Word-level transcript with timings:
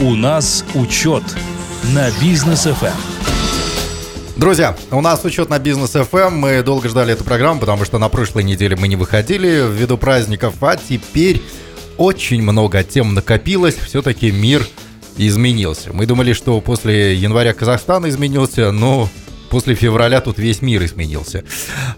У 0.00 0.16
нас 0.16 0.64
учет 0.74 1.22
на 1.94 2.10
бизнес 2.20 2.66
FM. 2.66 2.92
Друзья, 4.36 4.76
у 4.90 5.00
нас 5.00 5.24
учет 5.24 5.50
на 5.50 5.60
бизнес 5.60 5.94
FM. 5.94 6.30
Мы 6.30 6.62
долго 6.64 6.88
ждали 6.88 7.12
эту 7.12 7.22
программу, 7.22 7.60
потому 7.60 7.84
что 7.84 7.98
на 7.98 8.08
прошлой 8.08 8.42
неделе 8.42 8.74
мы 8.74 8.88
не 8.88 8.96
выходили 8.96 9.64
ввиду 9.70 9.96
праздников, 9.96 10.56
а 10.62 10.76
теперь 10.76 11.40
очень 11.96 12.42
много 12.42 12.82
тем 12.82 13.14
накопилось. 13.14 13.76
Все-таки 13.76 14.32
мир 14.32 14.66
изменился. 15.16 15.92
Мы 15.92 16.06
думали, 16.06 16.32
что 16.32 16.60
после 16.60 17.14
января 17.14 17.54
Казахстан 17.54 18.08
изменился, 18.08 18.72
но 18.72 19.08
после 19.50 19.74
февраля 19.74 20.20
тут 20.20 20.38
весь 20.38 20.62
мир 20.62 20.84
изменился. 20.84 21.44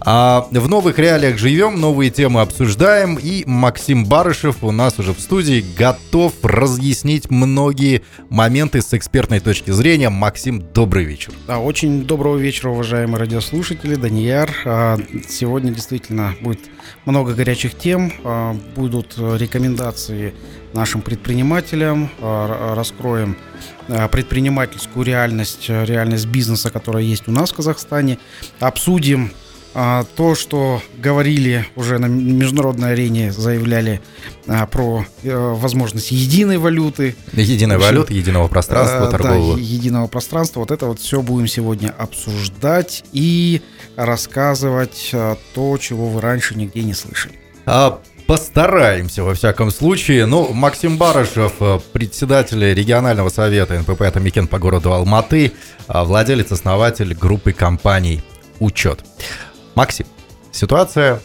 А 0.01 0.49
в 0.51 0.69
новых 0.69 0.99
реалиях 0.99 1.39
живем, 1.39 1.81
новые 1.81 2.11
темы 2.11 2.41
обсуждаем, 2.41 3.17
и 3.17 3.45
Максим 3.47 4.05
Барышев 4.05 4.63
у 4.63 4.71
нас 4.71 4.99
уже 4.99 5.13
в 5.13 5.21
студии 5.21 5.65
готов 5.77 6.33
разъяснить 6.43 7.31
многие 7.31 8.03
моменты 8.29 8.83
с 8.83 8.93
экспертной 8.95 9.41
точки 9.41 9.71
зрения. 9.71 10.09
Максим, 10.09 10.63
добрый 10.75 11.05
вечер. 11.05 11.33
Да, 11.47 11.59
очень 11.59 12.05
доброго 12.05 12.37
вечера, 12.37 12.71
уважаемые 12.71 13.19
радиослушатели. 13.19 13.95
Данияр, 13.95 14.51
а, 14.65 14.99
сегодня 15.29 15.73
действительно 15.73 16.35
будет 16.41 16.61
много 17.05 17.35
горячих 17.35 17.77
тем, 17.77 18.13
а, 18.25 18.55
будут 18.75 19.15
рекомендации 19.17 20.35
нашим 20.73 21.03
предпринимателям, 21.03 22.11
а, 22.21 22.75
раскроем 22.75 23.37
а, 23.89 24.09
предпринимательскую 24.09 25.05
реальность, 25.05 25.69
реальность 25.69 26.27
бизнеса, 26.27 26.71
которая 26.71 27.03
есть 27.03 27.29
у 27.29 27.33
нас 27.33 27.53
в 27.53 27.55
Казахстане, 27.55 28.19
обсудим 28.61 29.31
то, 30.17 30.35
что 30.35 30.81
говорили 30.97 31.67
уже 31.77 31.99
на 31.99 32.07
международной 32.07 32.93
арене, 32.93 33.31
заявляли 33.31 34.01
про 34.71 35.05
э, 35.23 35.37
возможность 35.55 36.13
единой 36.13 36.57
валюты. 36.57 37.15
Единой 37.33 37.77
валюты, 37.77 38.15
единого 38.15 38.49
пространства 38.49 39.11
торгового. 39.11 39.57
Да, 39.57 39.61
единого 39.61 40.07
пространства. 40.07 40.61
Вот 40.61 40.71
это 40.71 40.87
вот 40.87 41.01
все 41.01 41.21
будем 41.21 41.47
сегодня 41.47 41.95
обсуждать 41.99 43.05
и 43.13 43.61
рассказывать 43.97 45.13
то, 45.55 45.79
чего 45.79 46.09
вы 46.09 46.21
раньше 46.23 46.55
нигде 46.55 46.83
не 46.83 46.95
слышали. 46.95 47.35
А 47.67 48.01
Постараемся, 48.27 49.23
во 49.23 49.35
всяком 49.35 49.71
случае. 49.71 50.27
Ну, 50.27 50.53
Максим 50.53 50.99
Барышев, 50.99 51.53
э, 51.61 51.79
председатель 51.93 52.75
регионального 52.75 53.29
совета 53.29 53.79
НПП 53.79 54.03
«Атамикен» 54.03 54.49
по 54.49 54.59
городу 54.59 54.93
Алматы, 54.93 55.53
владелец, 55.87 56.51
основатель 56.51 57.15
группы 57.15 57.53
компаний 57.53 58.23
«Учет». 58.59 59.05
Максим, 59.77 60.07
ситуация, 60.53 61.21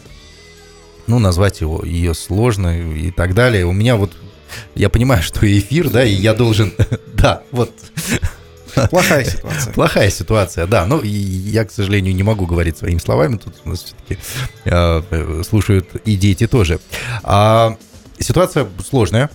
ну, 1.06 1.18
назвать 1.18 1.62
его, 1.62 1.82
ее 1.84 2.14
сложно 2.14 2.92
и 2.92 3.10
так 3.10 3.34
далее. 3.34 3.64
У 3.64 3.72
меня 3.72 3.96
вот, 3.96 4.12
я 4.74 4.90
понимаю, 4.90 5.22
что 5.22 5.40
эфир, 5.46 5.88
да, 5.88 6.04
и 6.04 6.12
я 6.12 6.34
должен, 6.34 6.72
да, 7.14 7.42
вот 7.50 7.72
Плохая 8.90 9.24
ситуация. 9.24 9.72
Плохая 9.74 10.10
ситуация, 10.10 10.66
да. 10.66 10.86
Но 10.86 11.02
я, 11.02 11.64
к 11.64 11.70
сожалению, 11.70 12.14
не 12.14 12.22
могу 12.22 12.46
говорить 12.46 12.78
своими 12.78 12.98
словами. 12.98 13.36
Тут 13.36 13.54
у 13.64 13.70
нас 13.70 13.84
все-таки 13.84 14.18
э, 14.64 15.42
слушают 15.46 15.94
и 16.06 16.16
дети 16.16 16.46
тоже. 16.46 16.80
А, 17.22 17.76
ситуация 18.18 18.66
сложная. 18.88 19.30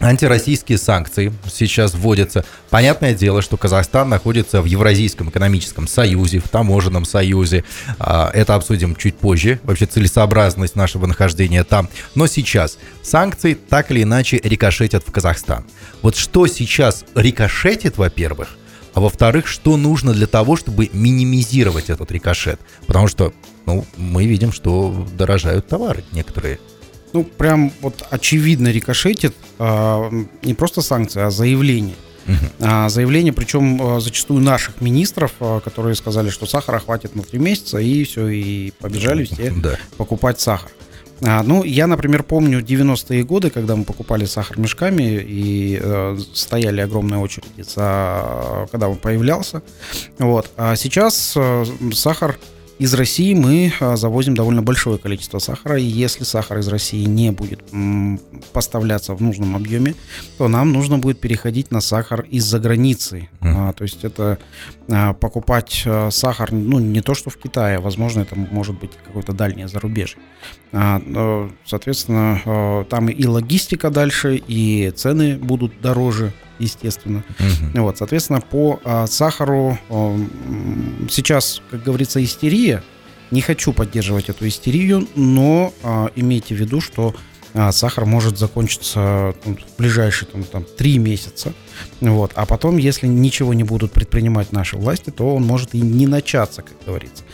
Антироссийские 0.00 0.78
санкции 0.78 1.30
сейчас 1.52 1.92
вводятся. 1.92 2.44
Понятное 2.70 3.14
дело, 3.14 3.42
что 3.42 3.58
Казахстан 3.58 4.08
находится 4.08 4.62
в 4.62 4.64
Евразийском 4.64 5.28
экономическом 5.28 5.86
союзе, 5.86 6.38
в 6.38 6.48
таможенном 6.48 7.04
союзе. 7.04 7.64
А, 7.98 8.30
это 8.32 8.54
обсудим 8.54 8.96
чуть 8.96 9.16
позже, 9.16 9.60
вообще 9.62 9.84
целесообразность 9.84 10.74
нашего 10.74 11.04
нахождения 11.04 11.64
там. 11.64 11.90
Но 12.14 12.26
сейчас 12.26 12.78
санкции 13.02 13.52
так 13.52 13.90
или 13.90 14.02
иначе 14.02 14.40
рикошетят 14.42 15.04
в 15.06 15.12
Казахстан. 15.12 15.66
Вот 16.00 16.16
что 16.16 16.46
сейчас 16.46 17.04
рикошетит, 17.14 17.98
во-первых, 17.98 18.56
а 18.94 19.00
во-вторых, 19.00 19.46
что 19.46 19.76
нужно 19.76 20.14
для 20.14 20.26
того, 20.26 20.56
чтобы 20.56 20.88
минимизировать 20.94 21.90
этот 21.90 22.10
рикошет? 22.10 22.58
Потому 22.86 23.06
что 23.06 23.34
ну, 23.66 23.84
мы 23.96 24.26
видим, 24.26 24.50
что 24.50 25.06
дорожают 25.16 25.68
товары 25.68 26.04
некоторые 26.12 26.58
ну, 27.12 27.24
прям 27.24 27.72
вот 27.80 28.06
очевидно 28.10 28.68
рикошетит 28.68 29.34
а, 29.58 30.10
не 30.42 30.54
просто 30.54 30.82
санкции, 30.82 31.22
а 31.22 31.30
заявление. 31.30 31.96
Uh-huh. 32.26 32.88
заявление, 32.88 33.32
причем 33.32 33.80
а, 33.82 34.00
зачастую 34.00 34.42
наших 34.42 34.80
министров, 34.80 35.32
которые 35.64 35.96
сказали, 35.96 36.28
что 36.30 36.46
сахара 36.46 36.78
хватит 36.78 37.16
на 37.16 37.22
три 37.22 37.38
месяца, 37.38 37.78
и 37.78 38.04
все, 38.04 38.28
и 38.28 38.72
побежали 38.78 39.24
все 39.24 39.50
да. 39.56 39.76
покупать 39.96 40.38
сахар. 40.38 40.70
А, 41.22 41.42
ну, 41.42 41.64
я, 41.64 41.86
например, 41.86 42.22
помню 42.22 42.60
90-е 42.60 43.24
годы, 43.24 43.50
когда 43.50 43.76
мы 43.76 43.84
покупали 43.84 44.24
сахар 44.24 44.58
мешками 44.58 45.20
и 45.22 45.78
э, 45.80 46.18
стояли 46.32 46.80
огромные 46.80 47.18
очереди, 47.20 47.62
за, 47.62 48.66
когда 48.70 48.88
он 48.88 48.96
появлялся. 48.96 49.62
Вот. 50.18 50.50
А 50.56 50.76
сейчас 50.76 51.34
э, 51.36 51.64
сахар 51.92 52.38
из 52.80 52.94
России 52.94 53.34
мы 53.34 53.70
а, 53.78 53.96
завозим 53.96 54.34
довольно 54.34 54.62
большое 54.62 54.96
количество 54.96 55.38
сахара, 55.38 55.78
и 55.78 55.84
если 55.84 56.24
сахар 56.24 56.58
из 56.58 56.68
России 56.68 57.04
не 57.04 57.30
будет 57.30 57.60
поставляться 58.54 59.14
в 59.14 59.20
нужном 59.20 59.54
объеме, 59.54 59.94
то 60.38 60.48
нам 60.48 60.72
нужно 60.72 60.98
будет 60.98 61.20
переходить 61.20 61.70
на 61.70 61.82
сахар 61.82 62.22
из-за 62.22 62.58
границы. 62.58 63.28
Mm. 63.40 63.74
то 63.74 63.84
есть 63.84 64.02
это 64.02 64.38
а, 64.88 65.12
покупать 65.12 65.86
сахар, 66.10 66.52
ну, 66.52 66.78
не 66.78 67.02
то, 67.02 67.12
что 67.14 67.28
в 67.28 67.36
Китае, 67.36 67.80
возможно, 67.80 68.22
это 68.22 68.34
может 68.34 68.80
быть 68.80 68.92
какое-то 69.06 69.34
дальнее 69.34 69.68
зарубежье. 69.68 70.18
Соответственно, 70.72 72.86
там 72.88 73.08
и 73.08 73.26
логистика 73.26 73.90
дальше, 73.90 74.40
и 74.46 74.92
цены 74.94 75.36
будут 75.36 75.80
дороже 75.80 76.32
естественно. 76.60 77.24
Угу. 77.38 77.82
Вот, 77.82 77.98
соответственно, 77.98 78.40
по 78.40 78.80
а, 78.84 79.06
сахару 79.06 79.78
а, 79.88 80.18
сейчас, 81.10 81.62
как 81.70 81.82
говорится, 81.82 82.22
истерия. 82.22 82.82
Не 83.30 83.42
хочу 83.42 83.72
поддерживать 83.72 84.28
эту 84.28 84.48
истерию, 84.48 85.06
но 85.14 85.72
а, 85.82 86.10
имейте 86.16 86.54
в 86.54 86.58
виду, 86.58 86.80
что 86.80 87.14
а, 87.54 87.72
сахар 87.72 88.04
может 88.04 88.38
закончиться 88.38 89.34
ну, 89.44 89.56
в 89.56 89.78
ближайшие 89.78 90.28
там, 90.28 90.44
там, 90.44 90.64
3 90.64 90.98
месяца. 90.98 91.52
Вот. 92.00 92.32
А 92.34 92.46
потом, 92.46 92.76
если 92.76 93.06
ничего 93.06 93.54
не 93.54 93.64
будут 93.64 93.92
предпринимать 93.92 94.52
наши 94.52 94.76
власти, 94.76 95.10
то 95.10 95.34
он 95.34 95.44
может 95.44 95.74
и 95.74 95.80
не 95.80 96.06
начаться, 96.06 96.62
как 96.62 96.74
говорится. 96.86 97.24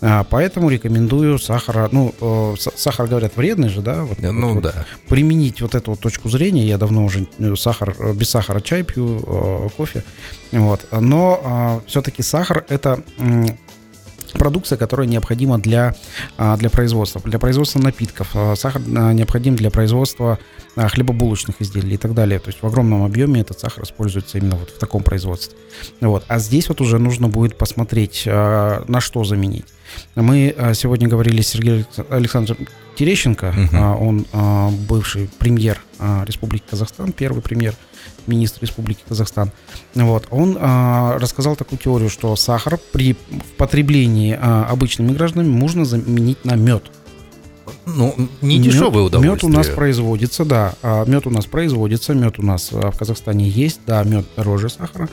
А, 0.00 0.24
поэтому 0.24 0.70
рекомендую 0.70 1.38
сахара, 1.38 1.88
ну, 1.92 2.14
э, 2.20 2.54
сахар, 2.76 3.06
говорят, 3.06 3.36
вредный 3.36 3.68
же, 3.68 3.82
да? 3.82 4.04
Вот, 4.04 4.18
ну, 4.20 4.54
вот, 4.54 4.62
да. 4.62 4.72
Вот, 4.76 5.08
применить 5.08 5.60
вот 5.60 5.74
эту 5.74 5.92
вот 5.92 6.00
точку 6.00 6.28
зрения. 6.28 6.66
Я 6.66 6.78
давно 6.78 7.04
уже 7.04 7.26
э, 7.38 7.54
сахар, 7.56 7.94
э, 7.98 8.12
без 8.14 8.30
сахара 8.30 8.60
чай 8.60 8.82
пью, 8.82 9.70
кофе. 9.76 10.04
Вот. 10.52 10.86
Но 10.90 11.40
а, 11.44 11.80
все-таки 11.86 12.22
сахар 12.22 12.64
это 12.68 13.02
продукция, 14.36 14.78
которая 14.78 15.06
необходима 15.06 15.58
для, 15.58 15.94
а, 16.38 16.56
для 16.56 16.70
производства, 16.70 17.20
для 17.24 17.38
производства 17.38 17.78
напитков. 17.78 18.30
А, 18.34 18.54
сахар 18.56 18.82
а, 18.96 19.12
необходим 19.12 19.56
для 19.56 19.70
производства 19.70 20.38
хлебобулочных 20.76 21.62
изделий 21.62 21.94
и 21.94 21.96
так 21.96 22.12
далее. 22.12 22.38
То 22.38 22.48
есть 22.48 22.62
в 22.62 22.66
огромном 22.66 23.04
объеме 23.04 23.40
этот 23.40 23.58
сахар 23.58 23.84
используется 23.84 24.38
именно 24.38 24.56
вот 24.56 24.70
в 24.70 24.78
таком 24.78 25.02
производстве. 25.02 25.56
Вот. 26.00 26.24
А 26.28 26.38
здесь 26.38 26.68
вот 26.68 26.80
уже 26.82 26.98
нужно 26.98 27.28
будет 27.28 27.56
посмотреть, 27.56 28.24
на 28.26 29.00
что 29.00 29.24
заменить. 29.24 29.64
Мы 30.14 30.54
сегодня 30.74 31.08
говорили 31.08 31.40
с 31.40 31.48
Сергеем 31.48 31.86
Александровичем 32.10 32.68
Терещенко, 32.94 33.54
угу. 33.56 33.76
он 34.06 34.26
бывший 34.86 35.30
премьер 35.38 35.80
Республики 36.26 36.64
Казахстан, 36.68 37.12
первый 37.12 37.40
премьер 37.40 37.74
министр 38.26 38.62
Республики 38.62 39.02
Казахстан. 39.08 39.50
Вот, 39.94 40.26
он 40.30 40.56
а, 40.60 41.18
рассказал 41.18 41.56
такую 41.56 41.78
теорию, 41.78 42.10
что 42.10 42.34
сахар 42.36 42.78
при 42.92 43.16
потреблении 43.56 44.38
а, 44.40 44.66
обычными 44.70 45.12
гражданами 45.12 45.50
можно 45.50 45.84
заменить 45.84 46.44
на 46.44 46.54
мед. 46.54 46.84
Ну, 47.86 48.14
не 48.42 48.58
дешевое 48.58 49.04
мед, 49.04 49.14
удовольствие. 49.14 49.32
Мед 49.32 49.44
у 49.44 49.48
нас 49.48 49.68
производится, 49.68 50.44
да. 50.44 50.74
А, 50.82 51.04
мед 51.04 51.26
у 51.26 51.30
нас 51.30 51.46
производится, 51.46 52.14
мед 52.14 52.38
у 52.38 52.42
нас 52.42 52.70
а, 52.72 52.90
в 52.90 52.98
Казахстане 52.98 53.48
есть, 53.48 53.80
да, 53.86 54.02
мед 54.02 54.26
дороже 54.36 54.68
сахара. 54.68 55.08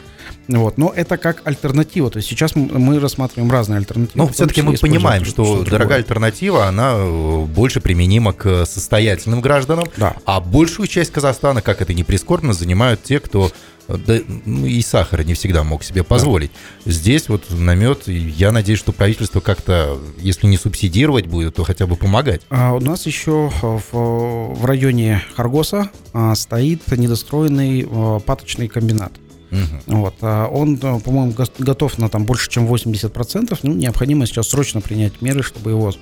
Вот, 0.48 0.78
но 0.78 0.92
это 0.96 1.18
как 1.18 1.42
альтернатива. 1.46 2.10
То 2.10 2.18
есть 2.18 2.30
сейчас 2.30 2.56
мы 2.56 3.00
рассматриваем 3.00 3.52
разные 3.52 3.78
альтернативы. 3.78 4.26
Но 4.26 4.28
все-таки 4.28 4.62
мы 4.62 4.74
понимаем, 4.78 5.26
что, 5.26 5.64
что 5.64 5.70
дорогая 5.70 6.00
альтернатива, 6.00 6.68
она 6.68 6.94
э, 6.96 7.46
больше 7.46 7.80
применима 7.80 8.34
к 8.34 8.66
состоятельным 8.66 9.42
гражданам, 9.42 9.88
да. 9.98 10.16
а 10.26 10.40
большую 10.40 10.88
часть 10.88 11.12
Казахстана, 11.12 11.62
как 11.62 11.82
это 11.82 11.94
не 11.94 12.04
прискорбно, 12.04 12.54
занимают 12.54 13.04
те, 13.04 13.20
кто 13.20 13.52
да, 13.88 14.20
ну, 14.46 14.66
и 14.66 14.82
сахара 14.82 15.24
не 15.24 15.34
всегда 15.34 15.64
мог 15.64 15.84
себе 15.84 16.04
позволить. 16.04 16.52
Да. 16.86 16.92
Здесь 16.92 17.30
вот 17.30 17.50
намет, 17.52 18.08
я 18.08 18.52
надеюсь, 18.52 18.80
что 18.80 18.92
правительство 18.92 19.40
как-то, 19.40 20.00
если 20.18 20.48
не 20.48 20.58
субсидировать 20.58 21.28
будет, 21.28 21.56
то 21.56 21.64
хотя 21.64 21.86
бы 21.86 21.96
помогать. 21.96 22.42
А 22.50 22.74
у 22.74 22.80
нас 22.80 23.06
еще 23.06 23.52
в, 23.62 23.90
в 23.92 24.66
районе 24.66 25.22
Харгоса 25.36 25.90
а, 26.14 26.34
стоит 26.36 26.88
недостроенный 26.88 27.86
а, 27.90 28.20
паточный 28.20 28.68
комбинат. 28.68 29.12
Угу. 29.54 29.98
Вот, 29.98 30.16
а 30.22 30.48
он, 30.48 30.78
по-моему, 30.78 31.34
готов 31.60 31.98
на 32.00 32.10
там 32.10 32.26
больше, 32.26 32.50
чем 32.50 32.66
80%. 32.66 33.60
Ну, 33.62 33.74
необходимо 33.74 34.26
сейчас 34.26 34.50
срочно 34.50 34.82
принять 34.82 35.22
меры, 35.22 35.44
чтобы 35.44 35.72
его 35.72 35.94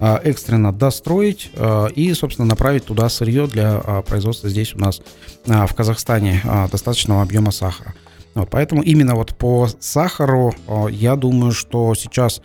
а, 0.00 0.20
экстренно 0.24 0.72
достроить 0.72 1.50
а, 1.54 1.86
и, 1.86 2.12
собственно, 2.14 2.48
направить 2.48 2.86
туда 2.86 3.08
сырье 3.08 3.46
для 3.46 3.78
производства 4.06 4.48
здесь 4.48 4.74
у 4.74 4.78
нас 4.78 5.02
в 5.44 5.74
Казахстане 5.74 6.40
достаточного 6.72 7.22
объема 7.22 7.50
сахара. 7.50 7.94
Вот, 8.34 8.48
поэтому 8.50 8.82
именно 8.82 9.14
вот 9.14 9.36
по 9.36 9.68
сахару 9.78 10.54
я 10.90 11.14
думаю, 11.14 11.52
что 11.52 11.94
сейчас 11.94 12.40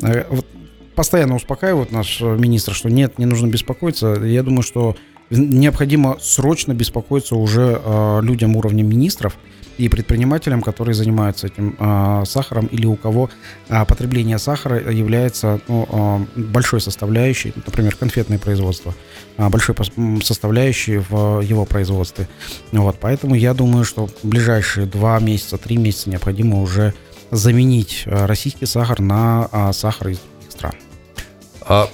э, 0.00 0.24
вот, 0.30 0.46
постоянно 0.94 1.34
успокаивает 1.34 1.92
наш 1.92 2.20
министр, 2.20 2.72
что 2.72 2.88
нет, 2.88 3.18
не 3.18 3.26
нужно 3.26 3.48
беспокоиться. 3.48 4.14
Я 4.24 4.42
думаю, 4.42 4.62
что 4.62 4.96
необходимо 5.28 6.16
срочно 6.20 6.72
беспокоиться 6.72 7.36
уже 7.36 7.80
людям 8.22 8.56
уровня 8.56 8.82
министров, 8.82 9.36
и 9.78 9.88
предпринимателям, 9.88 10.62
которые 10.62 10.94
занимаются 10.94 11.46
этим 11.46 11.76
э, 11.78 12.24
сахаром 12.26 12.66
или 12.66 12.86
у 12.86 12.96
кого 12.96 13.30
э, 13.68 13.84
потребление 13.84 14.38
сахара 14.38 14.90
является 14.90 15.60
ну, 15.68 16.26
э, 16.36 16.40
большой 16.40 16.80
составляющей, 16.80 17.52
например, 17.54 17.96
конфетное 17.96 18.38
производство, 18.38 18.94
э, 19.36 19.48
большой 19.48 19.74
составляющей 20.22 20.98
в 20.98 21.40
его 21.40 21.64
производстве. 21.64 22.28
Вот, 22.72 22.98
поэтому 23.00 23.34
я 23.34 23.54
думаю, 23.54 23.84
что 23.84 24.06
в 24.06 24.12
ближайшие 24.22 24.86
два 24.86 25.18
месяца, 25.18 25.58
три 25.58 25.76
месяца 25.76 26.10
необходимо 26.10 26.60
уже 26.60 26.94
заменить 27.30 28.02
российский 28.06 28.66
сахар 28.66 29.00
на 29.00 29.72
сахар 29.72 30.08
из 30.08 30.18
других 30.18 30.50
стран. 30.50 30.83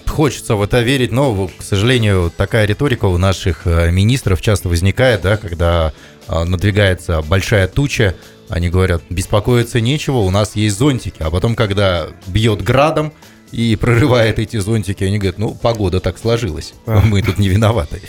Хочется 0.07 0.57
в 0.57 0.63
это 0.63 0.81
верить, 0.81 1.13
но, 1.13 1.49
к 1.49 1.63
сожалению, 1.63 2.33
такая 2.37 2.67
риторика 2.67 3.05
у 3.07 3.19
наших 3.19 3.67
министров 3.67 4.43
часто 4.43 4.69
возникает, 4.69 5.23
да, 5.23 5.37
когда 5.37 5.93
а, 6.27 6.45
надвигается 6.45 7.23
большая 7.23 7.67
туча, 7.67 8.15
они 8.49 8.69
говорят, 8.69 9.03
беспокоиться 9.11 9.81
нечего, 9.81 10.19
у 10.19 10.31
нас 10.31 10.55
есть 10.55 10.79
зонтики. 10.79 11.23
А 11.23 11.31
потом, 11.31 11.57
когда 11.57 12.07
бьет 12.29 12.63
градом 12.63 13.13
и 13.51 13.75
прорывает 13.77 14.39
эти 14.39 14.59
зонтики, 14.59 15.03
они 15.03 15.19
говорят, 15.19 15.39
ну, 15.39 15.55
погода 15.55 15.99
так 15.99 16.19
сложилась, 16.19 16.75
мы 16.87 17.23
тут 17.23 17.39
не 17.39 17.49
виноваты. 17.49 18.01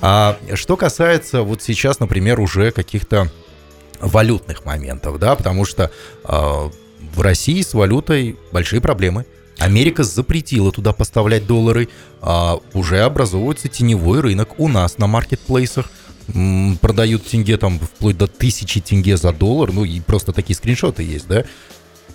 А 0.00 0.38
что 0.54 0.76
касается 0.76 1.42
вот 1.42 1.62
сейчас, 1.62 2.00
например, 2.00 2.40
уже 2.40 2.72
каких-то 2.72 3.30
валютных 4.00 4.64
моментов, 4.64 5.18
да, 5.18 5.36
потому 5.36 5.64
что 5.64 5.90
э, 6.24 6.28
в 6.28 7.20
России 7.20 7.62
с 7.62 7.74
валютой 7.74 8.36
большие 8.52 8.80
проблемы. 8.80 9.24
Америка 9.58 10.04
запретила 10.04 10.72
туда 10.72 10.92
поставлять 10.92 11.46
доллары, 11.46 11.88
а 12.20 12.58
уже 12.74 13.00
образовывается 13.00 13.68
теневой 13.68 14.20
рынок 14.20 14.58
у 14.58 14.68
нас 14.68 14.98
на 14.98 15.06
маркетплейсах 15.06 15.90
продают 16.80 17.26
тенге 17.26 17.56
там 17.56 17.78
вплоть 17.78 18.18
до 18.18 18.26
тысячи 18.26 18.80
тенге 18.80 19.16
за 19.16 19.32
доллар, 19.32 19.72
ну 19.72 19.84
и 19.84 20.00
просто 20.00 20.32
такие 20.32 20.54
скриншоты 20.54 21.02
есть, 21.02 21.26
да? 21.26 21.44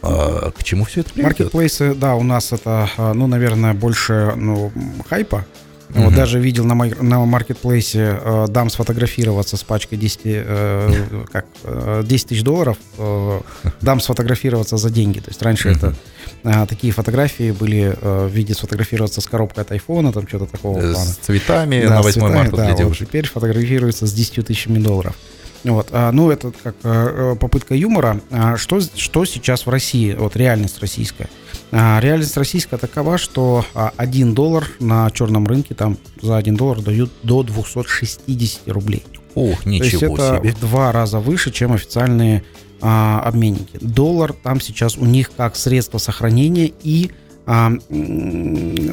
А, 0.02 0.52
к 0.52 0.64
чему 0.64 0.86
все 0.86 1.02
это 1.02 1.12
приведет? 1.14 1.40
Маркетплейсы, 1.40 1.96
да, 1.96 2.16
у 2.16 2.24
нас 2.24 2.52
это, 2.52 2.90
а, 2.98 3.14
ну, 3.14 3.26
наверное, 3.28 3.74
больше 3.74 4.34
ну, 4.36 4.72
хайпа, 5.10 5.46
Угу. 5.94 6.04
Вот 6.06 6.16
даже 6.16 6.40
видел 6.40 6.66
на, 6.66 6.76
на 6.76 7.26
маркетплейсе 7.26 8.20
э, 8.20 8.46
дам 8.50 8.70
сфотографироваться 8.70 9.58
с 9.58 9.64
пачкой 9.64 9.98
10, 9.98 10.20
э, 10.26 11.26
как, 11.32 11.46
э, 11.64 12.04
10 12.06 12.28
тысяч 12.28 12.44
долларов, 12.44 12.78
э, 12.98 13.42
дам 13.82 14.00
сфотографироваться 14.00 14.78
за 14.78 14.90
деньги. 14.90 15.20
То 15.20 15.30
есть 15.30 15.42
раньше 15.42 15.70
угу. 15.70 15.78
это 15.78 15.96
э, 16.44 16.66
такие 16.68 16.92
фотографии 16.94 17.52
были 17.52 17.96
э, 18.00 18.28
в 18.28 18.32
виде 18.32 18.54
сфотографироваться 18.54 19.22
с 19.22 19.26
коробкой 19.26 19.64
от 19.64 19.72
айфона, 19.72 20.12
там 20.12 20.28
что-то 20.28 20.48
такого 20.48 20.80
с 20.80 20.94
плана. 20.94 21.12
С 21.12 21.18
цветами 21.18 21.82
да, 21.82 21.90
на 21.90 22.02
8 22.02 22.14
цветами, 22.14 22.36
марта 22.36 22.76
да, 22.76 22.86
вот 22.86 22.98
теперь 22.98 23.28
фотографируется 23.28 24.08
с 24.08 24.14
10 24.14 24.48
тысячами 24.48 24.80
долларов. 24.80 25.16
Вот, 25.64 25.88
а, 25.92 26.12
ну, 26.12 26.30
это 26.30 26.52
как 26.64 26.76
а, 26.84 27.36
попытка 27.36 27.76
юмора. 27.76 28.20
А, 28.32 28.58
что, 28.58 28.82
что 28.82 29.26
сейчас 29.26 29.66
в 29.66 29.70
России, 29.70 30.14
вот 30.14 30.36
реальность 30.36 30.80
российская? 30.82 31.30
А, 31.76 32.00
реальность 32.00 32.38
российская 32.38 32.78
такова, 32.78 33.18
что 33.18 33.66
а, 33.74 33.94
1 33.98 34.36
доллар 34.36 34.68
на 34.80 35.10
черном 35.12 35.48
рынке 35.48 35.74
там 35.74 35.98
за 36.22 36.38
1 36.38 36.56
доллар 36.56 36.82
дают 36.82 37.12
до 37.24 37.44
260 37.44 38.68
рублей. 38.68 39.04
Ох, 39.36 39.66
ничего 39.66 39.80
То 39.80 39.84
есть 39.84 40.04
это 40.04 40.40
себе. 40.40 40.52
в 40.52 40.60
два 40.60 40.92
раза 40.92 41.20
выше, 41.20 41.52
чем 41.52 41.74
официальные 41.74 42.44
а, 42.82 43.22
обменники. 43.22 43.78
Доллар 43.82 44.34
там 44.34 44.62
сейчас 44.62 44.98
у 44.98 45.06
них 45.06 45.32
как 45.36 45.56
средство 45.56 45.98
сохранения 45.98 46.72
и 46.84 47.12
а, 47.46 47.72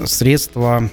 средство 0.07 0.91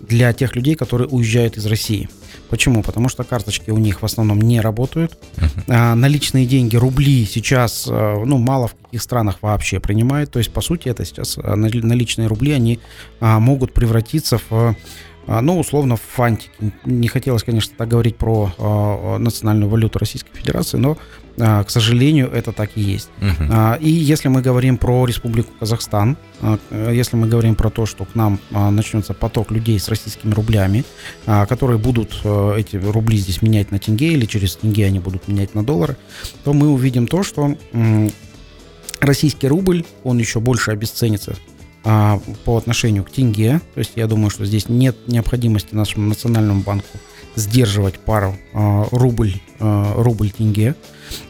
для 0.00 0.32
тех 0.32 0.54
людей, 0.54 0.74
которые 0.74 1.08
уезжают 1.08 1.56
из 1.56 1.66
России. 1.66 2.08
Почему? 2.52 2.82
Потому 2.82 3.08
что 3.08 3.24
карточки 3.24 3.70
у 3.70 3.78
них 3.78 4.02
в 4.02 4.04
основном 4.04 4.38
не 4.38 4.60
работают. 4.60 5.18
Uh-huh. 5.36 5.64
А, 5.68 5.94
наличные 5.94 6.44
деньги, 6.44 6.76
рубли 6.76 7.24
сейчас, 7.24 7.88
а, 7.88 8.22
ну, 8.26 8.36
мало 8.36 8.68
в 8.68 8.74
каких 8.74 9.00
странах 9.00 9.38
вообще 9.40 9.80
принимают. 9.80 10.30
То 10.30 10.38
есть, 10.38 10.52
по 10.52 10.60
сути, 10.60 10.90
это 10.90 11.02
сейчас 11.06 11.38
а, 11.42 11.56
наличные 11.56 12.28
рубли, 12.28 12.52
они 12.52 12.78
а, 13.20 13.40
могут 13.40 13.72
превратиться 13.72 14.38
в 14.50 14.76
а, 15.26 15.40
ну, 15.40 15.58
условно, 15.58 15.96
в 15.96 16.02
фантики. 16.02 16.50
Не 16.84 17.08
хотелось, 17.08 17.42
конечно, 17.42 17.74
так 17.78 17.88
говорить 17.88 18.16
про 18.16 18.52
э, 18.58 19.18
национальную 19.18 19.70
валюту 19.70 19.98
Российской 20.00 20.34
Федерации, 20.34 20.78
но, 20.78 20.92
э, 20.92 20.96
к 21.36 21.66
сожалению, 21.68 22.30
это 22.30 22.52
так 22.52 22.70
и 22.74 22.80
есть. 22.80 23.08
А, 23.50 23.78
и 23.80 23.88
если 23.88 24.28
мы 24.28 24.42
говорим 24.42 24.76
про 24.76 25.06
Республику 25.06 25.50
Казахстан, 25.58 26.16
э, 26.40 26.90
если 26.92 27.16
мы 27.16 27.26
говорим 27.26 27.54
про 27.54 27.70
то, 27.70 27.86
что 27.86 28.04
к 28.04 28.14
нам 28.14 28.38
начнется 28.50 29.14
поток 29.14 29.50
людей 29.50 29.78
с 29.78 29.88
российскими 29.88 30.32
рублями, 30.34 30.84
которые 31.24 31.78
будут 31.78 32.20
эти 32.56 32.76
рубли 32.76 33.16
здесь 33.16 33.42
менять 33.42 33.70
на 33.70 33.78
тенге 33.78 34.12
или 34.12 34.26
через 34.26 34.56
тенге 34.56 34.86
они 34.86 34.98
будут 34.98 35.28
менять 35.28 35.54
на 35.54 35.64
доллары, 35.64 35.96
то 36.44 36.52
мы 36.52 36.68
увидим 36.68 37.06
то, 37.06 37.22
что 37.22 37.56
российский 39.00 39.48
рубль, 39.48 39.84
он 40.04 40.18
еще 40.18 40.40
больше 40.40 40.70
обесценится 40.70 41.34
а, 41.84 42.20
по 42.44 42.56
отношению 42.56 43.04
к 43.04 43.10
тенге. 43.10 43.60
То 43.74 43.78
есть 43.78 43.92
я 43.96 44.06
думаю, 44.06 44.30
что 44.30 44.44
здесь 44.44 44.68
нет 44.68 44.96
необходимости 45.08 45.74
нашему 45.74 46.08
национальному 46.08 46.62
банку 46.62 46.98
сдерживать 47.34 47.98
пару 47.98 48.36
а, 48.54 48.86
рубль, 48.92 49.34
а, 49.58 49.94
рубль 50.00 50.30
тенге. 50.30 50.76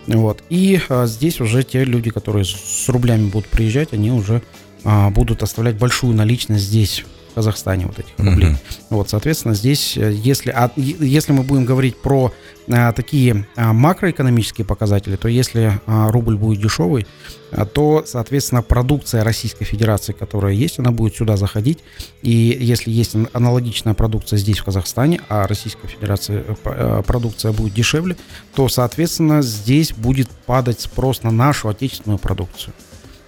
Вот. 0.06 0.42
И 0.48 0.80
а, 0.88 1.06
здесь 1.06 1.40
уже 1.40 1.62
те 1.62 1.84
люди, 1.84 2.10
которые 2.10 2.44
с 2.44 2.88
рублями 2.88 3.28
будут 3.28 3.48
приезжать, 3.48 3.92
они 3.92 4.10
уже 4.10 4.42
а, 4.84 5.10
будут 5.10 5.42
оставлять 5.42 5.76
большую 5.76 6.14
наличность 6.14 6.64
здесь, 6.64 7.04
в 7.32 7.34
Казахстане 7.34 7.86
вот 7.86 7.98
этих 7.98 8.12
рублей. 8.18 8.50
Mm-hmm. 8.50 8.82
Вот, 8.90 9.10
соответственно, 9.10 9.54
здесь, 9.54 9.96
э, 9.96 10.12
если, 10.12 10.50
а, 10.50 10.70
если 10.76 11.32
мы 11.32 11.42
будем 11.42 11.64
говорить 11.64 11.96
про 11.96 12.32
а, 12.70 12.92
такие 12.92 13.46
а, 13.56 13.72
макроэкономические 13.72 14.64
показатели, 14.64 15.16
то 15.16 15.28
если 15.28 15.80
а, 15.86 16.10
рубль 16.10 16.36
будет 16.36 16.60
дешевый, 16.60 17.06
а, 17.50 17.64
то, 17.64 18.04
соответственно, 18.06 18.62
продукция 18.62 19.24
Российской 19.24 19.64
Федерации, 19.64 20.12
которая 20.12 20.52
есть, 20.52 20.78
она 20.78 20.90
будет 20.90 21.16
сюда 21.16 21.36
заходить. 21.36 21.80
И 22.20 22.30
если 22.60 22.90
есть 22.90 23.16
аналогичная 23.32 23.94
продукция 23.94 24.38
здесь, 24.38 24.58
в 24.58 24.64
Казахстане, 24.64 25.20
а 25.28 25.46
Российская 25.46 25.88
Федерация 25.88 26.44
э, 26.64 27.02
продукция 27.06 27.52
будет 27.52 27.74
дешевле, 27.74 28.16
то, 28.54 28.68
соответственно, 28.68 29.42
здесь 29.42 29.92
будет 29.92 30.28
падать 30.46 30.80
спрос 30.80 31.22
на 31.22 31.30
нашу 31.30 31.68
отечественную 31.68 32.18
продукцию. 32.18 32.74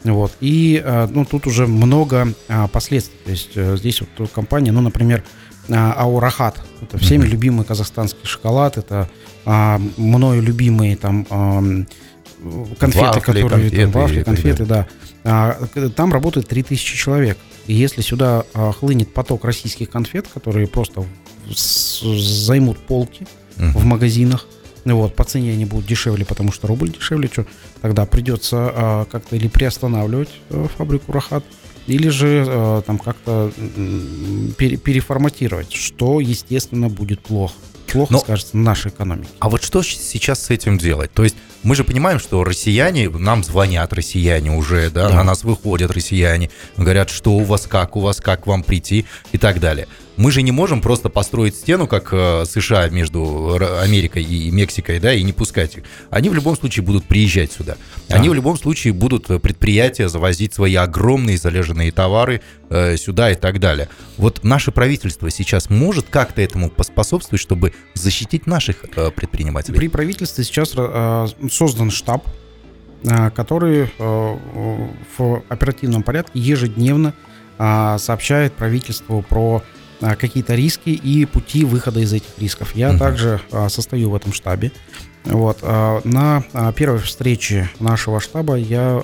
Вот. 0.04 0.32
И 0.40 0.82
э, 0.84 1.08
ну, 1.10 1.24
тут 1.24 1.46
уже 1.46 1.66
много 1.66 2.28
а, 2.48 2.68
последствий. 2.68 3.18
То 3.24 3.30
есть 3.30 3.50
э, 3.54 3.76
здесь 3.78 4.02
вот 4.02 4.30
компания, 4.30 4.70
ну, 4.70 4.82
например, 4.82 5.24
а, 5.70 5.94
Аурахат. 5.94 6.60
Это 6.82 6.98
всеми 6.98 7.24
mm-hmm. 7.24 7.28
любимый 7.28 7.64
казахстанский 7.64 8.26
шоколад. 8.26 8.76
Это 8.76 9.08
а, 9.46 9.80
мною 9.96 10.42
любимые 10.42 10.96
там 10.96 11.24
конфеты, 12.78 13.06
вафли, 13.06 13.20
которые 13.20 13.48
конфеты, 13.48 13.82
там, 13.82 13.90
вафли, 13.90 14.22
конфеты, 14.22 14.66
да. 14.66 14.86
да. 15.24 15.56
Там 15.96 16.12
работает 16.12 16.48
3000 16.48 16.96
человек. 16.96 17.38
И 17.66 17.72
если 17.72 18.02
сюда 18.02 18.44
хлынет 18.78 19.14
поток 19.14 19.46
российских 19.46 19.88
конфет, 19.88 20.28
которые 20.28 20.66
просто 20.66 21.06
займут 21.48 22.78
полки 22.78 23.26
uh-huh. 23.56 23.78
в 23.78 23.84
магазинах, 23.86 24.46
вот, 24.92 25.14
по 25.14 25.24
цене 25.24 25.52
они 25.52 25.64
будут 25.64 25.86
дешевле, 25.86 26.24
потому 26.24 26.52
что 26.52 26.66
рубль 26.66 26.90
дешевле, 26.90 27.28
что 27.32 27.46
тогда 27.80 28.04
придется 28.04 28.56
а, 28.58 29.04
как-то 29.06 29.36
или 29.36 29.48
приостанавливать 29.48 30.30
а, 30.50 30.68
фабрику 30.76 31.12
Рахат, 31.12 31.44
или 31.86 32.08
же 32.08 32.44
а, 32.46 32.82
там 32.82 32.98
как-то 32.98 33.50
пере, 34.58 34.76
переформатировать, 34.76 35.72
что, 35.72 36.20
естественно, 36.20 36.88
будет 36.88 37.20
плохо 37.20 37.54
плохо 37.94 38.12
Но, 38.12 38.18
скажется 38.18 38.56
нашей 38.56 38.90
экономике. 38.90 39.28
А 39.38 39.48
вот 39.48 39.62
что 39.62 39.82
сейчас 39.82 40.42
с 40.42 40.50
этим 40.50 40.78
делать? 40.78 41.12
То 41.12 41.22
есть 41.22 41.36
мы 41.62 41.76
же 41.76 41.84
понимаем, 41.84 42.18
что 42.18 42.42
россияне, 42.44 43.08
нам 43.08 43.44
звонят 43.44 43.92
россияне 43.92 44.50
уже, 44.50 44.90
да, 44.90 45.08
да. 45.08 45.16
на 45.16 45.24
нас 45.24 45.44
выходят 45.44 45.90
россияне, 45.90 46.50
говорят, 46.76 47.08
что 47.08 47.32
у 47.32 47.44
вас 47.44 47.66
как, 47.66 47.96
у 47.96 48.00
вас 48.00 48.20
как, 48.20 48.46
вам 48.46 48.62
прийти 48.62 49.06
и 49.32 49.38
так 49.38 49.60
далее. 49.60 49.86
Мы 50.16 50.30
же 50.30 50.42
не 50.42 50.52
можем 50.52 50.80
просто 50.80 51.08
построить 51.08 51.56
стену, 51.56 51.88
как 51.88 52.10
э, 52.12 52.44
США 52.46 52.88
между 52.88 53.58
Америкой 53.80 54.22
и 54.22 54.50
Мексикой, 54.50 55.00
да, 55.00 55.12
и 55.12 55.22
не 55.22 55.32
пускать 55.32 55.76
их. 55.76 55.84
Они 56.10 56.28
в 56.28 56.34
любом 56.34 56.56
случае 56.56 56.84
будут 56.84 57.04
приезжать 57.04 57.50
сюда. 57.52 57.76
Да. 58.08 58.16
Они 58.16 58.28
в 58.28 58.34
любом 58.34 58.56
случае 58.56 58.92
будут 58.92 59.28
э, 59.30 59.40
предприятия 59.40 60.08
завозить 60.08 60.54
свои 60.54 60.76
огромные 60.76 61.36
залеженные 61.36 61.90
товары 61.90 62.42
э, 62.70 62.96
сюда 62.96 63.32
и 63.32 63.34
так 63.34 63.58
далее. 63.58 63.88
Вот 64.16 64.44
наше 64.44 64.70
правительство 64.70 65.30
сейчас 65.30 65.68
может 65.68 66.06
как-то 66.08 66.42
этому 66.42 66.70
поспособствовать, 66.70 67.40
чтобы 67.40 67.72
защитить 67.94 68.46
наших 68.46 68.84
э, 68.94 69.10
предпринимателей? 69.10 69.76
При 69.76 69.88
правительстве 69.88 70.44
сейчас 70.44 70.74
э, 70.76 71.26
создан 71.50 71.90
штаб, 71.90 72.24
э, 73.02 73.30
который 73.30 73.90
э, 73.98 74.36
в 75.18 75.42
оперативном 75.48 76.02
порядке 76.02 76.38
ежедневно 76.38 77.14
сообщает 77.56 78.52
правительству 78.54 79.22
про 79.22 79.62
какие-то 80.18 80.54
риски 80.54 80.90
и 80.90 81.24
пути 81.24 81.64
выхода 81.64 82.00
из 82.00 82.12
этих 82.12 82.38
рисков. 82.38 82.74
Я 82.74 82.90
угу. 82.90 82.98
также 82.98 83.40
состою 83.68 84.10
в 84.10 84.14
этом 84.14 84.32
штабе. 84.32 84.72
Вот. 85.24 85.62
На 85.62 86.44
первой 86.76 86.98
встрече 86.98 87.70
нашего 87.80 88.20
штаба 88.20 88.56
я 88.56 89.02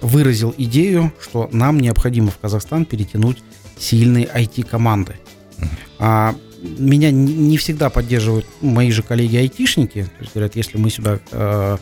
выразил 0.00 0.54
идею, 0.56 1.12
что 1.20 1.48
нам 1.52 1.80
необходимо 1.80 2.30
в 2.30 2.38
Казахстан 2.38 2.84
перетянуть 2.84 3.42
сильные 3.78 4.26
IT-команды. 4.26 5.16
А, 5.98 6.34
меня 6.78 7.10
не 7.10 7.56
всегда 7.58 7.90
поддерживают 7.90 8.46
мои 8.60 8.90
же 8.90 9.02
коллеги-айтишники. 9.02 10.08
Говорят, 10.34 10.56
если 10.56 10.78
мы 10.78 10.90
сюда 10.90 11.18
э, 11.30 11.76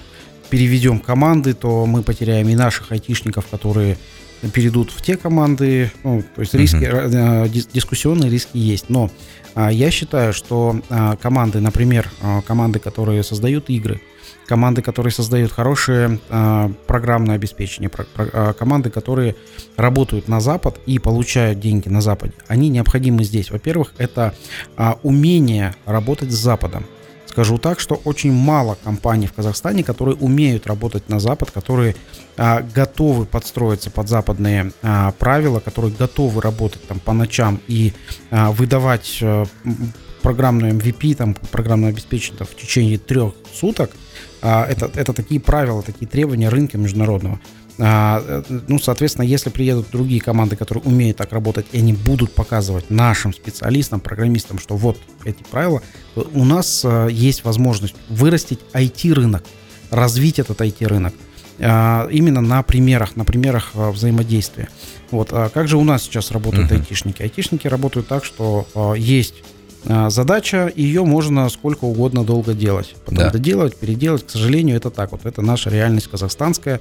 переведем 0.51 0.99
команды, 0.99 1.55
то 1.55 1.87
мы 1.87 2.03
потеряем 2.03 2.49
и 2.49 2.55
наших 2.55 2.93
айтишников, 2.93 3.47
которые 3.47 3.97
перейдут 4.53 4.91
в 4.91 5.03
те 5.03 5.17
команды. 5.17 5.91
Ну, 6.03 6.23
то 6.35 6.41
есть 6.41 6.55
риски, 6.55 6.77
uh-huh. 6.77 7.49
дискуссионные 7.73 8.31
риски 8.31 8.57
есть. 8.57 8.89
Но 8.89 9.11
э, 9.55 9.69
я 9.73 9.91
считаю, 9.91 10.33
что 10.33 10.81
э, 10.89 11.17
команды, 11.21 11.61
например, 11.61 12.11
э, 12.23 12.43
команды, 12.47 12.79
которые 12.79 13.23
создают 13.23 13.71
игры, 13.71 14.01
команды, 14.47 14.83
которые 14.83 15.11
создают 15.11 15.53
хорошее 15.53 16.19
программное 16.87 17.37
обеспечение, 17.37 17.91
команды, 18.59 18.91
которые 18.91 19.37
работают 19.79 20.29
на 20.29 20.39
Запад 20.41 20.79
и 20.85 20.99
получают 20.99 21.61
деньги 21.61 21.89
на 21.89 22.03
Западе, 22.03 22.35
они 22.47 22.69
необходимы 22.69 23.25
здесь. 23.25 23.51
Во-первых, 23.51 23.95
это 23.97 24.35
умение 25.03 25.75
работать 25.87 26.31
с 26.31 26.35
Западом. 26.35 26.85
Скажу 27.35 27.59
так, 27.59 27.81
что 27.81 28.01
очень 28.05 28.33
мало 28.33 28.79
компаний 28.85 29.27
в 29.27 29.33
Казахстане, 29.33 29.83
которые 29.83 30.15
умеют 30.15 30.69
работать 30.69 31.09
на 31.09 31.19
Запад, 31.19 31.51
которые 31.51 31.97
а, 32.37 32.63
готовы 32.63 33.27
подстроиться 33.27 33.91
под 33.91 34.09
западные 34.09 34.71
а, 34.83 35.11
правила, 35.19 35.59
которые 35.59 35.93
готовы 35.93 36.41
работать 36.41 36.87
там 36.87 37.01
по 37.01 37.13
ночам 37.13 37.61
и 37.67 37.93
а, 38.31 38.53
выдавать 38.53 39.19
а, 39.21 39.47
программную 40.23 40.75
MVP, 40.75 41.17
там 41.17 41.35
программное 41.51 41.91
обеспечение 41.91 42.39
там, 42.39 42.47
в 42.47 42.55
течение 42.55 42.99
трех 42.99 43.35
суток. 43.53 43.91
А, 44.41 44.65
это, 44.67 44.89
это 44.95 45.13
такие 45.13 45.41
правила, 45.41 45.83
такие 45.83 46.07
требования 46.07 46.51
рынка 46.51 46.79
международного. 46.79 47.41
А, 47.79 48.23
э, 48.49 48.61
ну, 48.69 48.79
соответственно, 48.79 49.25
если 49.25 49.51
приедут 49.51 49.89
другие 49.91 50.21
команды, 50.21 50.55
которые 50.55 50.85
умеют 50.85 51.17
так 51.17 51.33
работать, 51.33 51.67
и 51.73 51.79
они 51.79 51.93
будут 51.93 52.33
показывать 52.33 52.91
нашим 52.91 53.33
специалистам, 53.33 54.01
программистам, 54.01 54.59
что 54.59 54.77
вот 54.77 54.99
эти 55.25 55.43
правила, 55.43 55.83
у 56.15 56.45
нас 56.45 56.83
а, 56.85 57.09
есть 57.09 57.45
возможность 57.45 57.97
вырастить 58.09 58.61
IT-рынок, 58.73 59.43
развить 59.91 60.39
этот 60.39 60.61
IT-рынок 60.61 61.15
а, 61.59 62.09
именно 62.11 62.41
на 62.41 62.63
примерах, 62.63 63.17
на 63.17 63.25
примерах 63.25 63.71
взаимодействия. 63.75 64.69
Вот. 65.11 65.31
А 65.33 65.49
как 65.49 65.67
же 65.67 65.77
у 65.77 65.85
нас 65.85 66.05
сейчас 66.05 66.31
работают 66.31 66.71
uh-huh. 66.71 66.79
айтишники? 66.79 67.23
Айтишники 67.23 67.67
работают 67.67 68.09
так, 68.09 68.25
что 68.25 68.67
есть 68.97 69.35
задача, 69.85 70.73
ее 70.75 71.05
можно 71.05 71.49
сколько 71.49 71.85
угодно 71.85 72.25
долго 72.25 72.55
делать. 72.55 72.95
Потом 73.05 73.25
да. 73.25 73.31
доделать, 73.31 73.77
переделать. 73.77 74.27
К 74.27 74.31
сожалению, 74.31 74.77
это 74.77 74.91
так 74.91 75.13
вот. 75.13 75.27
Это 75.27 75.43
наша 75.43 75.71
реальность 75.71 76.09
казахстанская. 76.09 76.81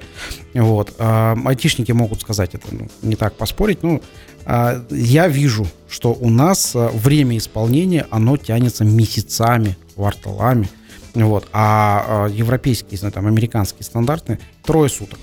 Вот. 0.54 0.94
А, 0.98 1.36
айтишники 1.44 1.92
могут 1.92 2.20
сказать 2.20 2.54
это, 2.54 2.66
ну, 2.70 2.88
не 3.02 3.16
так 3.16 3.34
поспорить. 3.34 3.82
Ну, 3.82 4.02
а, 4.46 4.82
я 4.90 5.28
вижу, 5.28 5.66
что 5.88 6.12
у 6.12 6.30
нас 6.30 6.72
а, 6.74 6.88
время 6.88 7.36
исполнения, 7.36 8.06
оно 8.10 8.36
тянется 8.36 8.84
месяцами, 8.84 9.76
кварталами. 9.94 10.68
Вот. 11.14 11.46
А, 11.52 12.26
а 12.26 12.28
европейские, 12.28 12.98
там, 13.10 13.26
американские 13.26 13.84
стандарты 13.84 14.38
трое 14.62 14.88
суток. 14.88 15.18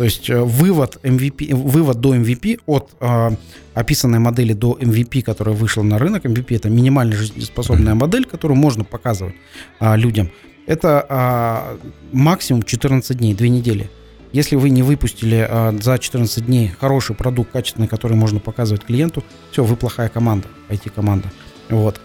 То 0.00 0.04
есть 0.04 0.30
э, 0.30 0.40
вывод, 0.40 0.96
MVP, 1.02 1.54
вывод 1.54 2.00
до 2.00 2.14
MVP 2.14 2.60
от 2.64 2.90
э, 3.00 3.30
описанной 3.74 4.18
модели 4.18 4.54
до 4.54 4.78
MVP, 4.80 5.20
которая 5.20 5.54
вышла 5.54 5.82
на 5.82 5.98
рынок, 5.98 6.24
MVP 6.24 6.56
это 6.56 6.70
минимально 6.70 7.12
жизнеспособная 7.12 7.94
модель, 7.94 8.24
которую 8.24 8.56
можно 8.56 8.82
показывать 8.82 9.34
э, 9.78 9.96
людям, 9.98 10.30
это 10.66 11.04
э, 11.06 11.88
максимум 12.12 12.62
14 12.62 13.18
дней, 13.18 13.34
2 13.34 13.48
недели. 13.48 13.90
Если 14.32 14.56
вы 14.56 14.70
не 14.70 14.82
выпустили 14.82 15.46
э, 15.46 15.78
за 15.82 15.98
14 15.98 16.46
дней 16.46 16.68
хороший 16.80 17.14
продукт, 17.14 17.52
качественный, 17.52 17.86
который 17.86 18.16
можно 18.16 18.40
показывать 18.40 18.84
клиенту, 18.84 19.22
все, 19.52 19.64
вы 19.64 19.76
плохая 19.76 20.08
команда, 20.08 20.48
IT-команда. 20.70 21.30
Вот. 21.68 22.00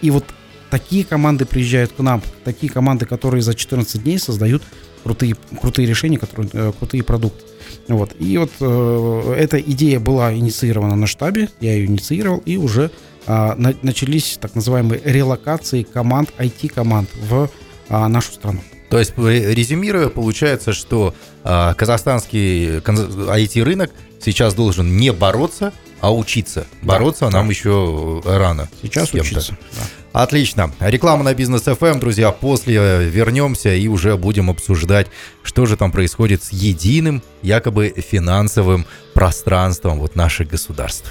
И 0.00 0.12
вот 0.12 0.26
такие 0.70 1.04
команды 1.04 1.44
приезжают 1.44 1.90
к 1.90 1.98
нам, 1.98 2.22
такие 2.44 2.72
команды, 2.72 3.04
которые 3.04 3.42
за 3.42 3.54
14 3.54 4.00
дней 4.00 4.20
создают 4.20 4.62
крутые, 5.02 5.36
крутые 5.60 5.86
решения, 5.86 6.18
которые, 6.18 6.48
э, 6.52 6.72
крутые 6.78 7.02
продукты. 7.02 7.44
Вот. 7.88 8.14
И 8.18 8.38
вот 8.38 8.50
э, 8.60 9.34
эта 9.38 9.60
идея 9.60 10.00
была 10.00 10.34
инициирована 10.34 10.96
на 10.96 11.06
штабе, 11.06 11.48
я 11.60 11.74
ее 11.74 11.86
инициировал, 11.86 12.38
и 12.44 12.56
уже 12.56 12.90
э, 13.26 13.54
на, 13.56 13.74
начались 13.82 14.38
так 14.40 14.54
называемые 14.54 15.00
релокации 15.04 15.82
команд, 15.82 16.30
IT-команд 16.38 17.08
в 17.28 17.50
э, 17.88 18.06
нашу 18.06 18.32
страну. 18.32 18.60
То 18.90 18.98
есть, 18.98 19.14
резюмируя, 19.16 20.08
получается, 20.08 20.72
что 20.72 21.14
э, 21.44 21.74
казахстанский 21.74 22.78
IT-рынок 22.78 23.90
сейчас 24.20 24.54
должен 24.54 24.96
не 24.96 25.12
бороться, 25.12 25.72
а 26.00 26.14
учиться. 26.14 26.66
Бороться 26.82 27.26
да, 27.26 27.38
нам 27.38 27.46
да. 27.46 27.52
еще 27.52 28.22
рано. 28.24 28.68
Сейчас 28.82 29.14
учиться. 29.14 29.56
Да. 29.76 29.82
Отлично. 30.12 30.70
Реклама 30.78 31.24
на 31.24 31.32
бизнес 31.32 31.66
FM, 31.66 31.98
друзья. 31.98 32.32
После 32.32 33.08
вернемся 33.08 33.74
и 33.74 33.88
уже 33.88 34.16
будем 34.18 34.50
обсуждать, 34.50 35.06
что 35.42 35.64
же 35.64 35.76
там 35.76 35.90
происходит 35.90 36.42
с 36.44 36.52
единым, 36.52 37.22
якобы 37.40 37.94
финансовым 37.96 38.84
пространством 39.14 39.98
вот 39.98 40.14
наших 40.14 40.48
государств. 40.48 41.10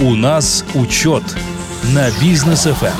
У 0.00 0.14
нас 0.14 0.64
учет 0.74 1.22
на 1.92 2.10
бизнес 2.22 2.66
FM. 2.66 2.94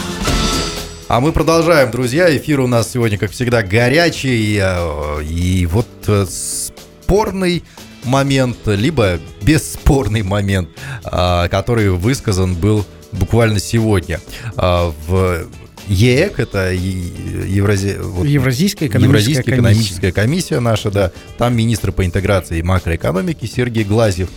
А 1.09 1.21
мы 1.21 1.33
продолжаем, 1.33 1.90
друзья. 1.90 2.37
Эфир 2.37 2.61
у 2.61 2.67
нас 2.67 2.93
сегодня, 2.93 3.17
как 3.17 3.31
всегда, 3.31 3.62
горячий. 3.62 4.59
Э, 4.62 5.23
и 5.25 5.67
вот 5.67 5.88
э, 6.07 6.26
спорный 6.29 7.64
момент, 8.05 8.59
либо 8.67 9.19
бесспорный 9.43 10.23
момент, 10.23 10.69
э, 11.05 11.49
который 11.49 11.90
высказан 11.90 12.55
был 12.55 12.85
буквально 13.12 13.61
сегодня. 13.61 14.21
А, 14.57 14.93
в 15.07 15.47
ЕЭК, 15.88 16.38
это 16.38 16.73
Еврази... 16.73 17.99
вот, 18.00 18.25
Евразийская 18.25 18.88
экономическая, 18.88 19.09
Евразийская 19.09 19.55
экономическая 19.57 20.12
комиссия. 20.12 20.61
наша, 20.61 20.90
да, 20.90 21.12
там 21.37 21.57
министр 21.57 21.93
по 21.93 22.05
интеграции 22.05 22.59
и 22.59 22.62
макроэкономики 22.62 23.47
Сергей 23.47 23.85
Глазьев 23.85 24.29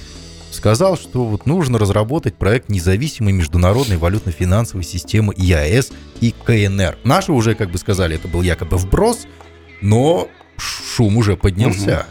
сказал, 0.52 0.98
что 0.98 1.26
вот 1.26 1.46
нужно 1.46 1.78
разработать 1.78 2.36
проект 2.36 2.70
независимой 2.70 3.34
международной 3.34 3.98
валютно-финансовой 3.98 4.84
системы 4.84 5.34
ИАС 5.36 5.92
и 6.22 6.34
КНР. 6.44 6.98
Наши 7.04 7.32
уже, 7.32 7.56
как 7.56 7.72
бы 7.72 7.78
сказали, 7.78 8.16
это 8.16 8.28
был 8.28 8.42
якобы 8.42 8.78
вброс, 8.78 9.28
но 9.82 10.28
шум 10.58 11.18
уже 11.18 11.36
поднялся. 11.36 12.08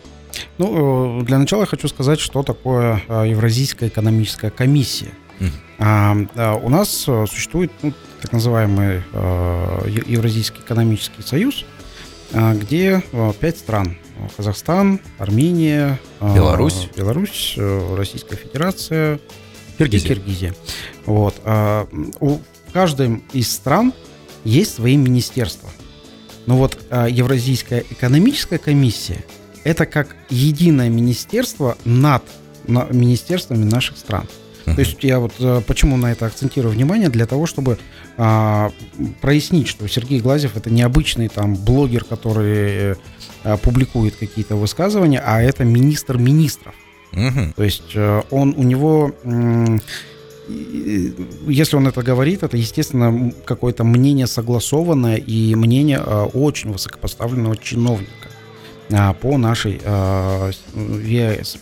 Ну, 0.58 1.20
э, 1.20 1.24
для 1.24 1.38
начала 1.38 1.62
я 1.62 1.66
хочу 1.66 1.88
сказать, 1.88 2.20
что 2.20 2.42
такое 2.42 3.02
э, 3.08 3.26
Евразийская 3.28 3.88
экономическая 3.88 4.50
комиссия. 4.50 5.10
А, 5.40 5.71
у 5.82 6.68
нас 6.68 7.04
э, 7.08 7.26
существует 7.28 7.72
ну, 7.82 7.92
так 8.20 8.32
называемый 8.32 9.02
а, 9.12 9.84
Евразийский 9.86 10.60
экономический 10.60 11.22
союз, 11.22 11.64
а, 12.32 12.54
где 12.54 13.02
а, 13.12 13.32
пять 13.32 13.58
стран. 13.58 13.96
Казахстан, 14.36 15.00
Армения, 15.18 15.98
Беларусь, 16.20 16.88
Беларусь 16.96 17.58
Российская 17.96 18.36
Федерация 18.36 19.18
Киргизия. 19.78 20.08
Киргизия. 20.08 20.54
Вот. 21.06 21.34
А, 21.44 21.88
у 22.20 22.38
каждой 22.72 23.22
из 23.32 23.50
стран 23.50 23.92
есть 24.44 24.74
свои 24.74 24.96
министерства. 24.96 25.68
Но 26.46 26.56
вот 26.56 26.78
а, 26.90 27.08
Евразийская 27.08 27.84
экономическая 27.90 28.58
комиссия– 28.58 29.24
это 29.64 29.86
как 29.86 30.16
единое 30.30 30.88
министерство 30.88 31.76
над 31.84 32.22
министерствами 32.68 33.64
наших 33.64 33.96
стран. 33.96 34.26
То 34.64 34.78
есть 34.78 35.02
я 35.02 35.18
вот 35.18 35.32
э, 35.38 35.60
почему 35.66 35.96
на 35.96 36.12
это 36.12 36.26
акцентирую 36.26 36.72
внимание, 36.72 37.08
для 37.08 37.26
того, 37.26 37.46
чтобы 37.46 37.78
а, 38.16 38.70
прояснить, 39.20 39.68
что 39.68 39.88
Сергей 39.88 40.20
Глазев 40.20 40.56
это 40.56 40.70
необычный 40.70 41.28
там 41.28 41.54
блогер, 41.54 42.04
который 42.04 42.96
а, 43.44 43.56
публикует 43.56 44.16
какие-то 44.16 44.56
высказывания, 44.56 45.22
а 45.24 45.42
это 45.42 45.64
министр 45.64 46.18
министров. 46.18 46.74
Угу. 47.12 47.54
То 47.56 47.62
есть 47.62 47.92
а, 47.94 48.24
он 48.30 48.54
у 48.56 48.62
него 48.62 49.12
если 50.48 51.76
он 51.76 51.86
это 51.86 52.02
говорит, 52.02 52.42
это, 52.42 52.56
естественно, 52.56 53.32
какое-то 53.44 53.84
мнение 53.84 54.26
согласованное 54.26 55.16
и 55.16 55.54
мнение 55.54 56.02
э, 56.04 56.22
очень 56.34 56.72
высокопоставленного 56.72 57.56
чиновника 57.56 58.28
э, 58.88 59.14
по 59.20 59.38
нашей 59.38 59.80
э, 59.82 60.52
ВИАС. 60.74 61.58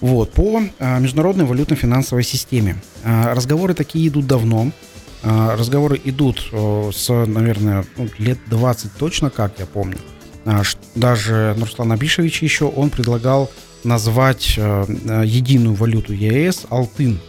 Вот, 0.00 0.32
по 0.32 0.62
а, 0.78 0.98
международной 0.98 1.44
валютно-финансовой 1.44 2.24
системе. 2.24 2.76
А, 3.04 3.34
разговоры 3.34 3.74
такие 3.74 4.08
идут 4.08 4.26
давно. 4.26 4.72
А, 5.22 5.56
разговоры 5.56 6.00
идут 6.02 6.50
с, 6.50 7.08
наверное, 7.08 7.84
ну, 7.96 8.08
лет 8.18 8.38
20 8.46 8.92
точно, 8.94 9.30
как 9.30 9.58
я 9.58 9.66
помню. 9.66 9.98
Даже 10.94 11.54
Нурслан 11.58 11.92
Абишевич 11.92 12.42
еще, 12.42 12.64
он 12.64 12.88
предлагал 12.88 13.50
назвать 13.84 14.56
единую 14.56 15.74
валюту 15.74 16.14
ЕС 16.14 16.64
Алтын. 16.70 17.20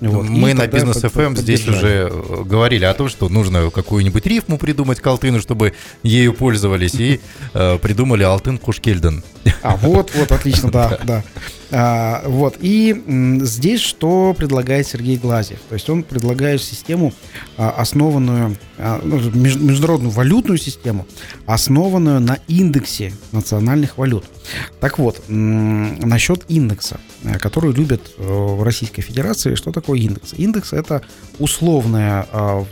Вот. 0.00 0.28
Мы 0.28 0.54
на 0.54 0.66
бизнес 0.66 1.02
FM 1.02 1.36
здесь 1.36 1.66
уже 1.66 2.08
э, 2.10 2.42
говорили 2.44 2.84
о 2.84 2.94
том, 2.94 3.08
что 3.08 3.28
нужно 3.28 3.70
какую-нибудь 3.70 4.24
рифму 4.26 4.58
придумать 4.58 5.00
к 5.00 5.06
Алтыну, 5.06 5.40
чтобы 5.40 5.74
ею 6.02 6.34
пользовались, 6.34 6.94
и 6.94 7.20
э, 7.54 7.78
придумали 7.78 8.22
Алтын 8.22 8.58
Кушкельден. 8.58 9.24
А, 9.62 9.76
вот, 9.76 10.12
вот, 10.14 10.30
отлично, 10.30 10.70
да, 10.72 10.98
да. 11.02 11.24
А, 11.70 12.22
вот, 12.26 12.56
и 12.60 13.02
м, 13.06 13.44
здесь 13.44 13.80
что 13.80 14.34
предлагает 14.34 14.86
Сергей 14.86 15.16
Глазьев? 15.16 15.58
То 15.68 15.74
есть 15.74 15.88
он 15.90 16.02
предлагает 16.02 16.62
систему, 16.62 17.12
а, 17.56 17.70
основанную, 17.70 18.56
а, 18.78 19.00
ну, 19.02 19.18
международную 19.18 20.10
валютную 20.10 20.58
систему, 20.58 21.06
основанную 21.46 22.20
на 22.20 22.38
индексе 22.46 23.12
национальных 23.32 23.98
валют. 23.98 24.24
Так 24.80 24.98
вот, 24.98 25.22
насчет 25.28 26.44
индекса, 26.48 27.00
э, 27.24 27.38
который 27.38 27.72
любят 27.72 28.00
э, 28.16 28.22
в 28.22 28.62
Российской 28.62 29.02
Федерации, 29.02 29.54
что 29.54 29.72
такое 29.72 29.98
индекс? 29.98 30.34
Индекс 30.34 30.72
это 30.72 31.02
условное 31.38 32.26
а, 32.32 32.64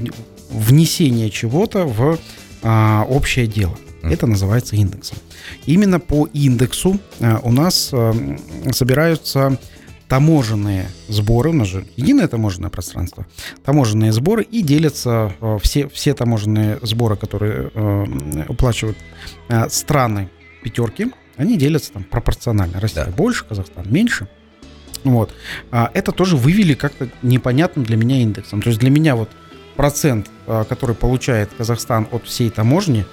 внесение 0.50 1.30
чего-то 1.30 1.86
в 1.86 2.18
а, 2.62 3.04
общее 3.08 3.46
дело. 3.46 3.76
Это 4.02 4.26
называется 4.28 4.76
индексом. 4.76 5.18
Именно 5.66 5.98
по 5.98 6.28
индексу 6.32 7.00
э, 7.18 7.38
у 7.42 7.50
нас 7.50 7.92
собираются 8.70 9.58
таможенные 10.08 10.86
сборы, 11.08 11.50
у 11.50 11.52
нас 11.52 11.66
же 11.66 11.84
единое 11.96 12.28
таможенное 12.28 12.70
пространство, 12.70 13.26
таможенные 13.64 14.12
сборы 14.12 14.44
и 14.44 14.62
делятся 14.62 15.34
все, 15.60 15.88
все 15.88 16.14
таможенные 16.14 16.78
сборы, 16.82 17.16
которые 17.16 17.72
уплачивают 18.48 18.96
страны 19.68 20.30
пятерки, 20.62 21.10
они 21.36 21.56
делятся 21.56 21.92
там 21.92 22.04
пропорционально. 22.04 22.80
Россия 22.80 23.04
да. 23.04 23.10
больше, 23.10 23.44
Казахстан 23.44 23.86
меньше. 23.90 24.28
Вот. 25.04 25.32
А 25.70 25.90
это 25.94 26.12
тоже 26.12 26.36
вывели 26.36 26.74
как-то 26.74 27.08
непонятным 27.22 27.84
для 27.84 27.96
меня 27.96 28.20
индексом. 28.20 28.62
То 28.62 28.70
есть 28.70 28.80
для 28.80 28.90
меня 28.90 29.14
вот 29.14 29.30
процент, 29.76 30.30
который 30.46 30.96
получает 30.96 31.50
Казахстан 31.56 32.08
от 32.10 32.24
всей 32.24 32.50
таможни, 32.50 33.04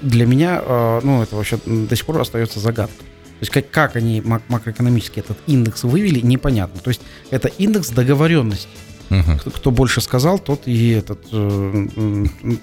для 0.00 0.26
меня, 0.26 0.62
э, 0.64 1.00
ну, 1.02 1.22
это 1.22 1.36
вообще 1.36 1.58
до 1.66 1.94
сих 1.94 2.06
пор 2.06 2.20
остается 2.20 2.60
загадкой. 2.60 3.06
То 3.06 3.40
есть 3.40 3.52
как, 3.52 3.70
как 3.70 3.96
они 3.96 4.22
макроэкономически 4.22 5.20
этот 5.20 5.36
индекс 5.46 5.82
вывели, 5.82 6.20
непонятно. 6.20 6.80
То 6.80 6.88
есть 6.88 7.02
это 7.30 7.48
индекс 7.48 7.90
договоренности. 7.90 8.68
Угу. 9.10 9.38
Кто, 9.40 9.50
кто 9.50 9.70
больше 9.70 10.00
сказал, 10.00 10.38
тот 10.38 10.66
и 10.66 10.90
этот... 10.90 11.20
Э, 11.30 11.86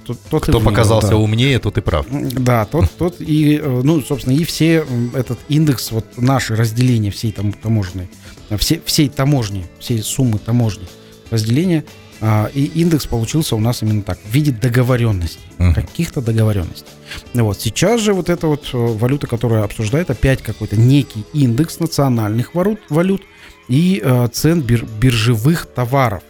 тот, 0.05 0.19
тот 0.29 0.43
кто 0.43 0.59
и 0.59 0.63
показался 0.63 1.11
да. 1.11 1.17
умнее, 1.17 1.59
тот 1.59 1.77
и 1.77 1.81
прав. 1.81 2.05
Да, 2.09 2.65
тот, 2.65 2.89
тот 2.97 3.15
и, 3.19 3.59
э, 3.61 3.81
ну, 3.83 4.01
собственно, 4.01 4.33
и 4.33 4.43
все 4.43 4.85
этот 5.13 5.39
индекс, 5.49 5.91
вот 5.91 6.05
наше 6.17 6.55
разделение 6.55 7.11
всей 7.11 7.31
там 7.31 7.53
таможенной, 7.53 8.09
все, 8.57 8.81
всей 8.85 9.09
таможни, 9.09 9.65
всей 9.79 10.01
суммы 10.01 10.39
таможни, 10.39 10.87
разделение 11.29 11.85
а, 12.23 12.51
и 12.53 12.65
индекс 12.65 13.07
получился 13.07 13.55
у 13.55 13.59
нас 13.59 13.81
именно 13.81 14.03
так, 14.03 14.19
в 14.23 14.31
виде 14.31 14.51
договоренностей, 14.51 15.41
uh-huh. 15.57 15.73
каких-то 15.73 16.21
договоренностей. 16.21 16.85
Вот. 17.33 17.59
Сейчас 17.59 17.99
же 17.99 18.13
вот 18.13 18.29
эта 18.29 18.45
вот 18.45 18.69
э, 18.73 18.77
валюта, 18.77 19.25
которая 19.25 19.63
обсуждает, 19.63 20.11
опять 20.11 20.43
какой-то 20.43 20.79
некий 20.79 21.25
индекс 21.33 21.79
национальных 21.79 22.53
валют, 22.53 22.79
валют 22.89 23.23
и 23.67 23.99
э, 24.03 24.27
цен 24.31 24.61
бир, 24.61 24.85
биржевых 24.85 25.65
товаров. 25.65 26.21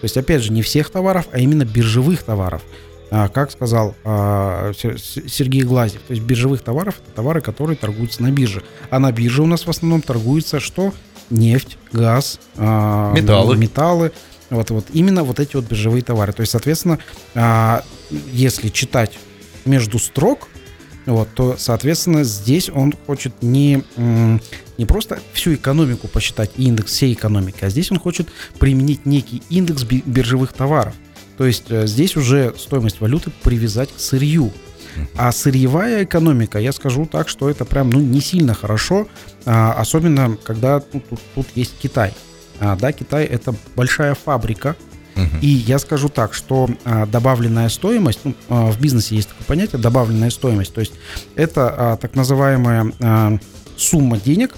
То 0.00 0.04
есть, 0.04 0.16
опять 0.16 0.42
же, 0.42 0.52
не 0.52 0.62
всех 0.62 0.90
товаров, 0.90 1.28
а 1.32 1.38
именно 1.38 1.64
биржевых 1.64 2.22
товаров. 2.22 2.62
А, 3.10 3.28
как 3.28 3.50
сказал 3.50 3.96
а, 4.04 4.72
Сергей 4.72 5.62
Глазев, 5.62 6.00
то 6.06 6.14
есть 6.14 6.24
биржевых 6.24 6.62
товаров 6.62 7.00
это 7.04 7.16
товары, 7.16 7.40
которые 7.40 7.76
торгуются 7.76 8.22
на 8.22 8.30
бирже. 8.30 8.62
А 8.88 9.00
на 9.00 9.10
бирже 9.10 9.42
у 9.42 9.46
нас 9.46 9.66
в 9.66 9.70
основном 9.70 10.00
торгуется 10.00 10.60
что? 10.60 10.94
Нефть, 11.28 11.76
газ, 11.92 12.38
а, 12.56 13.12
металлы. 13.12 13.56
металлы 13.56 14.12
вот, 14.50 14.70
вот 14.70 14.86
именно 14.92 15.24
вот 15.24 15.40
эти 15.40 15.56
вот 15.56 15.64
биржевые 15.64 16.02
товары. 16.02 16.32
То 16.32 16.40
есть, 16.40 16.52
соответственно, 16.52 16.98
если 18.32 18.68
читать 18.68 19.16
между 19.64 20.00
строк, 20.00 20.48
вот, 21.06 21.28
то, 21.34 21.56
соответственно, 21.58 22.24
здесь 22.24 22.68
он 22.68 22.94
хочет 23.06 23.42
не, 23.42 23.82
не 23.96 24.86
просто 24.86 25.20
всю 25.32 25.54
экономику 25.54 26.08
посчитать, 26.08 26.50
индекс 26.56 26.92
всей 26.92 27.14
экономики, 27.14 27.64
а 27.64 27.68
здесь 27.70 27.90
он 27.90 27.98
хочет 27.98 28.28
применить 28.58 29.06
некий 29.06 29.42
индекс 29.48 29.84
биржевых 29.84 30.52
товаров. 30.52 30.94
То 31.36 31.46
есть 31.46 31.70
э, 31.70 31.86
здесь 31.86 32.16
уже 32.16 32.54
стоимость 32.58 33.00
валюты 33.00 33.30
привязать 33.42 33.90
к 33.90 33.98
сырью. 33.98 34.52
А 35.16 35.32
сырьевая 35.32 36.04
экономика, 36.04 36.58
я 36.58 36.72
скажу 36.72 37.06
так, 37.06 37.28
что 37.28 37.48
это 37.48 37.64
прям 37.64 37.90
ну, 37.90 38.00
не 38.00 38.20
сильно 38.20 38.54
хорошо, 38.54 39.08
а, 39.46 39.72
особенно 39.72 40.36
когда 40.36 40.82
ну, 40.92 41.00
тут, 41.08 41.20
тут 41.34 41.46
есть 41.54 41.74
Китай. 41.80 42.12
А, 42.58 42.76
да, 42.76 42.92
Китай 42.92 43.24
это 43.24 43.54
большая 43.76 44.14
фабрика, 44.14 44.76
И 45.42 45.48
я 45.48 45.78
скажу 45.78 46.08
так, 46.08 46.34
что 46.34 46.68
а, 46.84 47.06
добавленная 47.06 47.68
стоимость, 47.68 48.20
ну, 48.24 48.34
а, 48.48 48.70
в 48.70 48.80
бизнесе 48.80 49.16
есть 49.16 49.28
такое 49.28 49.46
понятие 49.46 49.80
добавленная 49.80 50.30
стоимость, 50.30 50.72
то 50.72 50.80
есть 50.80 50.92
это 51.34 51.74
а, 51.76 51.96
так 51.96 52.14
называемая 52.14 52.92
а, 53.00 53.38
сумма 53.76 54.18
денег, 54.18 54.54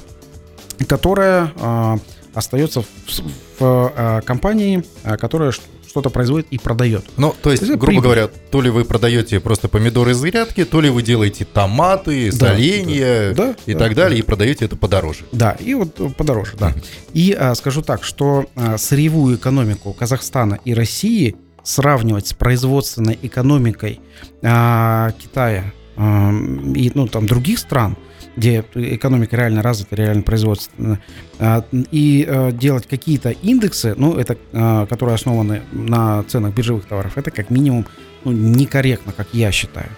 которая 0.89 1.53
а, 1.57 1.99
остается 2.35 2.83
в, 2.83 2.87
в 2.87 3.23
а, 3.61 4.21
компании, 4.23 4.85
а, 5.05 5.17
которая 5.17 5.53
что-то 5.93 6.09
производит 6.09 6.47
и 6.51 6.57
продает. 6.57 7.05
Ну, 7.19 7.35
то 7.43 7.51
есть, 7.51 7.63
то 7.63 7.67
есть 7.67 7.79
грубо 7.79 7.87
прибыль. 7.87 8.03
говоря, 8.03 8.29
то 8.29 8.63
ли 8.63 8.71
вы 8.71 8.87
продаете 8.87 9.41
просто 9.41 9.69
помидоры 9.69 10.13
из 10.13 10.23
грядки, 10.23 10.65
то 10.65 10.81
ли 10.81 10.89
вы 10.89 11.03
делаете 11.03 11.45
томаты, 11.45 12.33
да, 12.33 12.49
соленья 12.49 13.35
да, 13.35 13.55
и 13.67 13.75
да, 13.75 13.79
так 13.79 13.95
далее, 13.95 14.17
да. 14.17 14.19
и 14.19 14.23
продаете 14.23 14.65
это 14.65 14.77
подороже. 14.77 15.27
Да, 15.33 15.53
и 15.53 15.75
вот 15.75 16.17
подороже, 16.17 16.53
да. 16.59 16.73
И 17.13 17.37
а, 17.39 17.55
скажу 17.55 17.83
так, 17.83 18.05
что 18.05 18.47
а, 18.57 18.79
сырьевую 18.79 19.37
экономику 19.37 19.93
Казахстана 19.93 20.59
и 20.65 20.73
России 20.73 21.37
сравнивать 21.63 22.27
с 22.27 22.33
производственной 22.33 23.19
экономикой 23.21 24.01
а, 24.43 25.13
Китая 25.23 25.75
а, 25.99 26.31
и 26.75 26.91
ну, 26.95 27.07
там, 27.07 27.27
других 27.27 27.59
стран– 27.59 27.99
где 28.37 28.65
экономика 28.75 29.37
реально 29.37 29.63
развита, 29.63 29.97
реально 29.97 30.23
производственная, 30.23 31.01
а, 31.39 31.65
и 31.73 32.27
а, 32.29 32.51
делать 32.53 32.87
какие-то 32.87 33.31
индексы, 33.31 33.95
ну, 33.97 34.17
это, 34.17 34.39
а, 34.53 34.87
которые 34.87 35.15
основаны 35.15 35.63
на 35.73 36.23
ценах 36.25 36.55
биржевых 36.55 36.87
товаров, 36.87 37.19
это 37.19 37.31
как 37.31 37.51
минимум 37.51 37.87
ну, 38.25 38.33
некорректно, 38.33 39.13
как 39.13 39.29
я 39.33 39.53
считаю. 39.53 39.89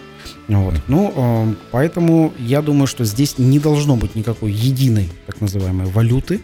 Вот. 0.49 0.75
Ну, 0.89 1.55
поэтому 1.71 2.33
я 2.39 2.61
думаю, 2.61 2.87
что 2.87 3.05
здесь 3.05 3.39
не 3.39 3.59
должно 3.59 3.97
быть 3.97 4.15
никакой 4.15 4.53
единой, 4.53 5.09
так 5.27 5.41
называемой, 5.41 5.87
валюты. 5.87 6.43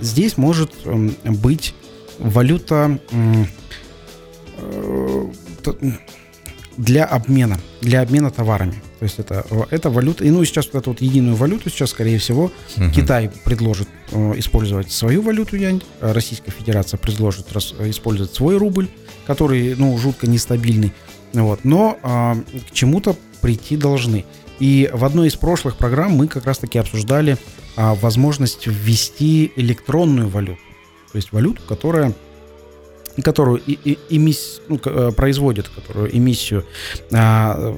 Здесь 0.00 0.36
может 0.36 0.72
быть 1.24 1.74
валюта 2.18 2.98
э, 4.62 5.26
для 6.76 7.04
обмена, 7.04 7.58
для 7.80 8.02
обмена 8.02 8.30
товарами. 8.30 8.74
То 9.02 9.06
есть 9.06 9.18
это, 9.18 9.44
это 9.70 9.90
валюта. 9.90 10.22
И 10.22 10.30
ну, 10.30 10.44
сейчас 10.44 10.66
вот 10.66 10.76
эту 10.76 10.90
вот 10.90 11.00
единую 11.00 11.34
валюту 11.34 11.68
сейчас, 11.70 11.90
скорее 11.90 12.20
всего, 12.20 12.52
угу. 12.76 12.90
Китай 12.94 13.32
предложит 13.42 13.88
э, 14.12 14.34
использовать 14.36 14.92
свою 14.92 15.22
валюту 15.22 15.56
юань, 15.56 15.82
а 16.00 16.12
Российская 16.12 16.52
Федерация 16.52 16.98
предложит 16.98 17.52
рас, 17.52 17.74
использовать 17.80 18.32
свой 18.32 18.56
рубль, 18.58 18.86
который, 19.26 19.74
ну, 19.74 19.98
жутко 19.98 20.28
нестабильный. 20.28 20.92
Вот. 21.32 21.64
Но 21.64 21.98
э, 22.00 22.34
к 22.70 22.72
чему-то 22.72 23.16
прийти 23.40 23.76
должны. 23.76 24.24
И 24.60 24.88
в 24.92 25.04
одной 25.04 25.26
из 25.26 25.34
прошлых 25.34 25.78
программ 25.78 26.12
мы 26.12 26.28
как 26.28 26.46
раз-таки 26.46 26.78
обсуждали 26.78 27.38
э, 27.76 27.94
возможность 27.94 28.68
ввести 28.68 29.50
электронную 29.56 30.28
валюту. 30.28 30.60
То 31.10 31.16
есть 31.16 31.32
валюту, 31.32 31.60
которая 31.66 32.14
которую 33.22 33.60
и, 33.66 33.78
и, 33.84 33.98
эмисс, 34.08 34.60
ну, 34.68 34.80
э, 34.84 35.10
производят, 35.14 35.68
которую 35.68 36.16
эмиссию 36.16 36.64
а, 37.12 37.72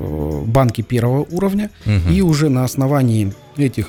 банки 0.47 0.83
первого 0.83 1.27
уровня, 1.31 1.71
угу. 1.87 2.13
и 2.13 2.21
уже 2.21 2.49
на 2.49 2.65
основании 2.65 3.33
этих 3.57 3.89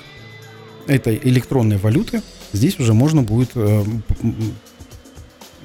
этой 0.88 1.20
электронной 1.24 1.78
валюты 1.78 2.22
здесь 2.54 2.80
уже 2.80 2.94
можно 2.94 3.22
будет 3.22 3.52
э, 3.56 3.84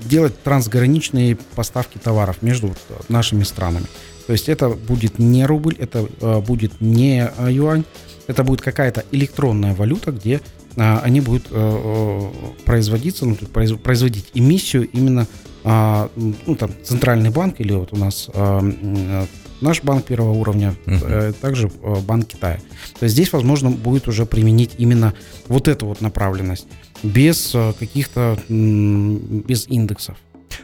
делать 0.04 0.42
трансграничные 0.42 1.36
поставки 1.54 1.98
товаров 1.98 2.42
между 2.42 2.74
нашими 3.08 3.44
странами. 3.44 3.86
То 4.26 4.32
есть 4.32 4.48
это 4.48 4.68
будет 4.68 5.18
не 5.18 5.44
рубль, 5.46 5.74
это 5.78 6.06
э, 6.20 6.40
будет 6.40 6.80
не 6.80 7.30
э, 7.36 7.52
юань, 7.52 7.84
это 8.26 8.44
будет 8.44 8.60
какая-то 8.60 9.04
электронная 9.10 9.74
валюта, 9.74 10.12
где 10.12 10.40
они 10.76 11.20
будут 11.20 11.48
э, 11.50 11.54
э 11.54 12.30
производиться, 12.64 13.26
ну, 13.26 13.34
производить 13.34 14.30
эмиссию 14.34 14.88
именно 14.90 15.26
а, 15.64 16.10
ну, 16.16 16.54
там, 16.54 16.70
центральный 16.82 17.30
банк 17.30 17.60
или 17.60 17.72
вот 17.72 17.92
у 17.92 17.96
нас 17.96 18.30
а, 18.32 18.60
а 18.62 19.26
наш 19.60 19.82
банк 19.82 20.06
первого 20.06 20.32
уровня, 20.32 20.74
uh-huh. 20.86 21.34
также 21.34 21.70
а, 21.82 21.96
банк 22.00 22.28
Китая. 22.28 22.60
То 22.98 23.04
есть 23.04 23.14
здесь 23.14 23.32
возможно 23.32 23.70
будет 23.70 24.08
уже 24.08 24.24
применить 24.24 24.72
именно 24.78 25.12
вот 25.48 25.68
эту 25.68 25.86
вот 25.86 26.00
направленность 26.00 26.66
без 27.02 27.52
а, 27.54 27.74
каких-то 27.74 28.38
без 28.48 29.68
индексов. 29.68 30.16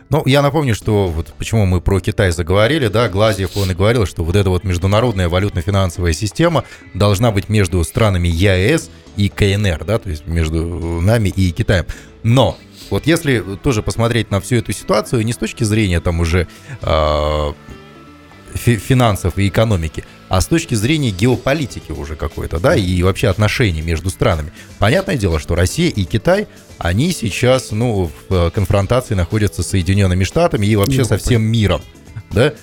Ну, 0.09 0.23
я 0.27 0.43
напомню, 0.43 0.75
что 0.75 1.09
вот 1.09 1.33
почему 1.39 1.67
мы 1.67 1.81
про 1.81 2.01
Китай 2.01 2.31
заговорили, 2.31 2.89
да, 2.89 3.09
Глазьев, 3.09 3.57
он 3.57 3.71
и 3.71 3.75
говорил, 3.75 4.07
что 4.07 4.25
вот 4.25 4.37
эта 4.37 4.51
вот 4.51 4.65
международная 4.65 5.29
валютно-финансовая 5.29 6.13
система 6.13 6.65
должна 6.95 7.31
быть 7.31 7.49
между 7.49 7.83
странами 7.85 8.29
ЕАЭС 8.29 8.91
и 9.17 9.29
КНР, 9.29 9.85
да, 9.85 9.99
то 9.99 10.09
есть 10.09 10.27
между 10.27 10.63
нами 11.01 11.29
и 11.29 11.51
Китаем. 11.51 11.87
Но 12.23 12.57
вот 12.91 13.07
если 13.07 13.43
тоже 13.63 13.83
посмотреть 13.83 14.31
на 14.31 14.41
всю 14.41 14.57
эту 14.57 14.73
ситуацию 14.73 15.25
не 15.25 15.33
с 15.33 15.37
точки 15.37 15.65
зрения 15.65 16.01
там 16.01 16.21
уже 16.21 16.47
э, 16.83 17.53
финансов 18.55 19.39
и 19.39 19.49
экономики, 19.49 20.05
а 20.29 20.41
с 20.41 20.47
точки 20.47 20.75
зрения 20.75 21.11
геополитики 21.11 21.93
уже 21.93 22.17
какой-то, 22.17 22.59
да, 22.59 22.75
и 22.75 23.03
вообще 23.03 23.29
отношений 23.29 23.83
между 23.83 24.11
странами. 24.11 24.53
Понятное 24.79 25.17
дело, 25.17 25.39
что 25.39 25.55
Россия 25.55 25.91
и 25.91 26.05
Китай, 26.05 26.49
они 26.79 27.13
сейчас, 27.13 27.71
ну, 27.71 28.11
в 28.29 28.51
конфронтации 28.51 29.15
находятся 29.15 29.63
с 29.63 29.69
Соединенными 29.69 30.25
Штатами 30.25 30.67
и 30.67 30.77
вообще 30.77 31.05
со 31.05 31.17
всем 31.19 31.43
миром, 31.43 31.83
да. 32.31 32.55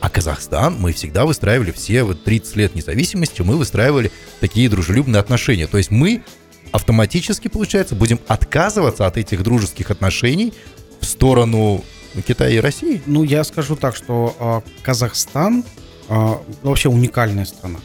А 0.00 0.10
Казахстан 0.10 0.78
мы 0.80 0.92
всегда 0.92 1.24
выстраивали 1.24 1.70
все 1.70 2.02
вот 2.02 2.24
30 2.24 2.56
лет 2.56 2.74
независимости, 2.74 3.42
мы 3.42 3.56
выстраивали 3.56 4.10
такие 4.40 4.68
дружелюбные 4.68 5.20
отношения. 5.20 5.68
То 5.68 5.78
есть 5.78 5.92
мы 5.92 6.24
автоматически, 6.72 7.46
получается, 7.46 7.94
будем 7.94 8.18
отказываться 8.26 9.06
от 9.06 9.16
этих 9.16 9.44
дружеских 9.44 9.92
отношений 9.92 10.54
в 11.00 11.04
сторону 11.04 11.84
Китая 12.20 12.50
и 12.50 12.58
России? 12.58 13.02
Ну, 13.06 13.22
я 13.22 13.44
скажу 13.44 13.76
так, 13.76 13.96
что 13.96 14.36
э, 14.38 14.82
Казахстан 14.82 15.64
э, 16.08 16.34
вообще 16.62 16.88
уникальная 16.88 17.44
страна. 17.44 17.78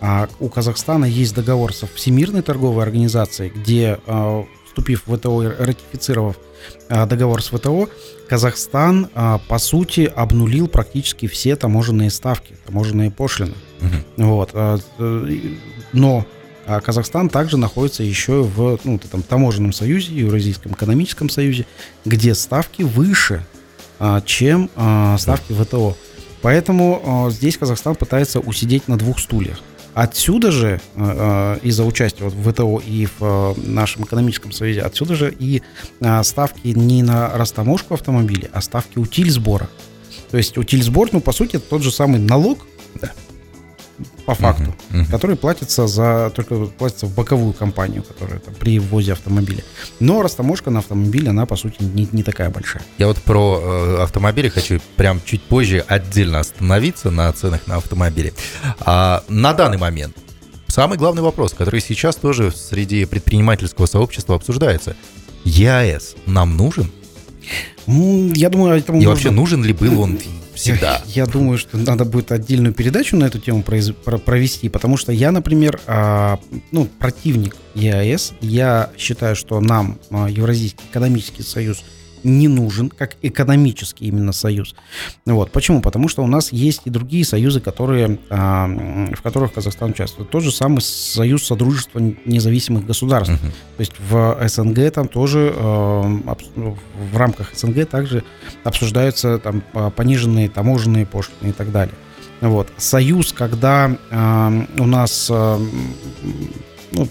А 0.00 0.28
у 0.38 0.48
Казахстана 0.48 1.06
есть 1.06 1.34
договор 1.34 1.72
со 1.72 1.86
Всемирной 1.86 2.42
торговой 2.42 2.82
организацией, 2.82 3.50
где, 3.50 3.98
э, 4.06 4.44
вступив 4.66 5.06
в 5.06 5.16
ВТО 5.16 5.42
и 5.42 5.46
ратифицировав 5.46 6.36
договор 6.88 7.42
с 7.42 7.48
ВТО, 7.48 7.90
Казахстан, 8.26 9.10
по 9.48 9.58
сути, 9.58 10.10
обнулил 10.16 10.66
практически 10.66 11.26
все 11.26 11.56
таможенные 11.56 12.10
ставки, 12.10 12.56
таможенные 12.64 13.10
пошлины. 13.10 13.54
Угу. 13.82 14.26
Вот. 14.26 14.50
Э, 14.54 14.78
но 15.92 16.26
а 16.66 16.80
Казахстан 16.80 17.28
также 17.28 17.56
находится 17.56 18.02
еще 18.02 18.42
в 18.42 18.78
ну, 18.84 18.98
там, 18.98 19.22
таможенном 19.22 19.72
союзе, 19.72 20.14
Евразийском 20.14 20.72
экономическом 20.72 21.28
союзе, 21.28 21.66
где 22.04 22.34
ставки 22.34 22.82
выше, 22.82 23.44
а, 23.98 24.20
чем 24.22 24.70
а, 24.76 25.16
ставки 25.18 25.52
ВТО. 25.52 25.96
Поэтому 26.42 27.28
здесь 27.30 27.56
Казахстан 27.56 27.94
пытается 27.94 28.38
усидеть 28.38 28.86
на 28.86 28.98
двух 28.98 29.18
стульях. 29.18 29.60
Отсюда 29.94 30.50
же, 30.50 30.78
из-за 31.62 31.84
участия 31.84 32.24
в 32.24 32.52
ВТО 32.52 32.82
и 32.84 33.08
в 33.18 33.54
нашем 33.56 34.04
экономическом 34.04 34.52
союзе, 34.52 34.82
отсюда 34.82 35.14
же 35.14 35.34
и 35.38 35.62
ставки 36.22 36.66
не 36.66 37.02
на 37.02 37.30
растаможку 37.30 37.94
автомобилей, 37.94 38.50
а 38.52 38.60
ставки 38.60 38.98
утиль 38.98 39.30
сбора. 39.30 39.70
То 40.30 40.36
есть 40.36 40.58
утиль 40.58 40.82
сбор, 40.82 41.08
ну, 41.12 41.20
по 41.20 41.32
сути, 41.32 41.56
это 41.56 41.64
тот 41.66 41.82
же 41.82 41.90
самый 41.90 42.20
налог, 42.20 42.66
да 43.00 43.12
по 44.26 44.34
факту, 44.34 44.74
uh-huh, 44.90 45.02
uh-huh. 45.02 45.10
который 45.10 45.36
платится 45.36 45.86
за 45.86 46.30
только 46.34 46.66
платится 46.66 47.06
в 47.06 47.14
боковую 47.14 47.52
компанию, 47.52 48.02
которая 48.02 48.40
там, 48.40 48.54
при 48.54 48.78
ввозе 48.78 49.12
автомобиля. 49.12 49.62
Но 50.00 50.22
растаможка 50.22 50.70
на 50.70 50.80
автомобиле, 50.80 51.30
она 51.30 51.46
по 51.46 51.56
сути 51.56 51.76
не, 51.80 52.08
не 52.10 52.22
такая 52.22 52.50
большая. 52.50 52.82
Я 52.98 53.06
вот 53.06 53.18
про 53.18 53.60
э, 53.62 54.02
автомобили 54.02 54.48
хочу 54.48 54.80
прям 54.96 55.20
чуть 55.24 55.42
позже 55.42 55.84
отдельно 55.86 56.40
остановиться 56.40 57.10
на 57.10 57.32
ценах 57.32 57.66
на 57.66 57.76
автомобили. 57.76 58.32
А, 58.80 59.22
на 59.28 59.52
данный 59.52 59.78
момент 59.78 60.16
самый 60.68 60.98
главный 60.98 61.22
вопрос, 61.22 61.52
который 61.52 61.80
сейчас 61.80 62.16
тоже 62.16 62.50
среди 62.50 63.04
предпринимательского 63.04 63.86
сообщества 63.86 64.34
обсуждается. 64.34 64.96
ЕАЭС 65.44 66.16
нам 66.26 66.56
нужен? 66.56 66.90
Я 67.86 68.48
думаю, 68.50 68.78
этому 68.78 68.98
И 68.98 69.04
нужно... 69.04 69.10
вообще 69.10 69.30
нужен 69.30 69.64
ли 69.64 69.72
был 69.72 70.00
он 70.00 70.18
всегда. 70.54 71.02
Я 71.06 71.26
думаю, 71.26 71.58
что 71.58 71.76
надо 71.76 72.04
будет 72.04 72.32
отдельную 72.32 72.72
передачу 72.72 73.16
на 73.16 73.24
эту 73.24 73.38
тему 73.38 73.62
провести, 73.62 74.68
потому 74.68 74.96
что 74.96 75.12
я, 75.12 75.32
например, 75.32 75.80
а, 75.86 76.38
ну, 76.70 76.86
противник 76.86 77.56
ЕАЭС. 77.74 78.34
Я 78.40 78.90
считаю, 78.96 79.36
что 79.36 79.60
нам 79.60 79.98
а, 80.10 80.28
Евразийский 80.28 80.84
экономический 80.90 81.42
союз 81.42 81.84
не 82.24 82.48
нужен, 82.48 82.88
как 82.88 83.16
экономический 83.22 84.06
именно 84.06 84.32
союз. 84.32 84.74
Вот. 85.26 85.52
Почему? 85.52 85.80
Потому 85.80 86.08
что 86.08 86.22
у 86.22 86.26
нас 86.26 86.52
есть 86.52 86.82
и 86.84 86.90
другие 86.90 87.24
союзы, 87.24 87.60
которые, 87.60 88.18
а, 88.30 88.66
в 88.66 89.22
которых 89.22 89.52
Казахстан 89.52 89.90
участвует. 89.90 90.30
Тот 90.30 90.42
же 90.42 90.50
самый 90.50 90.80
союз 90.80 91.44
Содружества 91.44 92.00
независимых 92.24 92.86
государств. 92.86 93.34
Uh-huh. 93.34 93.50
То 93.76 93.80
есть 93.80 93.92
в 93.98 94.48
СНГ 94.48 94.92
там 94.92 95.08
тоже, 95.08 95.52
а, 95.54 96.36
в 96.56 97.16
рамках 97.16 97.54
СНГ 97.54 97.88
также 97.88 98.24
обсуждаются 98.64 99.38
там 99.38 99.62
пониженные 99.96 100.48
таможенные 100.48 101.06
пошлины 101.06 101.50
и 101.50 101.52
так 101.52 101.70
далее. 101.70 101.94
Вот. 102.40 102.68
Союз, 102.76 103.32
когда 103.32 103.96
э, 104.10 104.66
у 104.78 104.86
нас 104.86 105.28
э, 105.30 105.58
ну, 106.92 107.08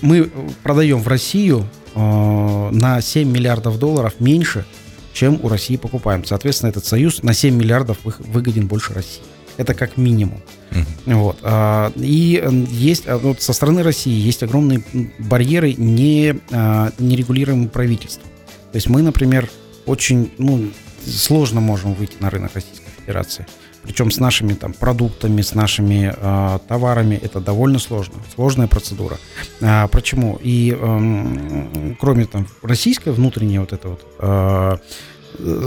мы 0.00 0.30
продаем 0.62 0.98
в 1.00 1.08
Россию 1.08 1.66
на 1.94 3.00
7 3.00 3.30
миллиардов 3.30 3.78
долларов 3.78 4.14
меньше, 4.18 4.64
чем 5.12 5.38
у 5.42 5.48
России 5.48 5.76
покупаем. 5.76 6.24
Соответственно, 6.24 6.70
этот 6.70 6.84
союз 6.84 7.22
на 7.22 7.32
7 7.32 7.54
миллиардов 7.54 7.98
выгоден 8.04 8.66
больше 8.66 8.92
России. 8.92 9.22
Это 9.56 9.74
как 9.74 9.96
минимум. 9.96 10.40
Uh-huh. 10.72 11.14
Вот. 11.14 11.38
А, 11.42 11.92
и 11.94 12.42
есть 12.70 13.06
а, 13.06 13.18
вот 13.18 13.40
со 13.40 13.52
стороны 13.52 13.84
России 13.84 14.12
есть 14.12 14.42
огромные 14.42 14.82
барьеры 15.20 15.74
не, 15.74 16.40
а, 16.50 16.90
нерегулируемым 16.98 17.68
правительством. 17.68 18.28
То 18.72 18.76
есть 18.76 18.88
мы, 18.88 19.02
например, 19.02 19.48
очень 19.86 20.32
ну, 20.38 20.70
сложно 21.06 21.60
можем 21.60 21.94
выйти 21.94 22.16
на 22.18 22.30
рынок 22.30 22.50
Российской 22.54 22.90
Федерации 23.00 23.46
причем 23.84 24.10
с 24.10 24.18
нашими 24.18 24.54
там 24.54 24.72
продуктами, 24.72 25.42
с 25.42 25.54
нашими 25.54 26.12
э, 26.16 26.58
товарами, 26.66 27.14
это 27.22 27.40
довольно 27.40 27.78
сложно, 27.78 28.14
сложная 28.34 28.66
процедура. 28.66 29.18
А, 29.60 29.88
почему? 29.88 30.38
И 30.42 30.76
э, 30.78 31.94
кроме 32.00 32.26
там 32.26 32.46
российской 32.62 33.10
внутренней 33.10 33.58
вот 33.58 33.72
это 33.72 33.88
вот 33.88 34.06
э, 34.18 34.76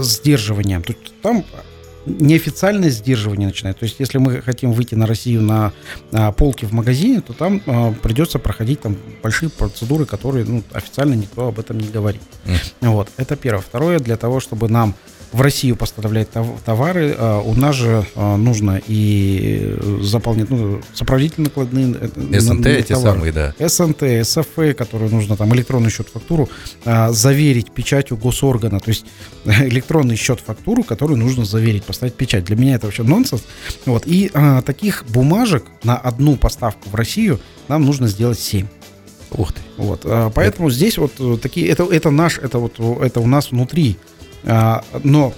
сдерживания, 0.02 0.80
тут 0.80 0.96
там 1.22 1.44
неофициальное 2.06 2.90
сдерживание 2.90 3.48
начинает. 3.48 3.78
То 3.78 3.84
есть, 3.84 3.96
если 3.98 4.18
мы 4.18 4.40
хотим 4.42 4.72
выйти 4.72 4.94
на 4.94 5.06
Россию 5.06 5.42
на, 5.42 5.72
на 6.10 6.32
полки 6.32 6.64
в 6.64 6.72
магазине, 6.72 7.20
то 7.20 7.32
там 7.32 7.62
э, 7.64 7.94
придется 8.02 8.38
проходить 8.38 8.80
там 8.80 8.96
большие 9.22 9.50
процедуры, 9.50 10.06
которые 10.06 10.44
ну, 10.44 10.62
официально 10.72 11.14
никто 11.14 11.48
об 11.48 11.58
этом 11.58 11.78
не 11.78 11.88
говорит. 11.88 12.22
Mm. 12.44 12.90
Вот, 12.92 13.08
это 13.16 13.36
первое. 13.36 13.62
Второе, 13.62 13.98
для 13.98 14.16
того, 14.16 14.40
чтобы 14.40 14.68
нам 14.68 14.94
в 15.32 15.40
Россию 15.40 15.76
поставлять 15.76 16.28
товары, 16.64 17.14
а 17.18 17.40
у 17.40 17.54
нас 17.54 17.76
же 17.76 18.06
а, 18.14 18.36
нужно 18.36 18.80
и 18.86 19.76
заполнять, 20.00 20.48
ну, 20.50 20.80
сопроводительные 20.94 21.48
накладные 21.48 21.94
э, 22.00 22.40
СНТ 22.40 22.66
эти 22.66 22.94
самые, 22.94 23.32
да. 23.32 23.54
СНТ, 23.58 24.26
СФ, 24.26 24.76
которые 24.76 25.10
нужно 25.10 25.36
там 25.36 25.54
электронный 25.54 25.90
счет 25.90 26.08
фактуру 26.08 26.48
а, 26.84 27.12
заверить 27.12 27.70
печатью 27.70 28.16
госоргана, 28.16 28.80
то 28.80 28.88
есть 28.88 29.04
электронный 29.44 30.16
счет 30.16 30.40
фактуру, 30.40 30.82
который 30.82 31.16
нужно 31.16 31.44
заверить, 31.44 31.84
поставить 31.84 32.14
печать. 32.14 32.44
Для 32.44 32.56
меня 32.56 32.76
это 32.76 32.86
вообще 32.86 33.02
нонсенс. 33.02 33.42
Вот. 33.84 34.06
И 34.06 34.30
а, 34.32 34.62
таких 34.62 35.04
бумажек 35.08 35.64
на 35.82 35.96
одну 35.96 36.36
поставку 36.36 36.88
в 36.88 36.94
Россию 36.94 37.38
нам 37.68 37.84
нужно 37.84 38.08
сделать 38.08 38.38
7. 38.38 38.66
Ух 39.32 39.52
ты. 39.52 39.60
Вот, 39.76 40.06
поэтому 40.34 40.68
это... 40.68 40.76
здесь 40.76 40.96
вот 40.96 41.12
э, 41.18 41.36
такие, 41.40 41.68
это, 41.68 41.84
это 41.84 42.08
наш, 42.08 42.38
это 42.38 42.58
вот, 42.58 42.80
это 42.80 43.20
у 43.20 43.26
нас 43.26 43.50
внутри 43.50 43.98
а, 43.98 44.17
но 44.44 45.32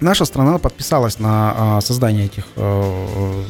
наша 0.00 0.24
страна 0.24 0.58
подписалась 0.58 1.18
на 1.18 1.54
а, 1.56 1.80
создание 1.80 2.26
этих 2.26 2.44
э, 2.56 3.44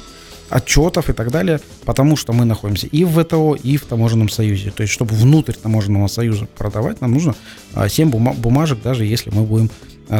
отчетов 0.50 1.10
и 1.10 1.12
так 1.12 1.30
далее, 1.30 1.60
потому 1.84 2.16
что 2.16 2.32
мы 2.32 2.44
находимся 2.44 2.86
и 2.86 3.04
в 3.04 3.22
ВТО, 3.22 3.54
и 3.54 3.76
в 3.76 3.84
таможенном 3.84 4.28
союзе. 4.28 4.70
То 4.70 4.82
есть, 4.82 4.92
чтобы 4.92 5.14
внутрь 5.14 5.52
таможенного 5.52 6.06
союза 6.08 6.46
продавать, 6.56 7.00
нам 7.00 7.12
нужно 7.12 7.34
7 7.88 8.08
а, 8.08 8.32
бумажек, 8.32 8.80
даже 8.82 9.04
если 9.04 9.30
мы 9.30 9.42
будем 9.42 9.70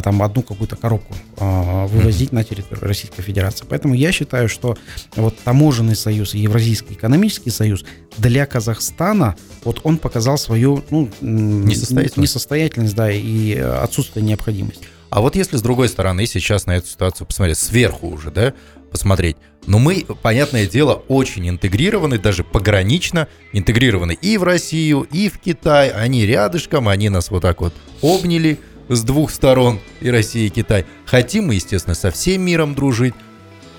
там 0.03 0.23
одну 0.23 0.43
какую-то 0.43 0.77
коробку 0.77 1.15
вывозить 1.37 2.33
на 2.33 2.45
территорию 2.45 2.87
Российской 2.87 3.23
Федерации. 3.23 3.65
Поэтому 3.69 3.95
я 3.95 4.13
считаю, 4.13 4.49
что 4.49 4.77
вот 5.17 5.39
таможенный 5.39 5.97
союз 5.97 6.35
и 6.35 6.39
Евразийский 6.39 6.95
экономический 6.95 7.51
союз 7.51 7.85
для 8.17 8.47
Казахстана, 8.47 9.37
вот 9.65 9.81
он 9.85 9.99
показал 9.99 10.39
свою 10.39 10.85
ну, 10.91 11.09
несостоятельность. 11.21 12.17
несостоятельность, 12.17 12.95
да, 12.95 13.11
и 13.11 13.55
отсутствие 13.57 14.25
необходимости. 14.25 14.87
А 15.11 15.21
вот 15.23 15.37
если 15.37 15.57
с 15.57 15.63
другой 15.63 15.89
стороны 15.89 16.27
сейчас 16.27 16.67
на 16.67 16.77
эту 16.77 16.87
ситуацию 16.89 17.27
посмотреть, 17.27 17.59
сверху 17.59 18.09
уже, 18.09 18.31
да, 18.31 18.53
посмотреть, 18.91 19.37
но 19.67 19.79
мы, 19.79 20.07
понятное 20.23 20.67
дело, 20.67 21.03
очень 21.09 21.49
интегрированы, 21.49 22.19
даже 22.19 22.45
погранично 22.45 23.29
интегрированы 23.53 24.19
и 24.21 24.39
в 24.39 24.43
Россию, 24.43 25.07
и 25.11 25.29
в 25.29 25.39
Китай. 25.39 25.91
Они 25.91 26.25
рядышком, 26.25 26.89
они 26.89 27.09
нас 27.09 27.31
вот 27.31 27.43
так 27.43 27.61
вот 27.61 27.75
обняли, 28.03 28.59
с 28.89 29.03
двух 29.03 29.31
сторон, 29.31 29.81
и 30.01 30.11
Россия, 30.11 30.47
и 30.47 30.51
Китай. 30.51 30.87
Хотим 31.07 31.47
мы, 31.49 31.55
естественно, 31.55 31.95
со 31.95 32.11
всем 32.11 32.43
миром 32.43 32.75
дружить. 32.75 33.15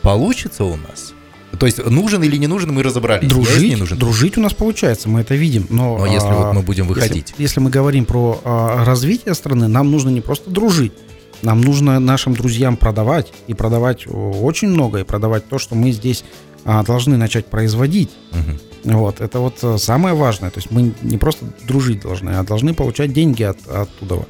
Получится 0.01 0.63
у 0.63 0.75
нас? 0.75 1.13
То 1.57 1.65
есть 1.65 1.83
нужен 1.83 2.23
или 2.23 2.37
не 2.37 2.47
нужен, 2.47 2.71
мы 2.71 2.83
разобрались. 2.83 3.27
Дружить, 3.27 3.55
если 3.55 3.69
не 3.69 3.75
нужен. 3.75 3.97
дружить 3.97 4.37
у 4.37 4.41
нас 4.41 4.53
получается, 4.53 5.09
мы 5.09 5.21
это 5.21 5.35
видим. 5.35 5.65
Но, 5.69 5.97
Но 5.97 6.05
если 6.05 6.29
а, 6.29 6.33
вот 6.35 6.53
мы 6.53 6.61
будем 6.61 6.85
если- 6.87 7.01
выходить. 7.01 7.33
Если, 7.37 7.59
мы 7.59 7.69
говорим 7.69 8.05
про 8.05 8.39
а, 8.43 8.85
развитие 8.85 9.33
страны, 9.33 9.67
нам 9.67 9.91
нужно 9.91 10.09
не 10.09 10.21
просто 10.21 10.51
дружить, 10.51 10.93
нам 11.41 11.61
нужно 11.61 11.99
нашим 11.99 12.33
друзьям 12.35 12.77
продавать 12.77 13.33
и 13.47 13.53
продавать 13.53 14.05
очень 14.07 14.69
много 14.69 14.99
и 14.99 15.03
продавать 15.03 15.47
то, 15.49 15.57
что 15.57 15.75
мы 15.75 15.91
здесь 15.91 16.23
а, 16.65 16.83
должны 16.83 17.17
начать 17.17 17.47
производить. 17.47 18.11
Мгм. 18.31 18.59
Вот 18.97 19.19
это 19.19 19.39
вот 19.39 19.57
э, 19.61 19.77
самое 19.77 20.15
важное. 20.15 20.51
То 20.51 20.59
есть 20.59 20.71
мы 20.71 20.93
не 21.01 21.17
просто 21.17 21.45
дружить 21.67 22.01
должны, 22.01 22.29
а 22.29 22.43
должны 22.43 22.73
получать 22.73 23.11
деньги 23.11 23.43
от, 23.43 23.57
оттуда. 23.67 24.25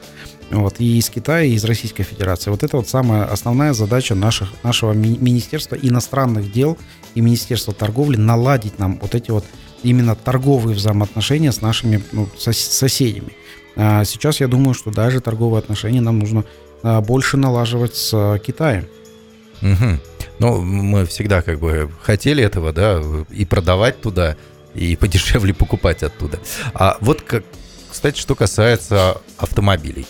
Вот, 0.51 0.79
и 0.79 0.97
из 0.97 1.09
Китая, 1.09 1.43
и 1.43 1.53
из 1.53 1.63
Российской 1.63 2.03
Федерации. 2.03 2.49
Вот 2.49 2.63
это 2.63 2.77
вот 2.77 2.87
самая 2.87 3.25
основная 3.25 3.73
задача 3.73 4.15
наших, 4.15 4.49
нашего 4.63 4.93
ми- 4.93 5.17
Министерства 5.19 5.75
иностранных 5.75 6.51
дел 6.51 6.77
и 7.13 7.21
Министерства 7.21 7.73
торговли 7.73 8.17
наладить 8.17 8.79
нам 8.79 8.97
вот 8.99 9.13
эти 9.13 9.29
вот 9.29 9.45
именно 9.83 10.15
торговые 10.15 10.75
взаимоотношения 10.75 11.51
с 11.51 11.61
нашими 11.61 12.01
ну, 12.11 12.27
сос- 12.37 12.53
соседями. 12.53 13.33
А 13.75 14.03
сейчас 14.05 14.39
я 14.39 14.47
думаю, 14.47 14.73
что 14.73 14.91
даже 14.91 15.21
торговые 15.21 15.59
отношения 15.59 16.01
нам 16.01 16.17
нужно 16.19 16.43
а, 16.81 17.01
больше 17.01 17.37
налаживать 17.37 17.95
с 17.95 18.11
а, 18.13 18.39
Китаем. 18.39 18.87
Мгм. 19.61 19.99
Ну, 20.39 20.61
мы 20.61 21.05
всегда 21.05 21.41
как 21.41 21.59
бы 21.59 21.91
хотели 22.01 22.43
этого, 22.43 22.73
да, 22.73 23.01
и 23.29 23.45
продавать 23.45 24.01
туда, 24.01 24.35
и 24.73 24.95
подешевле 24.99 25.53
покупать 25.53 26.01
оттуда. 26.01 26.39
А 26.73 26.97
вот, 27.01 27.21
как, 27.21 27.43
кстати, 27.91 28.19
что 28.19 28.35
касается 28.35 29.21
автомобилей. 29.37 30.07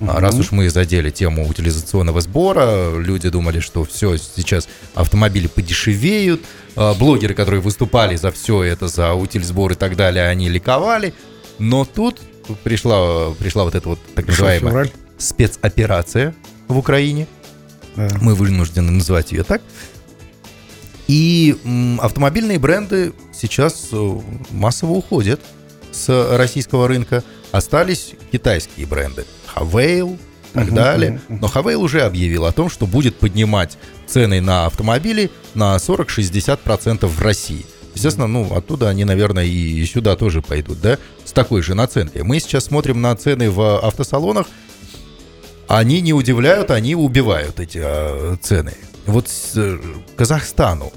А 0.00 0.18
Раз 0.18 0.34
уж 0.36 0.50
мы 0.50 0.70
задели 0.70 1.10
тему 1.10 1.46
утилизационного 1.46 2.20
сбора, 2.22 2.96
люди 2.96 3.28
думали, 3.28 3.60
что 3.60 3.84
все, 3.84 4.16
сейчас 4.16 4.66
автомобили 4.94 5.46
подешевеют, 5.46 6.40
а, 6.74 6.94
блогеры, 6.94 7.34
которые 7.34 7.60
выступали 7.60 8.16
за 8.16 8.30
все 8.30 8.62
это, 8.62 8.88
за 8.88 9.12
утильсбор 9.12 9.72
и 9.72 9.74
так 9.74 9.96
далее, 9.96 10.26
они 10.26 10.48
ликовали, 10.48 11.12
но 11.58 11.84
тут 11.84 12.18
пришла, 12.64 13.32
пришла 13.34 13.64
вот 13.64 13.74
эта 13.74 13.88
вот 13.90 13.98
так 14.14 14.26
называемая 14.26 14.70
февраль. 14.70 14.90
спецоперация 15.18 16.34
в 16.68 16.78
Украине, 16.78 17.26
Да. 17.94 18.08
мы 18.22 18.34
вынуждены 18.34 18.90
называть 18.90 19.32
ее 19.32 19.42
так. 19.44 19.60
И 21.08 21.56
автомобильные 22.00 22.58
бренды 22.58 23.12
сейчас 23.34 23.88
э, 23.92 24.18
массово 24.50 24.92
уходят 24.92 25.40
с 25.92 26.36
российского 26.36 26.86
рынка. 26.88 27.24
Остались 27.52 28.12
китайские 28.30 28.86
бренды. 28.86 29.24
Хавейл 29.54 30.14
и 30.14 30.54
так 30.54 30.66
Мгм, 30.66 30.74
далее. 30.74 31.20
мгм. 31.28 31.40
Но 31.40 31.48
Хавейл 31.48 31.82
уже 31.82 32.02
объявил 32.02 32.44
о 32.46 32.52
том, 32.52 32.68
что 32.70 32.86
будет 32.86 33.16
поднимать 33.16 33.78
цены 34.06 34.40
на 34.40 34.66
автомобили 34.66 35.30
на 35.54 35.78
40-60% 35.78 37.06
в 37.06 37.20
России. 37.22 37.64
Естественно, 37.94 38.26
ну, 38.28 38.54
оттуда 38.54 38.88
они, 38.88 39.04
наверное, 39.04 39.44
и 39.44 39.84
сюда 39.84 40.14
тоже 40.16 40.42
пойдут, 40.42 40.80
да, 40.80 40.98
с 41.24 41.32
такой 41.32 41.62
же 41.62 41.74
наценкой. 41.74 42.22
Мы 42.22 42.38
сейчас 42.40 42.64
смотрим 42.66 43.00
на 43.02 43.14
цены 43.16 43.50
в 43.50 43.78
автосалонах, 43.80 44.46
они 45.66 46.00
не 46.00 46.12
удивляют, 46.12 46.70
они 46.70 46.94
убивают 46.94 47.60
эти 47.60 47.80
а, 47.82 48.36
цены. 48.40 48.74
Вот 49.06 49.28
с, 49.28 49.52
э, 49.56 49.78
Казахстану, 50.16 50.92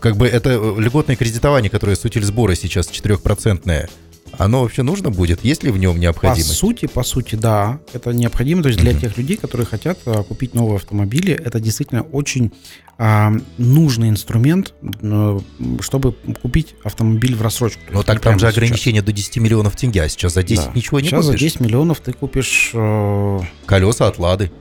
как 0.00 0.16
бы 0.16 0.26
это 0.26 0.50
э, 0.50 0.74
льготное 0.78 1.16
кредитование, 1.16 1.70
которое 1.70 1.94
с 1.96 2.04
утильсбора 2.04 2.54
сейчас 2.54 2.88
4%, 2.90 3.88
оно 4.38 4.62
вообще 4.62 4.82
нужно 4.82 5.10
будет? 5.10 5.44
Есть 5.44 5.62
ли 5.62 5.70
в 5.70 5.78
нем 5.78 5.94
По 5.94 5.98
необходимость? 5.98 6.52
сути, 6.56 6.86
по 6.86 7.02
сути, 7.02 7.34
да, 7.34 7.80
это 7.92 8.12
необходимо. 8.12 8.62
То 8.62 8.68
есть 8.68 8.80
для 8.80 8.92
Мгм. 8.92 9.00
тех 9.00 9.16
людей, 9.18 9.36
которые 9.36 9.66
хотят 9.66 9.98
а, 10.06 10.22
купить 10.22 10.54
новые 10.54 10.76
автомобили, 10.76 11.32
это 11.32 11.60
действительно 11.60 12.02
очень 12.02 12.52
а, 12.96 13.32
нужный 13.58 14.08
инструмент, 14.08 14.72
э, 15.02 15.40
чтобы 15.80 16.12
купить 16.40 16.76
автомобиль 16.84 17.34
в 17.34 17.42
рассрочку. 17.42 17.80
Но 17.92 18.04
так 18.04 18.20
там 18.20 18.34
же 18.34 18.46
сейчас. 18.46 18.56
ограничение 18.56 19.02
до 19.02 19.10
10 19.10 19.38
миллионов 19.38 19.74
тенге, 19.74 20.02
а 20.04 20.08
сейчас 20.08 20.34
за 20.34 20.44
10 20.44 20.66
Да. 20.66 20.70
ничего 20.74 21.00
не 21.00 21.08
Сейчас 21.08 21.26
купишь. 21.26 21.40
за 21.40 21.44
10 21.44 21.60
миллионов 21.60 21.98
ты 22.00 22.12
купишь... 22.12 22.70
э, 22.72 23.40
Колеса 23.66 24.06
от 24.06 24.18
Лады. 24.20 24.52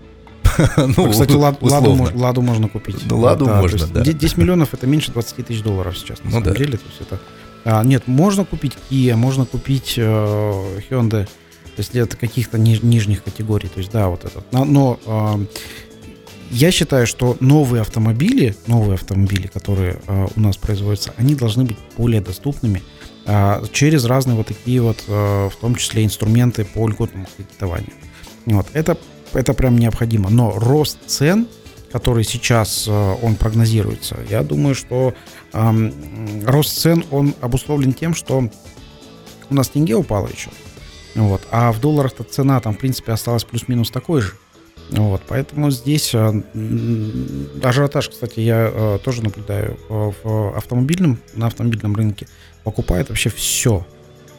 Ну, 0.77 1.09
кстати, 1.11 1.31
Лад- 1.31 1.57
Ладу, 1.61 2.07
Ладу 2.15 2.41
можно 2.41 2.67
купить. 2.69 2.97
Ну, 3.05 3.19
Ладу 3.19 3.45
то 3.45 3.53
можно, 3.55 3.87
да. 3.87 4.01
10 4.01 4.17
10 4.17 4.37
миллионов 4.37 4.73
это 4.73 4.87
меньше 4.87 5.11
20 5.11 5.45
тысяч 5.47 5.61
долларов 5.61 5.97
сейчас, 5.97 6.19
на 6.19 6.25
Ну 6.25 6.31
самом 6.31 6.43
да. 6.45 6.55
деле. 6.55 6.77
То 6.77 6.85
есть 6.87 7.01
это, 7.01 7.19
а, 7.65 7.83
нет, 7.83 8.07
можно 8.07 8.45
купить 8.45 8.73
Kia, 8.89 9.15
можно 9.15 9.45
купить 9.45 9.95
э, 9.97 10.01
Hyundai, 10.89 11.27
если 11.77 12.01
это 12.01 12.17
каких-то 12.17 12.57
ни- 12.57 12.85
нижних 12.85 13.23
категорий. 13.23 13.69
То 13.69 13.79
есть, 13.79 13.91
да, 13.91 14.09
вот 14.09 14.25
это. 14.25 14.43
Но, 14.51 14.65
но, 14.65 14.99
а, 15.05 15.45
я 16.51 16.71
считаю, 16.71 17.07
что 17.07 17.35
новые 17.39 17.81
автомобили, 17.81 18.55
новые 18.67 18.95
автомобили, 18.95 19.47
которые 19.47 19.99
а, 20.07 20.27
у 20.35 20.39
нас 20.39 20.57
производятся, 20.57 21.13
они 21.17 21.35
должны 21.35 21.63
быть 21.63 21.77
более 21.97 22.21
доступными 22.21 22.83
а, 23.25 23.63
через 23.71 24.05
разные 24.05 24.35
вот 24.35 24.47
такие 24.47 24.81
вот, 24.81 25.03
а, 25.07 25.49
в 25.49 25.55
том 25.55 25.75
числе 25.75 26.03
инструменты 26.03 26.65
по 26.65 26.87
льготному 26.87 27.27
кредитованию. 27.35 27.93
Вот. 28.45 28.67
Это, 28.73 28.97
это 29.33 29.53
прям 29.53 29.77
необходимо. 29.77 30.29
Но 30.29 30.51
рост 30.51 30.97
цен, 31.07 31.47
который 31.93 32.23
сейчас 32.23 32.85
э, 32.87 33.15
он 33.21 33.35
прогнозируется, 33.35 34.17
я 34.27 34.41
думаю, 34.41 34.73
что 34.73 35.13
ам, 35.53 35.93
рост 36.43 36.75
цен, 36.79 37.05
он 37.11 37.35
обусловлен 37.39 37.93
тем, 37.93 38.15
что 38.15 38.49
у 39.51 39.53
нас 39.53 39.69
тенге 39.69 39.93
упала 39.93 40.27
еще. 40.27 40.49
Вот. 41.13 41.41
А 41.51 41.71
в 41.71 41.79
долларах-то 41.79 42.23
цена 42.23 42.59
там, 42.59 42.73
в 42.73 42.79
принципе, 42.79 43.11
осталась 43.11 43.43
плюс-минус 43.43 43.91
такой 43.91 44.21
же. 44.21 44.33
Вот, 44.89 45.21
поэтому 45.27 45.69
здесь 45.69 46.15
э, 46.15 46.41
ажиотаж, 47.61 48.09
кстати, 48.09 48.39
я 48.39 48.71
э, 48.73 48.99
тоже 49.03 49.23
наблюдаю 49.23 49.77
э, 49.87 50.11
в 50.23 50.57
автомобильном, 50.57 51.19
на 51.35 51.45
автомобильном 51.45 51.95
рынке. 51.95 52.27
Покупают 52.63 53.09
вообще 53.09 53.29
все. 53.29 53.85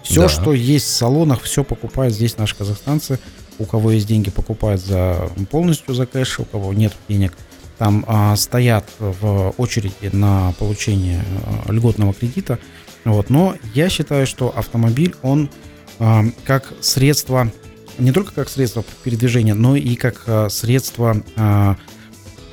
Все, 0.02 0.22
Да. 0.22 0.28
что 0.28 0.52
есть 0.52 0.86
в 0.86 0.90
салонах, 0.90 1.40
все 1.42 1.62
покупают 1.62 2.12
здесь 2.14 2.36
наши 2.36 2.56
казахстанцы. 2.56 3.20
У 3.58 3.64
кого 3.64 3.92
есть 3.92 4.06
деньги, 4.06 4.30
покупают 4.30 4.80
за 4.80 5.30
полностью 5.50 5.94
за 5.94 6.06
кэш, 6.06 6.40
у 6.40 6.44
кого 6.44 6.72
нет 6.72 6.92
денег, 7.08 7.32
там 7.78 8.04
а, 8.06 8.36
стоят 8.36 8.88
в 8.98 9.54
очереди 9.56 10.10
на 10.12 10.52
получение 10.58 11.24
а, 11.66 11.72
льготного 11.72 12.12
кредита. 12.12 12.58
Вот. 13.04 13.30
Но 13.30 13.56
я 13.74 13.88
считаю, 13.88 14.26
что 14.26 14.56
автомобиль, 14.56 15.14
он 15.22 15.50
а, 15.98 16.24
как 16.44 16.72
средство, 16.80 17.50
не 17.98 18.12
только 18.12 18.32
как 18.32 18.48
средство 18.48 18.84
передвижения, 19.02 19.54
но 19.54 19.76
и 19.76 19.94
как 19.96 20.22
а, 20.26 20.48
средство 20.48 21.16
а, 21.36 21.76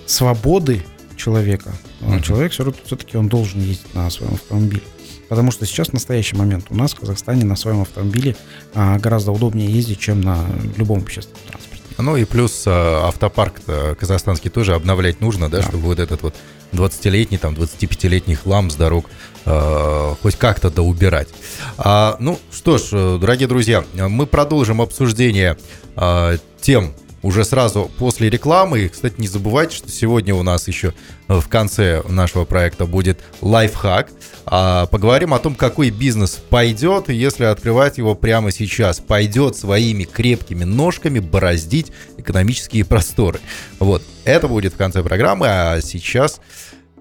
свободы 0.06 0.84
человека. 1.16 1.72
Мгм. 2.02 2.22
Человек 2.22 2.52
все, 2.52 2.74
все-таки 2.84 3.18
он 3.18 3.30
должен 3.30 3.62
ездить 3.62 3.94
на 3.94 4.10
своем 4.10 4.34
автомобиле. 4.34 4.84
Потому 5.32 5.50
что 5.52 5.66
сейчас 5.66 5.88
в 5.88 5.94
настоящий 5.94 6.36
момент 6.36 6.66
у 6.72 6.76
нас 6.76 6.92
в 6.92 7.00
Казахстане 7.00 7.46
на 7.46 7.56
своем 7.56 7.84
автомобиле 7.84 8.36
а, 8.74 9.00
гораздо 9.00 9.32
удобнее 9.32 9.72
ездить, 9.72 9.98
чем 9.98 10.20
на 10.20 10.38
любом 10.76 11.04
общественном 11.04 11.40
транспорте. 11.48 11.84
Ну 12.00 12.18
и 12.18 12.26
плюс 12.26 12.66
а, 12.68 13.08
автопарк 13.08 13.62
казахстанский 13.98 14.50
тоже 14.50 14.76
обновлять 14.76 15.22
нужно, 15.22 15.50
да, 15.50 15.60
Да. 15.60 15.64
чтобы 15.64 15.84
вот 15.86 16.00
этот 16.00 16.22
вот 16.22 16.36
20-летний, 16.74 17.38
там, 17.38 17.54
25-летний 17.54 18.36
хлам 18.36 18.70
с 18.70 18.76
дорог 18.76 19.06
а, 19.46 20.16
хоть 20.22 20.36
как-то 20.36 20.70
доубирать. 20.70 21.30
А, 21.78 22.18
ну 22.20 22.38
что 22.52 22.78
ж, 22.78 22.90
э, 22.92 23.18
дорогие 23.22 23.48
друзья, 23.48 23.86
мы 23.94 24.26
продолжим 24.28 24.82
обсуждение 24.82 25.58
а, 25.96 26.36
тем 26.60 26.94
уже 27.22 27.44
сразу 27.46 27.90
после 27.98 28.30
рекламы. 28.30 28.82
И, 28.82 28.90
кстати, 28.90 29.16
не 29.18 29.28
забывайте, 29.28 29.76
что 29.76 29.90
сегодня 29.90 30.34
у 30.36 30.44
нас 30.44 30.68
еще 30.68 30.94
э, 31.28 31.40
в 31.40 31.48
конце 31.48 32.02
нашего 32.08 32.46
проекта 32.46 32.86
будет 32.86 33.20
лайфхак. 33.42 34.10
А, 34.46 34.86
Поговорим 34.88 35.34
о 35.34 35.40
том, 35.40 35.56
какой 35.56 35.90
бизнес 35.90 36.32
пойдет, 36.50 37.10
если 37.10 37.46
открывать 37.46 37.98
его 37.98 38.16
прямо 38.16 38.52
сейчас. 38.52 39.00
Пойдет 39.00 39.56
своими 39.56 40.04
крепкими 40.04 40.64
ножками 40.64 41.20
бороздить 41.20 41.92
экономические 42.18 42.86
просторы. 42.86 43.40
Вот, 43.80 44.04
это 44.24 44.48
будет 44.48 44.74
в 44.74 44.78
конце 44.78 45.04
программы, 45.04 45.48
а 45.48 45.82
сейчас 45.82 46.42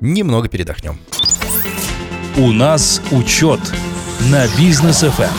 немного 0.00 0.48
передохнем. 0.48 0.98
У 2.36 2.52
нас 2.52 3.02
учет 3.10 3.60
на 4.30 4.46
бизнес 4.56 5.02
Эм. 5.02 5.10
FM. 5.10 5.30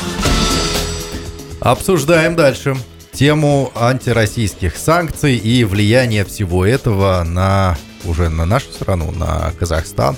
Обсуждаем 1.61 2.35
дальше 2.35 2.75
тему 3.13 3.71
антироссийских 3.75 4.75
санкций 4.77 5.35
и 5.35 5.63
влияние 5.63 6.25
всего 6.25 6.65
этого 6.65 7.23
на 7.23 7.77
уже 8.05 8.29
на 8.29 8.45
нашу 8.45 8.71
страну, 8.71 9.11
на 9.11 9.51
Казахстан. 9.59 10.15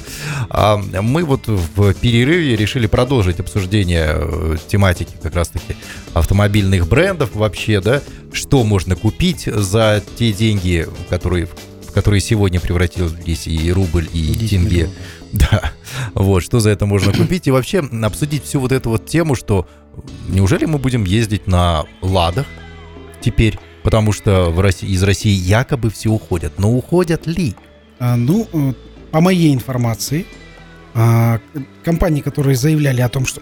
А 0.50 0.78
Мы 0.78 1.24
вот 1.24 1.48
в 1.48 1.94
перерыве 1.96 2.56
решили 2.56 2.88
продолжить 2.88 3.40
обсуждение 3.40 4.14
э, 4.14 4.56
тематики 4.68 5.14
как 5.22 5.36
раз-таки 5.36 5.76
автомобильных 6.14 6.88
брендов 6.88 7.32
вообще, 7.34 7.82
да, 7.82 8.02
что 8.32 8.64
можно 8.64 8.96
купить 8.96 9.46
за 9.46 10.02
те 10.18 10.32
деньги, 10.32 10.88
которые, 11.10 11.48
которые 11.94 12.22
сегодня 12.22 12.60
превратились 12.60 13.48
и 13.48 13.72
рубль, 13.72 14.08
и 14.14 14.36
10 14.36 14.50
тенге. 14.50 14.90
Да, 15.34 15.74
вот, 16.14 16.42
что 16.42 16.60
за 16.60 16.70
это 16.70 16.86
можно 16.86 17.12
купить. 17.12 17.48
И 17.48 17.52
вообще 17.52 17.80
обсудить 17.80 18.44
всю 18.44 18.60
вот 18.60 18.72
эту 18.72 18.92
вот 18.92 19.08
тему, 19.08 19.34
что 19.34 19.68
неужели 20.28 20.66
мы 20.66 20.78
будем 20.78 21.06
ездить 21.06 21.48
на 21.48 21.86
«Ладах» 22.02 22.46
теперь? 23.24 23.58
Потому 23.84 24.12
что 24.12 24.50
в 24.50 24.60
России, 24.60 24.90
из 24.90 25.04
России 25.04 25.32
якобы 25.32 25.90
все 25.90 26.10
уходят. 26.10 26.60
Но 26.60 26.72
уходят 26.72 27.28
ли? 27.28 27.56
А, 28.00 28.16
ну, 28.16 28.48
э, 28.54 28.74
по 29.12 29.22
моей 29.22 29.54
информации, 29.54 30.26
А, 30.96 31.40
компании, 31.84 32.22
которые 32.22 32.56
заявляли 32.56 33.02
о 33.02 33.10
том, 33.10 33.26
что 33.26 33.42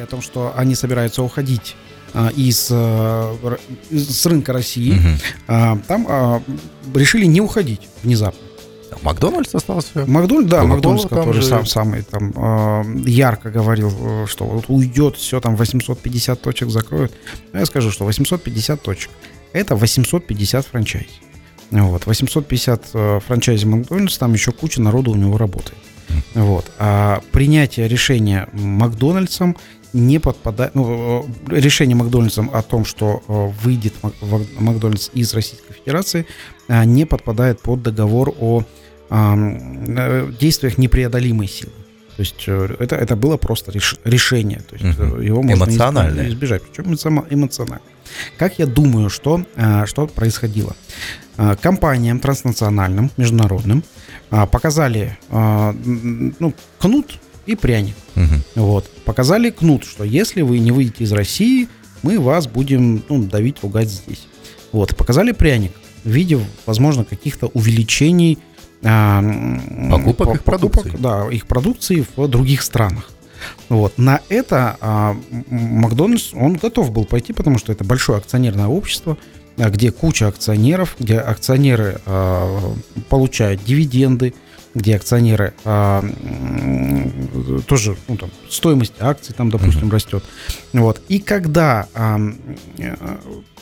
о 0.00 0.06
том, 0.06 0.22
что 0.22 0.52
они 0.56 0.74
собираются 0.74 1.22
уходить 1.22 1.76
а, 2.12 2.28
из, 2.28 2.68
а, 2.70 3.36
с 3.90 4.26
рынка 4.26 4.52
России, 4.52 4.92
угу. 4.92 5.08
а, 5.48 5.78
там 5.88 6.06
а, 6.08 6.42
решили 6.94 7.26
не 7.26 7.40
уходить 7.40 7.88
внезапно. 8.02 8.43
Макдональдс 9.04 9.54
остался? 9.54 10.06
Макдональдс, 10.06 10.50
да, 10.50 10.64
Макдональдс, 10.64 11.06
который 11.06 11.34
же... 11.34 11.42
сам, 11.42 11.66
самый 11.66 12.02
там 12.02 12.32
э, 12.34 13.08
ярко 13.08 13.50
говорил, 13.50 13.92
э, 13.96 14.26
что 14.26 14.44
вот 14.44 14.64
уйдет, 14.68 15.16
все 15.16 15.40
там 15.40 15.56
850 15.56 16.40
точек 16.40 16.70
закроют. 16.70 17.12
Но 17.52 17.60
я 17.60 17.66
скажу, 17.66 17.90
что 17.90 18.04
850 18.04 18.82
точек 18.82 19.10
это 19.52 19.76
850 19.76 20.66
франчайз. 20.66 21.06
Вот, 21.70 22.06
850 22.06 22.90
э, 22.92 23.20
франчайзи 23.26 23.66
Макдональдс, 23.66 24.18
там 24.18 24.32
еще 24.32 24.52
куча 24.52 24.82
народу 24.82 25.12
у 25.12 25.14
него 25.14 25.38
работает. 25.38 25.78
Вот. 26.34 26.70
А 26.78 27.22
принятие 27.32 27.88
решения 27.88 28.48
Макдональдсом 28.52 29.56
не 29.92 30.18
подпадает, 30.18 30.74
ну, 30.74 31.24
э, 31.48 31.60
решение 31.60 31.96
Макдональдсом 31.96 32.50
о 32.52 32.62
том, 32.62 32.84
что 32.84 33.22
э, 33.26 33.46
выйдет 33.62 33.94
Макдональдс 34.58 35.10
из 35.14 35.32
Российской 35.34 35.72
Федерации, 35.72 36.26
э, 36.68 36.84
не 36.84 37.06
подпадает 37.06 37.60
под 37.60 37.82
договор 37.82 38.34
о 38.40 38.64
действиях 39.10 40.78
непреодолимой 40.78 41.48
силы. 41.48 41.72
То 42.16 42.20
есть 42.20 42.44
это, 42.46 42.94
это 42.94 43.16
было 43.16 43.36
просто 43.36 43.72
реш, 43.72 43.96
решение. 44.04 44.60
То 44.60 44.76
есть 44.76 44.98
угу. 44.98 45.20
его 45.20 45.42
можно 45.42 45.64
эмоционально 45.64 46.28
избежать. 46.28 46.62
Причем 46.62 46.94
эмоционально. 47.30 47.82
Как 48.38 48.58
я 48.60 48.66
думаю, 48.66 49.10
что, 49.10 49.44
что 49.86 50.06
происходило? 50.06 50.76
Компаниям 51.60 52.20
транснациональным, 52.20 53.10
международным 53.16 53.82
показали 54.30 55.18
ну, 55.30 56.54
кнут 56.78 57.18
и 57.46 57.56
пряник. 57.56 57.96
Угу. 58.14 58.62
Вот. 58.62 58.90
Показали 59.04 59.50
кнут, 59.50 59.84
что 59.84 60.04
если 60.04 60.42
вы 60.42 60.60
не 60.60 60.70
выйдете 60.70 61.02
из 61.04 61.12
России, 61.12 61.68
мы 62.02 62.20
вас 62.20 62.46
будем 62.46 63.02
ну, 63.08 63.24
давить, 63.24 63.56
ругать 63.62 63.88
здесь. 63.88 64.28
Вот. 64.70 64.96
Показали 64.96 65.32
пряник 65.32 65.72
в 66.04 66.10
виде, 66.10 66.38
возможно, 66.66 67.04
каких-то 67.04 67.48
увеличений 67.48 68.38
а, 68.84 69.22
покупок, 69.90 70.34
их 70.34 70.42
покупок 70.42 70.44
продукции. 70.44 70.96
Да, 70.98 71.28
их 71.30 71.46
продукции 71.46 72.06
в 72.16 72.28
других 72.28 72.62
странах. 72.62 73.10
Вот. 73.68 73.98
На 73.98 74.20
это 74.28 74.76
а, 74.80 75.16
Макдональдс, 75.50 76.34
он 76.34 76.54
готов 76.54 76.92
был 76.92 77.04
пойти, 77.04 77.32
потому 77.32 77.58
что 77.58 77.72
это 77.72 77.84
большое 77.84 78.18
акционерное 78.18 78.66
общество, 78.66 79.16
а, 79.56 79.70
где 79.70 79.90
куча 79.90 80.28
акционеров, 80.28 80.96
где 80.98 81.18
акционеры 81.18 82.00
а, 82.06 82.74
получают 83.08 83.64
дивиденды, 83.64 84.34
где 84.74 84.96
акционеры 84.96 85.54
а, 85.64 86.04
тоже, 87.66 87.96
ну, 88.08 88.16
там, 88.16 88.30
стоимость 88.50 88.94
акций 89.00 89.34
там, 89.34 89.50
допустим, 89.50 89.88
uh-huh. 89.88 89.92
растет. 89.92 90.24
Вот. 90.72 91.00
И 91.08 91.20
когда, 91.20 91.86
а, 91.94 92.18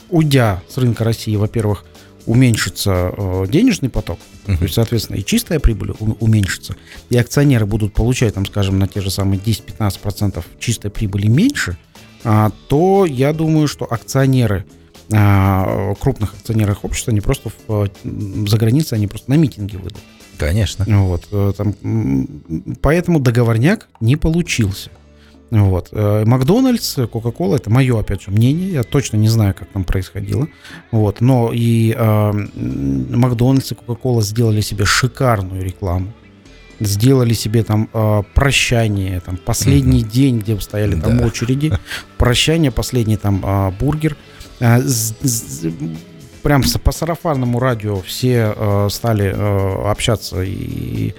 уйдя 0.09 0.63
с 0.69 0.79
рынка 0.79 1.05
России, 1.05 1.37
во-первых, 1.37 1.85
уменьшится 2.27 3.13
э, 3.17 3.47
денежный 3.49 3.89
поток, 3.89 4.19
uh-huh. 4.47 4.57
то 4.57 4.63
есть, 4.63 4.75
соответственно, 4.75 5.17
и 5.17 5.25
чистая 5.25 5.61
прибыль 5.61 5.93
уменьшится, 6.21 6.77
и 7.11 7.17
акционеры 7.17 7.67
будут 7.67 7.95
получать, 7.95 8.35
там, 8.35 8.47
скажем, 8.47 8.79
на 8.79 8.89
те 8.89 9.01
же 9.01 9.11
самые 9.11 9.41
10-15% 9.41 10.45
чистой 10.59 10.91
прибыли 10.91 11.27
меньше, 11.27 11.77
а, 12.25 12.51
то 12.69 13.05
я 13.05 13.33
думаю, 13.33 13.69
что 13.69 13.87
акционеры 13.91 14.65
а, 15.13 15.95
крупных 15.95 16.35
акционерных 16.35 16.85
обществ, 16.85 17.09
они 17.09 17.21
просто 17.21 17.51
в, 17.67 17.89
за 18.47 18.57
границей, 18.57 18.97
они 18.97 19.07
просто 19.07 19.31
на 19.31 19.35
митинги 19.35 19.77
выйдут. 19.77 20.03
Конечно. 20.39 20.85
Вот, 20.89 21.29
э, 21.31 21.53
там, 21.57 21.75
поэтому 22.81 23.21
договорняк 23.21 23.89
не 24.01 24.17
получился. 24.17 24.91
Вот. 25.53 25.91
Э, 25.93 26.25
Макдональдс, 26.25 26.95
Кока-Кола, 27.13 27.57
это 27.57 27.69
мое, 27.69 28.01
опять 28.01 28.23
же, 28.23 28.31
мнение. 28.31 28.73
Я 28.73 28.83
точно 28.85 29.19
не 29.19 29.29
знаю, 29.29 29.55
как 29.55 29.69
там 29.69 29.85
происходило. 29.85 30.49
Вот. 30.91 31.21
Но 31.21 31.51
и 31.53 31.95
э, 31.95 32.33
Макдональдс 32.33 33.73
и 33.73 33.75
Кока-Кола 33.75 34.23
сделали 34.23 34.63
себе 34.63 34.87
шикарную 34.87 35.63
рекламу. 35.63 36.15
Сделали 36.81 37.35
себе 37.35 37.65
там 37.65 37.91
э, 37.93 38.23
прощание, 38.35 39.21
там 39.21 39.37
последний 39.37 40.03
mm-hmm. 40.03 40.11
день, 40.11 40.39
где 40.39 40.59
стояли 40.59 40.99
там 40.99 41.19
да. 41.19 41.27
очереди, 41.27 41.79
прощание, 42.17 42.71
последний 42.71 43.19
там 43.19 43.45
э, 43.45 43.73
бургер. 43.79 44.17
Э, 44.59 44.81
прям 46.43 46.63
по 46.83 46.93
сарафарному 46.93 47.61
радио 47.61 48.01
все 48.01 48.55
э, 48.57 48.89
стали 48.91 49.27
э, 49.27 49.91
общаться 49.91 50.43
и 50.43 51.15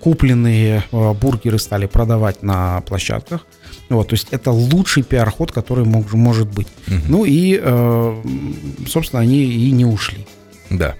купленные 0.00 0.84
э, 0.90 1.12
бургеры 1.12 1.58
стали 1.58 1.84
продавать 1.84 2.42
на 2.42 2.80
площадках. 2.80 3.46
Вот, 3.94 4.08
то 4.08 4.14
есть 4.14 4.28
это 4.30 4.50
лучший 4.50 5.02
пиар-ход, 5.02 5.52
который 5.52 5.84
мог, 5.84 6.12
может 6.12 6.48
быть. 6.48 6.68
Угу. 6.88 6.96
Ну 7.08 7.24
и, 7.24 7.58
э, 7.62 8.22
собственно, 8.88 9.22
они 9.22 9.42
и 9.44 9.70
не 9.70 9.84
ушли. 9.84 10.26
Да. 10.70 10.94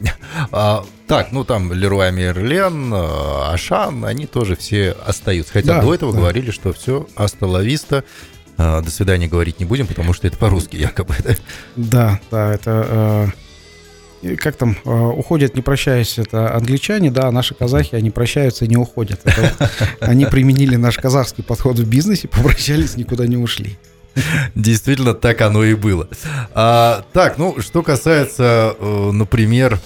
А, 0.52 0.84
так, 1.06 1.32
ну 1.32 1.44
там 1.44 1.72
Леруа 1.72 2.10
Мерлен, 2.10 2.94
э, 2.94 3.52
Ашан, 3.52 4.04
они 4.04 4.26
тоже 4.26 4.56
все 4.56 4.92
остаются. 5.04 5.52
Хотя 5.52 5.74
да, 5.74 5.82
до 5.82 5.94
этого 5.94 6.12
да. 6.12 6.20
говорили, 6.20 6.50
что 6.50 6.72
все, 6.72 7.06
астоловиста, 7.16 8.04
а, 8.56 8.80
до 8.80 8.90
свидания 8.90 9.26
говорить 9.26 9.58
не 9.58 9.64
будем, 9.64 9.86
потому 9.86 10.12
что 10.12 10.26
это 10.26 10.36
по-русски 10.36 10.76
якобы. 10.76 11.14
Да, 11.76 12.20
да 12.30 12.54
это... 12.54 12.86
Э, 12.88 13.49
как 14.38 14.56
там, 14.56 14.76
э, 14.84 14.90
уходят 14.90 15.54
не 15.54 15.62
прощаясь, 15.62 16.18
это 16.18 16.54
англичане, 16.54 17.10
да, 17.10 17.28
а 17.28 17.32
наши 17.32 17.54
казахи, 17.54 17.94
они 17.94 18.10
прощаются 18.10 18.64
и 18.64 18.68
не 18.68 18.76
уходят. 18.76 19.20
Это, 19.24 19.70
они 20.00 20.26
применили 20.26 20.76
наш 20.76 20.96
казахский 20.98 21.42
подход 21.42 21.78
в 21.78 21.88
бизнесе, 21.88 22.28
попрощались, 22.28 22.96
никуда 22.96 23.26
не 23.26 23.36
ушли. 23.36 23.78
Действительно, 24.54 25.14
так 25.14 25.40
оно 25.40 25.64
и 25.64 25.74
было. 25.74 26.08
А, 26.52 27.04
так, 27.12 27.38
ну, 27.38 27.60
что 27.60 27.82
касается, 27.82 28.76
э, 28.78 29.10
например, 29.12 29.78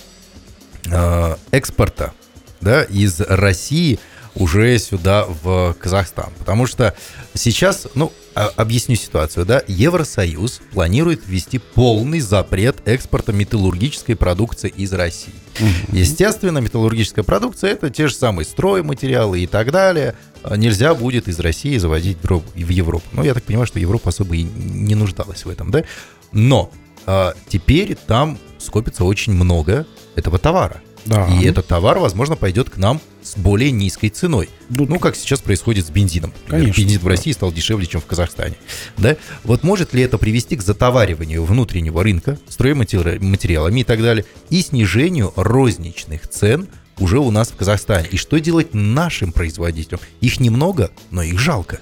экспорта 1.50 2.12
да, 2.60 2.82
из 2.82 3.20
России 3.20 3.98
уже 4.34 4.78
сюда, 4.78 5.26
в 5.42 5.74
Казахстан. 5.78 6.32
Потому 6.38 6.66
что 6.66 6.94
сейчас, 7.34 7.86
ну, 7.94 8.12
а, 8.34 8.50
объясню 8.56 8.96
ситуацию, 8.96 9.46
да, 9.46 9.62
Евросоюз 9.68 10.60
планирует 10.72 11.22
ввести 11.26 11.58
полный 11.58 12.20
запрет 12.20 12.76
экспорта 12.84 13.32
металлургической 13.32 14.16
продукции 14.16 14.72
из 14.74 14.92
России. 14.92 15.34
Угу. 15.60 15.96
Естественно, 15.96 16.58
металлургическая 16.58 17.24
продукция 17.24 17.70
это 17.70 17.90
те 17.90 18.08
же 18.08 18.14
самые 18.14 18.44
стройматериалы 18.44 19.40
и 19.40 19.46
так 19.46 19.70
далее. 19.70 20.16
А, 20.42 20.56
нельзя 20.56 20.94
будет 20.94 21.28
из 21.28 21.38
России 21.38 21.78
завозить 21.78 22.18
в 22.22 22.42
Европу. 22.56 23.06
Ну, 23.12 23.22
я 23.22 23.34
так 23.34 23.44
понимаю, 23.44 23.66
что 23.66 23.78
Европа 23.78 24.08
особо 24.08 24.34
и 24.34 24.42
не 24.42 24.96
нуждалась 24.96 25.44
в 25.44 25.48
этом, 25.48 25.70
да. 25.70 25.84
Но 26.32 26.72
а, 27.06 27.34
теперь 27.48 27.94
там 27.94 28.38
скопится 28.58 29.04
очень 29.04 29.32
много 29.32 29.86
этого 30.16 30.38
товара. 30.38 30.82
Да. 31.06 31.26
И 31.28 31.44
этот 31.44 31.66
товар, 31.66 31.98
возможно, 31.98 32.36
пойдет 32.36 32.70
к 32.70 32.76
нам 32.76 33.00
с 33.22 33.36
более 33.36 33.70
низкой 33.70 34.08
ценой. 34.08 34.48
Ну, 34.70 34.86
ну 34.86 34.98
как 34.98 35.16
сейчас 35.16 35.40
происходит 35.40 35.86
с 35.86 35.90
бензином. 35.90 36.32
Конечно, 36.46 36.80
Бензин 36.80 37.00
в 37.00 37.06
России 37.06 37.32
стал 37.32 37.52
дешевле, 37.52 37.86
чем 37.86 38.00
в 38.00 38.06
Казахстане. 38.06 38.56
Да? 38.96 39.16
Вот 39.44 39.62
может 39.62 39.94
ли 39.94 40.02
это 40.02 40.18
привести 40.18 40.56
к 40.56 40.62
затовариванию 40.62 41.44
внутреннего 41.44 42.02
рынка 42.02 42.38
стройматериалами 42.48 43.80
и 43.80 43.84
так 43.84 44.02
далее, 44.02 44.24
и 44.50 44.60
снижению 44.60 45.32
розничных 45.36 46.28
цен 46.28 46.68
уже 46.98 47.18
у 47.18 47.30
нас 47.30 47.50
в 47.50 47.56
Казахстане? 47.56 48.08
И 48.10 48.16
что 48.16 48.38
делать 48.38 48.74
нашим 48.74 49.32
производителям? 49.32 50.00
Их 50.20 50.40
немного, 50.40 50.90
но 51.10 51.22
их 51.22 51.38
жалко. 51.38 51.80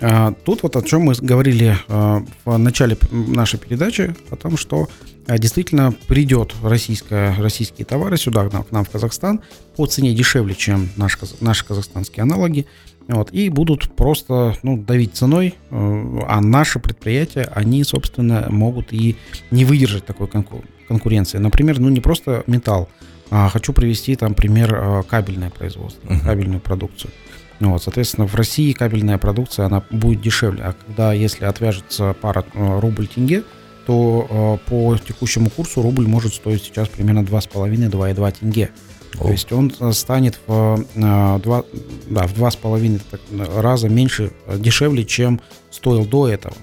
А, 0.00 0.32
тут 0.44 0.62
вот 0.62 0.76
о 0.76 0.82
чем 0.82 1.02
мы 1.02 1.14
говорили 1.14 1.76
а, 1.88 2.22
в 2.44 2.56
начале 2.56 2.96
нашей 3.10 3.58
передачи, 3.58 4.14
о 4.30 4.36
том, 4.36 4.56
что 4.56 4.88
а, 5.26 5.38
действительно 5.38 5.92
придет 6.06 6.54
российская, 6.62 7.34
российские 7.36 7.84
товары 7.84 8.16
сюда, 8.16 8.48
к 8.48 8.70
нам, 8.70 8.84
в 8.84 8.90
Казахстан, 8.90 9.40
по 9.76 9.86
цене 9.86 10.14
дешевле, 10.14 10.54
чем 10.54 10.88
наш, 10.96 11.18
наши 11.40 11.64
казахстанские 11.64 12.22
аналоги, 12.22 12.66
вот, 13.08 13.32
и 13.32 13.48
будут 13.48 13.96
просто 13.96 14.56
ну, 14.62 14.76
давить 14.76 15.14
ценой, 15.14 15.54
а 15.70 16.40
наши 16.42 16.78
предприятия, 16.78 17.50
они, 17.54 17.82
собственно, 17.82 18.46
могут 18.50 18.92
и 18.92 19.16
не 19.50 19.64
выдержать 19.64 20.04
такой 20.04 20.28
конкуренции. 20.28 21.38
Например, 21.38 21.80
ну 21.80 21.88
не 21.88 22.00
просто 22.00 22.44
металл, 22.46 22.90
а 23.30 23.48
хочу 23.48 23.72
привести 23.72 24.14
там 24.14 24.34
пример 24.34 25.04
кабельное 25.08 25.48
производство, 25.48 26.06
uh-huh. 26.06 26.22
кабельную 26.22 26.60
продукцию. 26.60 27.10
Вот, 27.60 27.82
соответственно, 27.82 28.26
в 28.26 28.34
России 28.34 28.72
кабельная 28.72 29.18
продукция, 29.18 29.66
она 29.66 29.82
будет 29.90 30.20
дешевле. 30.20 30.62
А 30.62 30.74
когда, 30.74 31.12
если 31.12 31.44
отвяжется 31.44 32.14
пара 32.20 32.44
э, 32.54 32.80
рубль-тенге, 32.80 33.42
то 33.86 34.26
э, 34.64 34.70
по 34.70 34.96
текущему 34.98 35.50
курсу 35.50 35.82
рубль 35.82 36.06
может 36.06 36.34
стоить 36.34 36.62
сейчас 36.62 36.88
примерно 36.88 37.20
2,5-2,2 37.20 38.36
тенге. 38.38 38.70
О. 39.18 39.24
То 39.24 39.30
есть 39.30 39.52
он 39.52 39.72
э, 39.80 39.92
станет 39.92 40.38
в, 40.46 40.84
э, 40.94 41.38
2, 41.42 41.64
да, 42.10 42.26
в 42.26 42.34
2,5 42.34 43.60
раза 43.60 43.88
меньше, 43.88 44.30
э, 44.46 44.58
дешевле, 44.58 45.04
чем 45.04 45.40
стоил 45.70 46.04
до 46.06 46.28
этого. 46.28 46.54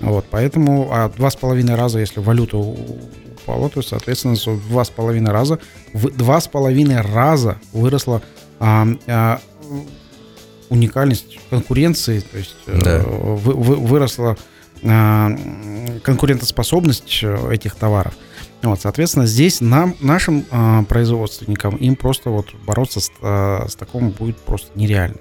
Вот, 0.00 0.26
поэтому 0.30 0.88
а 0.90 1.08
2,5 1.08 1.74
раза, 1.74 2.00
если 2.00 2.20
валюту 2.20 2.76
упало, 3.44 3.70
то 3.70 3.82
соответственно, 3.82 4.34
в 4.34 4.68
два 4.68 4.84
с 4.84 4.90
половиной 4.90 5.32
раза, 5.32 5.58
в 5.92 6.10
два 6.10 6.40
с 6.40 6.48
половиной 6.48 7.00
раза 7.00 7.58
выросла 7.72 8.22
а, 8.58 8.86
а, 9.06 9.40
уникальность 10.68 11.38
конкуренции, 11.50 12.20
то 12.20 12.38
есть 12.38 12.56
э, 12.66 12.80
да. 12.82 13.02
вы, 13.02 13.52
вы, 13.54 13.76
выросла 13.76 14.36
а, 14.82 15.30
конкурентоспособность 16.02 17.20
э, 17.22 17.52
этих 17.52 17.74
товаров. 17.74 18.14
Вот, 18.62 18.80
соответственно, 18.80 19.26
здесь 19.26 19.60
нам, 19.60 19.94
нашим 20.00 20.44
а, 20.50 20.82
производственникам, 20.84 21.76
им 21.76 21.96
просто 21.96 22.30
вот 22.30 22.54
бороться 22.66 23.00
с, 23.00 23.10
а, 23.22 23.66
с 23.68 23.76
таким 23.76 24.10
будет 24.10 24.36
просто 24.38 24.68
нереально. 24.74 25.16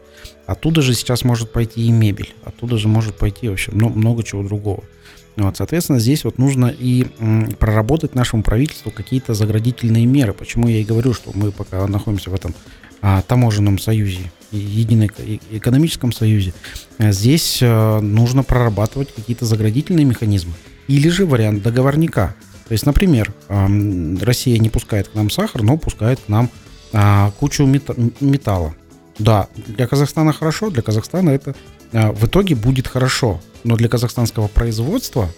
Оттуда 0.46 0.82
же 0.82 0.94
сейчас 0.94 1.24
может 1.24 1.52
пойти 1.52 1.86
и 1.88 1.92
мебель, 1.92 2.34
оттуда 2.44 2.78
же 2.78 2.88
может 2.88 3.18
пойти 3.18 3.50
вообще 3.50 3.72
много, 3.72 3.98
много 3.98 4.24
чего 4.24 4.44
другого. 4.44 4.84
Вот, 5.36 5.58
соответственно, 5.58 6.00
здесь 6.00 6.24
вот 6.26 6.38
нужно 6.38 6.68
и 6.68 7.08
м, 7.20 7.52
проработать 7.54 8.16
нашему 8.16 8.44
правительству 8.44 8.92
какие-то 8.92 9.34
заградительные 9.34 10.06
меры. 10.06 10.34
Почему 10.34 10.68
я 10.68 10.80
и 10.80 10.84
говорю, 10.84 11.14
что 11.14 11.32
мы 11.34 11.52
пока 11.52 11.88
находимся 11.88 12.30
в 12.30 12.36
этом 12.36 12.54
а, 13.02 13.22
таможенном 13.22 13.80
союзе, 13.80 14.32
едином 14.58 15.10
экономическом 15.52 16.12
союзе, 16.12 16.54
а 16.98 17.12
здесь 17.12 17.60
а, 17.62 18.00
нужно 18.00 18.44
прорабатывать 18.44 19.14
какие-то 19.14 19.46
заградительные 19.46 20.06
механизмы. 20.06 20.54
Или 20.88 21.10
же 21.10 21.26
вариант 21.26 21.64
договорника. 21.64 22.36
То 22.68 22.74
есть, 22.74 22.86
например, 22.86 23.34
Россия 23.48 24.58
не 24.58 24.70
пускает 24.70 25.08
к 25.10 25.16
нам 25.16 25.30
сахар, 25.30 25.64
но 25.64 25.78
пускает 25.78 26.20
к 26.20 26.28
нам 26.28 26.50
а, 26.92 27.32
кучу 27.40 27.66
металла. 27.66 28.76
Да, 29.20 29.48
для 29.56 29.88
Казахстана 29.88 30.34
хорошо, 30.34 30.70
для 30.70 30.82
Казахстана 30.82 31.30
это 31.30 31.56
а, 31.92 32.12
в 32.12 32.26
итоге 32.26 32.56
будет 32.56 32.88
хорошо 32.88 33.40
но 33.64 33.76
для 33.76 33.90
казахстанского 33.90 34.48
производства 34.48 35.30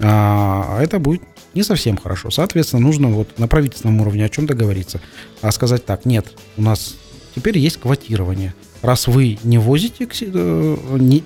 а, 0.00 0.80
это 0.80 0.98
будет 0.98 1.22
не 1.54 1.62
совсем 1.62 1.96
хорошо. 1.96 2.30
Соответственно, 2.30 2.82
нужно 2.82 3.08
вот 3.08 3.38
на 3.38 3.46
правительственном 3.46 4.00
уровне 4.00 4.24
о 4.24 4.28
чем 4.28 4.46
договориться, 4.46 5.00
а 5.40 5.52
сказать 5.52 5.84
так, 5.84 6.04
нет, 6.04 6.26
у 6.56 6.62
нас 6.62 6.96
теперь 7.34 7.58
есть 7.58 7.78
квотирование. 7.78 8.54
Раз 8.84 9.06
вы 9.06 9.38
не 9.44 9.56
возите, 9.56 10.06
э, 10.06 10.76
не, 11.00 11.24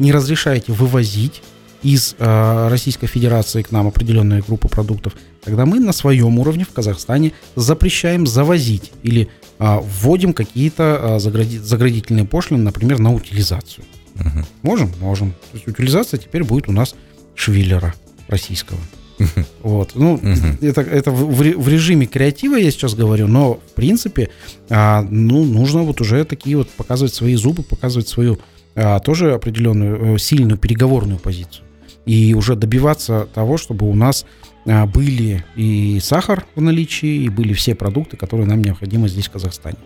не 0.00 0.10
разрешаете 0.10 0.72
вывозить 0.72 1.40
из 1.84 2.16
э, 2.18 2.68
Российской 2.68 3.06
Федерации 3.06 3.62
к 3.62 3.70
нам 3.70 3.86
определенные 3.86 4.42
группы 4.42 4.68
продуктов, 4.68 5.14
тогда 5.40 5.66
мы 5.66 5.78
на 5.78 5.92
своем 5.92 6.40
уровне 6.40 6.64
в 6.64 6.72
Казахстане 6.72 7.32
запрещаем 7.54 8.26
завозить 8.26 8.90
или 9.04 9.28
э, 9.60 9.78
вводим 9.80 10.32
какие-то 10.32 11.00
э, 11.00 11.20
заградительные 11.20 12.24
пошлины, 12.24 12.64
например, 12.64 12.98
на 12.98 13.14
утилизацию. 13.14 13.84
Угу. 14.16 14.46
Можем? 14.62 14.92
Можем. 15.00 15.30
То 15.30 15.58
есть 15.58 15.68
утилизация 15.68 16.18
теперь 16.18 16.42
будет 16.42 16.68
у 16.68 16.72
нас 16.72 16.96
швиллера 17.36 17.94
российского. 18.26 18.80
Вот. 19.62 19.92
Ну, 19.94 20.20
это, 20.60 20.80
это 20.80 21.10
в, 21.10 21.34
в 21.34 21.68
режиме 21.68 22.06
креатива 22.06 22.56
я 22.56 22.70
сейчас 22.70 22.94
говорю, 22.94 23.26
но 23.26 23.54
в 23.54 23.74
принципе, 23.74 24.30
а, 24.68 25.02
ну, 25.02 25.44
нужно 25.44 25.82
вот 25.82 26.00
уже 26.00 26.24
такие 26.24 26.56
вот 26.56 26.70
показывать 26.70 27.14
свои 27.14 27.34
зубы, 27.34 27.62
показывать 27.62 28.08
свою 28.08 28.38
а, 28.74 28.98
тоже 29.00 29.32
определенную 29.32 30.14
э, 30.14 30.18
сильную 30.18 30.58
переговорную 30.58 31.18
позицию. 31.18 31.64
И 32.06 32.34
уже 32.34 32.56
добиваться 32.56 33.28
того, 33.34 33.58
чтобы 33.58 33.88
у 33.88 33.94
нас 33.94 34.24
а, 34.66 34.86
были 34.86 35.44
и 35.56 36.00
сахар 36.02 36.46
в 36.54 36.60
наличии, 36.60 37.24
и 37.24 37.28
были 37.28 37.52
все 37.52 37.74
продукты, 37.74 38.16
которые 38.16 38.46
нам 38.46 38.62
необходимы 38.62 39.08
здесь, 39.08 39.26
в 39.26 39.32
Казахстане. 39.32 39.76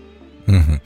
Угу. 0.47 0.81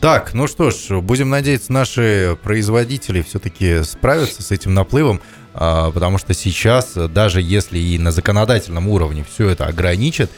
Так, 0.00 0.32
ну 0.32 0.46
что 0.46 0.70
ж, 0.70 1.00
будем 1.00 1.28
надеяться, 1.28 1.72
наши 1.72 2.38
производители 2.42 3.22
все-таки 3.22 3.82
справятся 3.82 4.42
с 4.42 4.52
этим 4.52 4.72
наплывом, 4.72 5.20
потому 5.58 6.18
что 6.18 6.34
сейчас, 6.34 6.92
даже 6.94 7.42
если 7.42 7.78
и 7.78 7.98
на 7.98 8.12
законодательном 8.12 8.88
уровне 8.88 9.24
все 9.28 9.48
это 9.48 9.66
ограничит, 9.66 10.30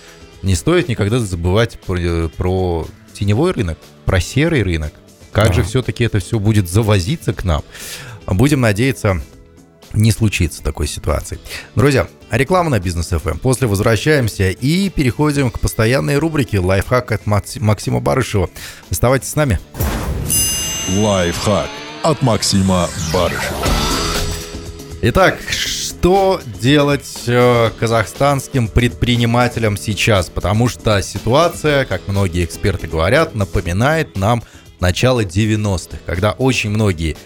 не 0.42 0.54
стоит 0.54 0.88
никогда 0.88 1.18
забывать 1.18 1.78
про, 1.80 2.28
про 2.28 2.86
теневой 3.12 3.52
рынок, 3.52 3.78
про 4.06 4.20
серый 4.20 4.62
рынок. 4.62 4.92
Как 5.32 5.48
да. 5.48 5.52
же 5.54 5.62
все-таки 5.62 6.04
это 6.04 6.18
все 6.18 6.38
будет 6.38 6.68
завозиться 6.68 7.32
к 7.32 7.44
нам? 7.44 7.62
Будем 8.26 8.60
надеяться, 8.60 9.20
не 9.92 10.12
случится 10.12 10.62
такой 10.62 10.86
ситуации. 10.86 11.38
Друзья, 11.74 12.08
реклама 12.30 12.70
на 12.70 12.80
бизнес 12.80 13.12
FM. 13.12 13.32
Эм. 13.32 13.38
После 13.38 13.66
возвращаемся 13.66 14.50
и 14.50 14.88
переходим 14.88 15.50
к 15.50 15.60
постоянной 15.60 16.18
рубрике 16.18 16.60
«Лайфхак» 16.60 17.12
от 17.12 17.26
Максима 17.26 18.00
Барышева. 18.00 18.50
Оставайтесь 18.90 19.28
с 19.28 19.36
нами. 19.36 19.58
Лайфхак 20.88 21.68
от 22.02 22.22
Максима 22.22 22.88
Барышева. 23.12 23.89
Итак, 25.02 25.38
что 25.48 26.42
делать 26.60 27.22
э, 27.26 27.70
казахстанским 27.78 28.68
предпринимателям 28.68 29.78
сейчас? 29.78 30.28
Потому 30.28 30.68
что 30.68 31.00
ситуация, 31.00 31.86
как 31.86 32.06
многие 32.06 32.44
эксперты 32.44 32.86
говорят, 32.86 33.34
напоминает 33.34 34.18
нам 34.18 34.42
начало 34.78 35.24
90-х, 35.24 35.96
когда 36.04 36.32
очень 36.32 36.68
многие 36.68 37.16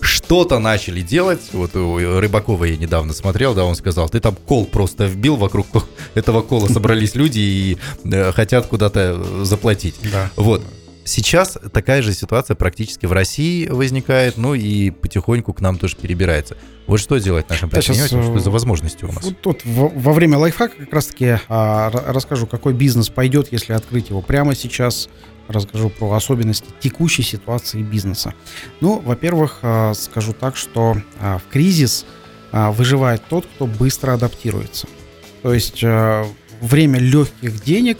что-то 0.00 0.58
начали 0.58 1.00
делать. 1.00 1.40
Вот 1.52 1.74
у 1.76 1.96
Рыбакова 1.96 2.64
я 2.64 2.76
недавно 2.76 3.14
смотрел, 3.14 3.54
да, 3.54 3.64
он 3.64 3.74
сказал, 3.74 4.10
ты 4.10 4.20
там 4.20 4.36
кол 4.46 4.66
просто 4.66 5.06
вбил, 5.06 5.36
вокруг 5.36 5.66
этого 6.14 6.42
кола 6.42 6.68
собрались 6.68 7.14
люди 7.14 7.38
и 7.38 7.78
э, 8.04 8.32
хотят 8.32 8.66
куда-то 8.66 9.44
заплатить. 9.46 9.94
Да. 10.12 10.30
Вот. 10.36 10.62
Сейчас 11.08 11.56
такая 11.72 12.02
же 12.02 12.12
ситуация 12.12 12.54
практически 12.54 13.06
в 13.06 13.12
России 13.12 13.66
возникает, 13.66 14.36
ну 14.36 14.54
и 14.54 14.90
потихоньку 14.90 15.54
к 15.54 15.60
нам 15.60 15.78
тоже 15.78 15.96
перебирается. 15.96 16.56
Вот 16.86 17.00
что 17.00 17.16
делать 17.16 17.48
нашим 17.48 17.70
предпринимателям, 17.70 18.22
что 18.24 18.38
за 18.38 18.50
возможности 18.50 19.04
у 19.04 19.12
нас? 19.12 19.24
Вот 19.24 19.40
тут 19.40 19.62
во 19.64 20.12
время 20.12 20.36
лайфхака 20.36 20.76
как 20.76 20.92
раз-таки 20.92 21.38
а, 21.48 21.90
расскажу, 21.90 22.46
какой 22.46 22.74
бизнес 22.74 23.08
пойдет, 23.08 23.48
если 23.52 23.72
открыть 23.72 24.10
его 24.10 24.20
прямо 24.20 24.54
сейчас 24.54 25.08
расскажу 25.48 25.88
про 25.88 26.12
особенности 26.12 26.68
текущей 26.78 27.22
ситуации 27.22 27.82
бизнеса. 27.82 28.34
Ну, 28.80 29.00
во-первых, 29.00 29.60
а, 29.62 29.94
скажу 29.94 30.34
так, 30.34 30.56
что 30.56 30.96
а, 31.20 31.38
в 31.38 31.50
кризис 31.50 32.04
а, 32.52 32.70
выживает 32.70 33.22
тот, 33.28 33.46
кто 33.46 33.66
быстро 33.66 34.12
адаптируется. 34.12 34.86
То 35.42 35.54
есть 35.54 35.82
время 35.82 36.98
легких 36.98 37.62
денег, 37.62 37.98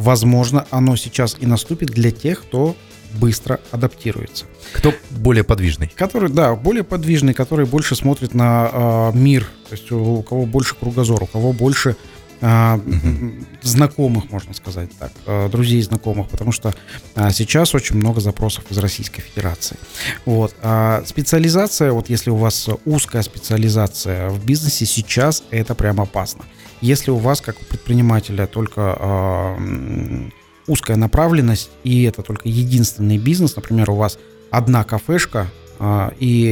возможно, 0.00 0.66
оно 0.70 0.96
сейчас 0.96 1.36
и 1.38 1.46
наступит 1.46 1.90
для 1.90 2.10
тех, 2.10 2.40
кто 2.42 2.76
быстро 3.14 3.60
адаптируется. 3.70 4.44
Кто 4.72 4.94
более 5.10 5.44
подвижный? 5.44 5.92
Который, 5.94 6.30
да, 6.30 6.54
более 6.54 6.84
подвижный, 6.84 7.34
который 7.34 7.66
больше 7.66 7.96
смотрит 7.96 8.34
на 8.34 8.70
э, 8.72 9.18
мир, 9.18 9.44
то 9.68 9.74
есть 9.74 9.90
у, 9.90 10.18
у 10.18 10.22
кого 10.22 10.46
больше 10.46 10.74
кругозор, 10.76 11.22
у 11.22 11.26
кого 11.26 11.52
больше 11.52 11.96
угу. 12.40 13.32
знакомых, 13.62 14.30
можно 14.30 14.54
сказать 14.54 14.90
так, 14.98 15.12
а, 15.26 15.48
друзей 15.48 15.82
знакомых, 15.82 16.28
потому 16.28 16.52
что 16.52 16.74
а, 17.14 17.30
сейчас 17.32 17.74
очень 17.74 17.96
много 17.96 18.20
запросов 18.20 18.64
из 18.70 18.78
Российской 18.78 19.20
Федерации. 19.20 19.76
Вот. 20.24 20.54
А 20.62 21.02
специализация, 21.04 21.92
вот 21.92 22.08
если 22.08 22.30
у 22.30 22.36
вас 22.36 22.68
узкая 22.86 23.22
специализация 23.22 24.30
в 24.30 24.44
бизнесе, 24.44 24.86
сейчас 24.86 25.42
это 25.50 25.74
прям 25.74 26.00
опасно. 26.00 26.44
Если 26.80 27.10
у 27.10 27.16
вас, 27.16 27.40
как 27.40 27.60
у 27.60 27.64
предпринимателя, 27.64 28.46
только 28.46 28.96
э, 28.98 30.30
узкая 30.66 30.96
направленность, 30.96 31.70
и 31.84 32.04
это 32.04 32.22
только 32.22 32.48
единственный 32.48 33.18
бизнес, 33.18 33.56
например, 33.56 33.90
у 33.90 33.96
вас 33.96 34.18
одна 34.50 34.84
кафешка, 34.84 35.48
э, 35.78 36.10
и 36.18 36.42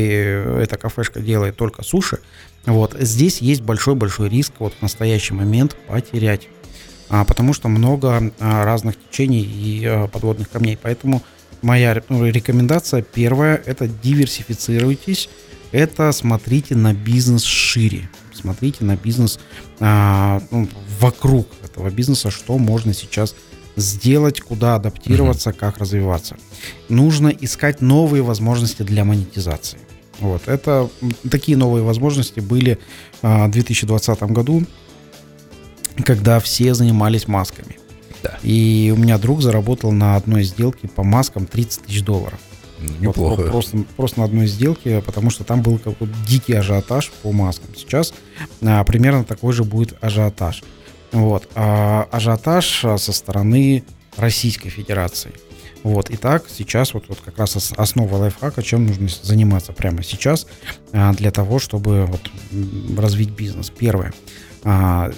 эта 0.61 0.77
кафешка 0.77 1.21
делает 1.21 1.57
только 1.57 1.83
суши, 1.83 2.19
вот 2.67 2.95
здесь 2.99 3.41
есть 3.41 3.63
большой-большой 3.63 4.29
риск 4.29 4.53
вот 4.59 4.75
в 4.75 4.83
настоящий 4.83 5.33
момент 5.33 5.75
потерять, 5.87 6.49
а, 7.09 7.25
потому 7.25 7.55
что 7.55 7.69
много 7.69 8.33
разных 8.39 8.97
течений 9.09 9.41
и 9.41 10.09
подводных 10.13 10.51
камней. 10.51 10.79
Поэтому 10.81 11.23
моя 11.63 12.03
ну, 12.09 12.27
рекомендация 12.27 13.03
первая– 13.03 13.63
это 13.67 13.89
диверсифицируйтесь, 13.89 15.31
это 15.73 16.13
смотрите 16.13 16.75
на 16.75 16.93
бизнес 16.93 17.45
шире, 17.45 18.11
смотрите 18.39 18.85
на 18.85 18.97
бизнес 18.97 19.39
а, 19.81 20.41
ну, 20.51 20.69
вокруг 21.01 21.49
этого 21.65 21.91
бизнеса, 21.91 22.31
что 22.31 22.59
можно 22.59 22.95
сейчас 22.95 23.35
сделать, 23.77 24.41
куда 24.41 24.75
адаптироваться, 24.75 25.51
mm-hmm. 25.51 25.59
как 25.59 25.79
развиваться. 25.79 26.37
Нужно 26.89 27.29
искать 27.29 27.81
новые 27.81 28.23
возможности 28.23 28.83
для 28.83 29.05
монетизации. 29.05 29.79
Вот, 30.21 30.49
это 30.49 30.91
такие 31.31 31.57
новые 31.57 31.85
возможности 31.85 32.41
были 32.41 32.79
а, 33.23 33.47
в 33.47 33.51
2020 33.53 34.23
году, 34.25 34.65
когда 36.05 36.41
все 36.41 36.75
занимались 36.75 37.29
масками. 37.29 37.79
Да. 38.23 38.39
И 38.43 38.93
у 38.97 38.99
меня 38.99 39.17
друг 39.19 39.43
заработал 39.43 39.93
на 39.93 40.17
одной 40.17 40.43
сделке 40.43 40.89
по 40.89 41.05
маскам 41.05 41.47
30 41.47 41.83
тысяч 41.85 42.03
долларов. 42.03 42.41
Неплохо. 43.01 43.43
Вот, 43.43 43.51
просто, 43.51 43.79
просто 43.97 44.21
на 44.21 44.25
одной 44.25 44.47
сделке, 44.47 45.03
потому 45.03 45.31
что 45.31 45.45
там 45.45 45.63
был 45.63 45.79
какой-то 45.79 46.15
дикий 46.27 46.55
ажиотаж 46.55 47.11
по 47.23 47.33
маскам. 47.33 47.75
Сейчас 47.77 48.15
а, 48.63 48.85
примерно 48.85 49.25
такой 49.25 49.53
же 49.53 49.65
будет 49.65 49.97
ажиотаж. 50.01 50.63
Вот. 51.13 51.49
А, 51.55 52.09
ажиотаж 52.11 52.85
а, 52.85 52.99
со 52.99 53.13
стороны 53.13 53.85
Российской 54.17 54.69
Федерации. 54.69 55.33
Вот, 55.83 56.11
итак, 56.11 56.45
сейчас 56.49 56.93
вот, 56.93 57.05
вот 57.09 57.21
как 57.25 57.39
раз 57.39 57.73
основа 57.77 58.17
лайфхака, 58.17 58.63
чем 58.63 58.87
нужно 58.87 59.09
заниматься 59.23 59.73
прямо 59.73 60.03
сейчас 60.03 60.47
а, 60.93 61.13
для 61.13 61.31
того, 61.31 61.59
чтобы 61.59 62.07
вот 62.07 62.21
развить 62.99 63.31
бизнес. 63.31 63.71
Первое. 63.71 64.13
А, 64.65 65.11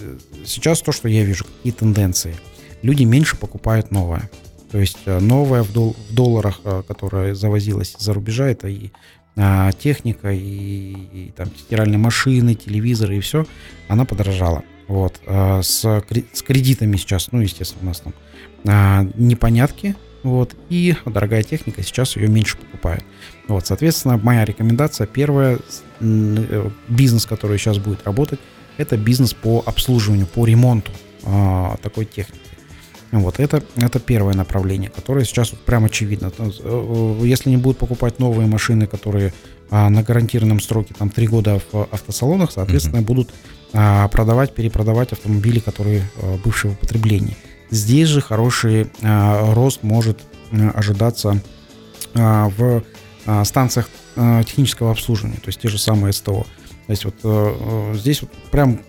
сейчас 0.44 0.82
то, 0.82 0.92
что 0.92 1.08
я 1.08 1.24
вижу, 1.24 1.44
какие 1.44 1.72
тенденции. 1.72 2.36
Люди 2.82 3.04
меньше 3.04 3.36
покупают 3.36 3.90
новое. 3.90 4.30
То 4.71 4.79
есть 4.79 4.99
э, 5.07 5.18
новое 5.18 5.62
в, 5.62 5.73
дол- 5.73 5.97
в 6.09 6.14
долларах, 6.14 6.61
э, 6.64 6.83
которое 6.87 7.35
завозилось 7.35 7.97
за 7.99 8.14
рубежа, 8.14 8.49
это 8.49 8.68
и 8.68 8.91
а, 9.37 9.73
техника, 9.73 10.33
и, 10.33 10.93
и 10.93 11.33
там 11.37 11.49
стиральные 11.57 11.99
машины, 11.99 12.55
телевизоры 12.55 13.16
и 13.16 13.21
все, 13.21 13.47
она 13.89 14.05
подорожала. 14.05 14.64
Вот. 14.89 15.21
А, 15.27 15.62
с, 15.62 15.83
с 16.33 16.43
кредитами 16.43 16.97
сейчас, 16.97 17.33
ну, 17.33 17.41
естественно, 17.41 17.83
у 17.83 17.87
нас 17.87 18.01
там 18.01 18.12
а, 18.66 19.07
непонятки, 19.14 19.95
вот, 20.23 20.55
и 20.68 20.95
дорогая 21.07 21.43
техника, 21.43 21.83
сейчас 21.83 22.16
ее 22.16 22.29
меньше 22.29 22.59
покупают. 22.59 23.05
Вот, 23.49 23.66
соответственно, 23.66 24.18
моя 24.18 24.45
рекомендация, 24.45 25.07
первая, 25.07 25.59
бизнес, 26.01 27.25
который 27.25 27.57
сейчас 27.57 27.79
будет 27.79 28.05
работать, 28.05 28.41
это 28.77 28.99
бизнес 28.99 29.33
по 29.33 29.62
обслуживанию, 29.64 30.27
по 30.27 30.45
ремонту 30.45 30.93
а, 31.25 31.77
такой 31.83 32.05
техники. 32.05 32.49
Вот 33.12 33.40
это, 33.40 33.62
это 33.76 33.98
первое 33.98 34.34
направление, 34.34 34.88
которое 34.88 35.24
сейчас 35.24 35.50
вот 35.50 35.61
прям 35.61 35.84
очевидно. 35.84 36.32
Э, 36.38 36.50
э, 36.62 37.20
если 37.24 37.50
не 37.50 37.56
будут 37.56 37.78
покупать 37.78 38.18
новые 38.18 38.46
машины, 38.46 38.86
которые 38.86 39.32
а, 39.70 39.88
на 39.88 40.02
гарантированном 40.02 40.61
сроке 40.61 40.94
там 40.98 41.11
три 41.11 41.26
года 41.28 41.61
в 41.72 41.88
автосалонах, 41.92 42.50
соответственно, 42.52 42.98
mm-hmm. 42.98 43.04
будут 43.04 43.30
а, 43.72 44.08
продавать, 44.08 44.54
перепродавать 44.54 45.12
автомобили, 45.12 45.61
которые 45.61 46.02
а, 46.16 46.38
бывшие 46.44 46.72
в 46.72 46.74
употреблении. 46.74 47.36
Здесь 47.70 48.08
же 48.08 48.20
хороший 48.20 48.90
а, 49.02 49.54
рост 49.54 49.82
может 49.82 50.20
а, 50.50 50.70
ожидаться 50.70 51.40
а, 52.14 52.48
в 52.56 52.82
а, 53.26 53.44
станциях 53.44 53.88
а, 54.16 54.42
технического 54.42 54.90
обслуживания, 54.90 55.36
то 55.36 55.48
есть 55.48 55.61
те 55.61 55.68
же 55.68 55.78
самые 55.78 56.12
СТО. 56.12 56.46
То 56.91 56.93
есть 56.93 57.05
вот 57.05 57.14
э, 57.22 57.95
здесь 57.95 58.20
вот 58.20 58.32
прям 58.51 58.80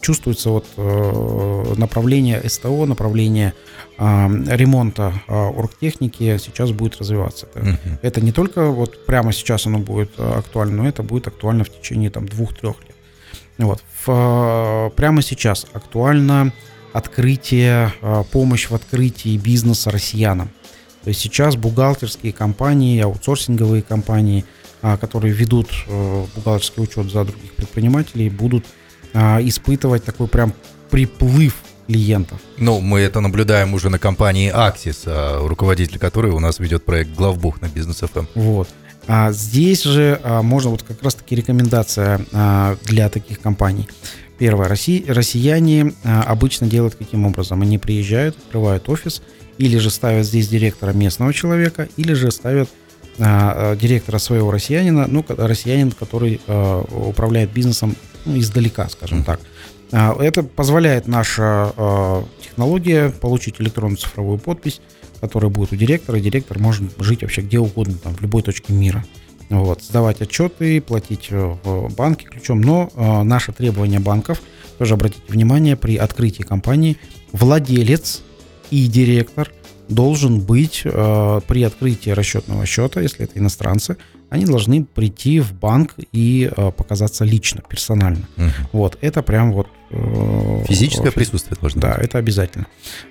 чувствуется 0.00 0.48
вот 0.48 0.64
э, 0.78 1.74
направление 1.76 2.40
СТО, 2.48 2.86
направление 2.86 3.52
э, 3.98 4.02
ремонта 4.48 5.12
э, 5.28 5.34
оргтехники 5.34 6.38
сейчас 6.38 6.70
будет 6.70 6.96
развиваться. 6.98 7.48
Это, 7.54 7.66
uh-huh. 7.66 7.98
это 8.00 8.20
не 8.22 8.32
только 8.32 8.70
вот 8.70 9.04
прямо 9.04 9.34
сейчас 9.34 9.66
оно 9.66 9.78
будет 9.78 10.18
актуально, 10.18 10.84
но 10.84 10.88
это 10.88 11.02
будет 11.02 11.26
актуально 11.26 11.64
в 11.64 11.68
течение 11.68 12.08
там 12.08 12.26
двух-трех 12.26 12.76
лет. 12.80 12.96
Вот. 13.58 13.84
В, 14.06 14.90
прямо 14.96 15.20
сейчас 15.20 15.66
актуально 15.74 16.54
открытие, 16.94 17.92
помощь 18.32 18.70
в 18.70 18.74
открытии 18.74 19.36
бизнеса 19.36 19.90
россиянам. 19.90 20.48
То 21.04 21.08
есть 21.08 21.20
сейчас 21.20 21.56
бухгалтерские 21.56 22.32
компании, 22.32 23.02
аутсорсинговые 23.02 23.82
компании– 23.82 24.46
которые 24.96 25.32
ведут 25.32 25.68
э, 25.86 26.24
бухгалтерский 26.34 26.82
учет 26.82 27.10
за 27.10 27.24
других 27.24 27.52
предпринимателей, 27.52 28.30
будут 28.30 28.64
а, 29.12 29.40
испытывать 29.42 30.04
такой 30.04 30.28
прям 30.28 30.54
приплыв 30.90 31.54
клиентов. 31.86 32.38
Ну, 32.56 32.80
мы 32.80 33.00
это 33.00 33.20
наблюдаем 33.20 33.74
уже 33.74 33.90
на 33.90 33.98
компании 33.98 34.52
Axis, 34.52 35.02
а, 35.06 35.46
руководитель 35.46 35.98
которой 35.98 36.32
у 36.32 36.38
нас 36.38 36.58
ведет 36.58 36.84
проект 36.84 37.10
Главбух 37.14 37.60
на 37.60 37.68
бизнес 37.68 38.02
FM. 38.02 38.26
Вот. 38.34 38.68
А 39.06 39.32
здесь 39.32 39.82
же 39.82 40.20
а, 40.22 40.42
можно 40.42 40.70
вот 40.70 40.82
как 40.82 41.02
раз-таки 41.02 41.34
рекомендация 41.34 42.24
а, 42.32 42.76
для 42.84 43.08
таких 43.08 43.40
компаний. 43.40 43.88
Первое. 44.38 44.68
Росси, 44.68 45.04
россияне 45.08 45.92
а, 46.04 46.22
обычно 46.22 46.66
делают 46.66 46.94
каким 46.94 47.26
образом? 47.26 47.62
Они 47.62 47.78
приезжают, 47.78 48.36
открывают 48.38 48.88
офис, 48.88 49.22
или 49.58 49.78
же 49.78 49.90
ставят 49.90 50.26
здесь 50.26 50.48
директора 50.48 50.92
местного 50.92 51.34
человека, 51.34 51.88
или 51.96 52.12
же 52.14 52.30
ставят 52.30 52.70
а, 52.70 52.79
директора 53.18 54.18
своего 54.18 54.50
россиянина, 54.50 55.06
ну, 55.06 55.24
россиянин, 55.28 55.92
который 55.92 56.40
а, 56.46 56.82
управляет 56.82 57.52
бизнесом 57.52 57.94
ну, 58.24 58.38
издалека, 58.38 58.88
скажем 58.88 59.24
так. 59.24 59.40
А, 59.92 60.16
это 60.18 60.42
позволяет 60.42 61.06
наша 61.06 62.24
технология 62.42 63.10
получить 63.10 63.60
электронную 63.60 63.98
цифровую 63.98 64.38
подпись, 64.38 64.80
которая 65.20 65.50
будет 65.50 65.72
у 65.72 65.76
директора, 65.76 66.18
и 66.18 66.22
директор 66.22 66.58
может 66.58 66.84
жить 66.98 67.22
вообще 67.22 67.42
где 67.42 67.58
угодно, 67.58 67.94
там, 68.02 68.14
в 68.14 68.20
любой 68.22 68.42
точке 68.42 68.72
мира. 68.72 69.04
Вот, 69.50 69.82
сдавать 69.82 70.22
отчеты, 70.22 70.80
платить 70.80 71.26
э, 71.30 71.56
в 71.64 71.92
банке 71.94 72.26
ключом. 72.26 72.60
Но 72.60 72.88
э, 72.94 73.22
наше 73.24 73.52
требование 73.52 73.98
банков, 73.98 74.40
тоже 74.78 74.94
обратите 74.94 75.22
внимание, 75.26 75.76
при 75.76 75.96
открытии 75.96 76.44
компании 76.44 76.96
владелец 77.32 78.22
и 78.70 78.86
директор 78.86 79.52
должен 79.90 80.40
быть 80.40 80.82
э, 80.84 81.40
при 81.46 81.62
открытии 81.64 82.10
расчетного 82.10 82.64
счета, 82.64 83.00
если 83.00 83.24
это 83.24 83.38
иностранцы, 83.38 83.96
они 84.30 84.46
должны 84.46 84.84
прийти 84.84 85.40
в 85.40 85.52
банк 85.52 85.94
и 86.12 86.50
э, 86.56 86.70
показаться 86.70 87.24
лично, 87.24 87.62
персонально. 87.68 88.28
Угу. 88.36 88.46
Вот, 88.72 88.98
это 89.00 89.22
прям 89.22 89.52
вот... 89.52 89.66
Э, 89.90 90.64
Физическое 90.68 91.10
присутствие 91.10 91.58
должно 91.60 91.80
Да, 91.80 91.94
быть. 91.96 92.04
это 92.04 92.18
обязательно. 92.18 92.66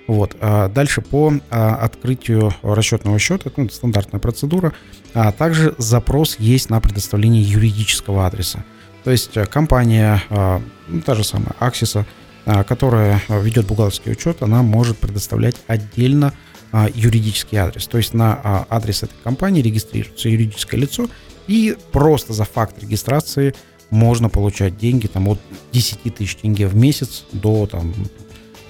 Вот. 0.08 0.34
А 0.40 0.68
дальше 0.68 1.02
по 1.02 1.34
а, 1.50 1.74
открытию 1.76 2.54
расчетного 2.62 3.18
счета, 3.18 3.50
ну, 3.54 3.66
это 3.66 3.74
стандартная 3.74 4.18
процедура, 4.20 4.72
а 5.12 5.30
также 5.32 5.74
запрос 5.76 6.36
есть 6.38 6.70
на 6.70 6.80
предоставление 6.80 7.42
юридического 7.42 8.26
адреса. 8.26 8.64
То 9.04 9.10
есть 9.10 9.36
э, 9.36 9.44
компания, 9.44 10.22
а, 10.30 10.62
ну, 10.88 11.02
та 11.02 11.14
же 11.14 11.24
самая 11.24 11.54
Аксиса, 11.58 12.06
а, 12.46 12.64
которая 12.64 13.20
ведет 13.28 13.66
бухгалтерский 13.66 14.12
учет, 14.12 14.42
она 14.42 14.62
может 14.62 14.96
предоставлять 14.96 15.56
отдельно 15.66 16.32
а, 16.72 16.88
юридический 16.94 17.58
адрес. 17.58 17.86
То 17.86 17.98
есть 17.98 18.14
на 18.14 18.40
а, 18.42 18.66
адрес 18.68 19.02
этой 19.02 19.14
компании 19.22 19.62
регистрируется 19.62 20.28
юридическое 20.28 20.80
лицо, 20.80 21.08
и 21.46 21.76
просто 21.92 22.32
за 22.32 22.44
факт 22.44 22.80
регистрации 22.82 23.54
можно 23.90 24.28
получать 24.28 24.78
деньги 24.78 25.06
там, 25.08 25.28
от 25.28 25.40
10 25.72 26.14
тысяч 26.14 26.36
тенге 26.36 26.68
в 26.68 26.76
месяц 26.76 27.24
до, 27.32 27.66
там, 27.66 27.92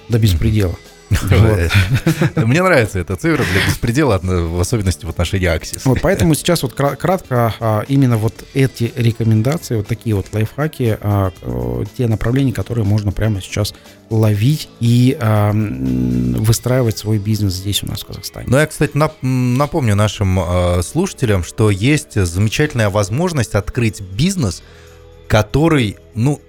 до 0.09 0.17
беспредела. 0.17 0.75
Мне 2.35 2.63
нравится 2.63 2.99
эта 2.99 3.15
цифра 3.15 3.43
для 3.43 3.65
беспредела, 3.65 4.19
в 4.21 4.59
особенности 4.59 5.05
в 5.05 5.09
отношении 5.09 5.47
Axis. 5.47 5.81
Вот 5.85 5.99
поэтому 6.01 6.33
сейчас 6.35 6.63
вот 6.63 6.73
кратко 6.73 7.53
а, 7.59 7.83
именно 7.87 8.17
вот 8.17 8.33
эти 8.53 8.93
рекомендации, 8.95 9.75
вот 9.75 9.87
такие 9.87 10.15
вот 10.15 10.27
лайфхаки, 10.31 10.97
а, 11.01 11.31
те 11.97 12.07
направления, 12.07 12.53
которые 12.53 12.85
можно 12.85 13.11
прямо 13.11 13.41
сейчас 13.41 13.73
ловить 14.09 14.69
и 14.79 15.17
а, 15.19 15.51
выстраивать 15.53 16.97
свой 16.97 17.17
бизнес 17.17 17.53
здесь 17.53 17.83
у 17.83 17.87
нас 17.87 18.01
в 18.01 18.05
Казахстане. 18.05 18.47
Ну, 18.49 18.57
я, 18.57 18.65
кстати, 18.65 18.93
напомню 19.21 19.95
нашим 19.95 20.39
слушателям, 20.83 21.43
что 21.43 21.69
есть 21.69 22.13
замечательная 22.13 22.89
возможность 22.89 23.55
открыть 23.55 24.01
бизнес, 24.01 24.63
который, 25.27 25.97
ну, 26.15 26.41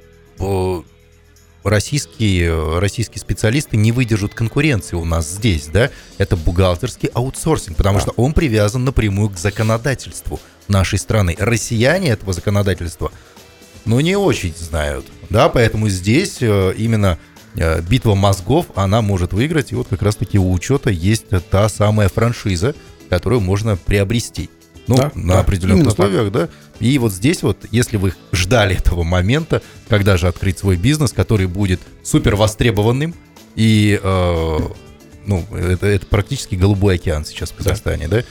российские, 1.65 2.79
российские 2.79 3.21
специалисты 3.21 3.77
не 3.77 3.93
выдержат 3.93 4.35
конкуренции 4.35 4.97
у 4.97 5.05
нас 5.05 5.31
здесь, 5.31 5.67
да, 5.67 5.91
это 6.19 6.37
бухгалтерский 6.37 7.09
аутсорсинг, 7.13 7.77
потому 7.77 7.99
да. 7.99 8.03
что 8.03 8.13
он 8.17 8.33
привязан 8.33 8.85
напрямую 8.85 9.31
к 9.31 9.39
законодательству 9.39 10.41
нашей 10.69 10.99
страны. 10.99 11.37
Россияне 11.39 12.11
этого 12.11 12.33
законодательства, 12.33 13.13
ну, 13.85 14.01
не 14.01 14.17
очень 14.17 14.55
знают, 14.57 15.07
да, 15.31 15.49
поэтому 15.49 15.89
здесь 15.89 16.39
э, 16.41 16.75
именно 16.77 17.19
э, 17.57 17.81
битва 17.83 18.15
мозгов, 18.15 18.67
она 18.75 19.03
может 19.03 19.33
выиграть, 19.33 19.73
и 19.73 19.75
вот 19.75 19.89
как 19.89 20.03
раз-таки 20.03 20.39
у 20.39 20.53
учета 20.53 20.91
есть 20.91 21.27
та 21.51 21.69
самая 21.69 22.09
франшиза, 22.09 22.75
которую 23.09 23.41
можно 23.41 23.77
приобрести. 23.77 24.51
Ну, 24.89 24.97
да, 24.97 25.13
на 25.15 25.35
да, 25.35 25.41
определенных 25.41 25.87
условиях, 25.87 26.33
так. 26.33 26.33
да. 26.33 26.49
И 26.83 26.99
вот 26.99 27.13
здесь 27.13 27.43
вот, 27.45 27.59
если 27.71 27.97
вы 27.97 28.13
ждали 28.33 28.77
этого 28.77 29.05
момента, 29.05 29.63
когда 29.89 30.17
же 30.17 30.27
открыть 30.27 30.59
свой 30.59 30.77
бизнес, 30.77 31.13
который 31.13 31.47
будет 31.47 31.81
супер 32.03 32.35
востребованным, 32.35 33.15
и, 33.55 34.01
э, 34.03 34.59
ну, 35.25 35.47
это, 35.55 35.87
это 35.87 36.07
практически 36.07 36.57
голубой 36.57 36.97
океан 36.97 37.25
сейчас 37.25 37.53
в 37.53 37.55
Казахстане, 37.55 38.09
да, 38.09 38.19
да? 38.19 38.25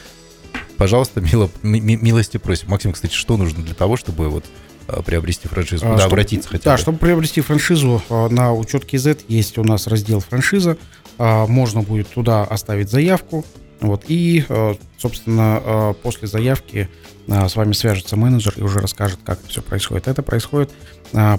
пожалуйста, 0.75 1.21
мило, 1.21 1.49
милости 1.63 2.37
просим. 2.37 2.69
Максим, 2.69 2.91
кстати, 2.91 3.13
что 3.13 3.37
нужно 3.37 3.63
для 3.63 3.73
того, 3.73 3.95
чтобы 3.95 4.27
вот 4.27 4.43
э, 4.89 5.01
приобрести 5.01 5.47
франшизу? 5.47 5.83
Куда 5.83 5.93
а, 5.93 5.99
чтобы, 5.99 6.13
обратиться 6.13 6.49
хотя 6.49 6.71
бы? 6.71 6.75
Да, 6.75 6.77
чтобы 6.77 6.97
приобрести 6.97 7.39
франшизу 7.39 8.01
э, 8.09 8.27
на 8.27 8.53
учет 8.53 8.83
KZ 8.83 9.25
есть 9.29 9.57
у 9.59 9.63
нас 9.63 9.87
раздел 9.87 10.19
франшиза. 10.19 10.77
А, 11.17 11.47
можно 11.47 11.83
будет 11.83 12.09
туда 12.09 12.43
оставить 12.43 12.89
заявку. 12.89 13.45
Вот, 13.81 14.05
и, 14.07 14.45
э, 14.47 14.75
собственно, 14.97 15.95
после 16.03 16.27
заявки 16.27 16.87
а, 17.27 17.47
с 17.47 17.55
вами 17.55 17.73
свяжется 17.73 18.15
менеджер 18.15 18.53
и 18.57 18.61
уже 18.61 18.79
расскажет, 18.79 19.19
как 19.23 19.39
это 19.39 19.49
все 19.49 19.61
происходит. 19.61 20.07
Это 20.07 20.21
происходит 20.21 20.71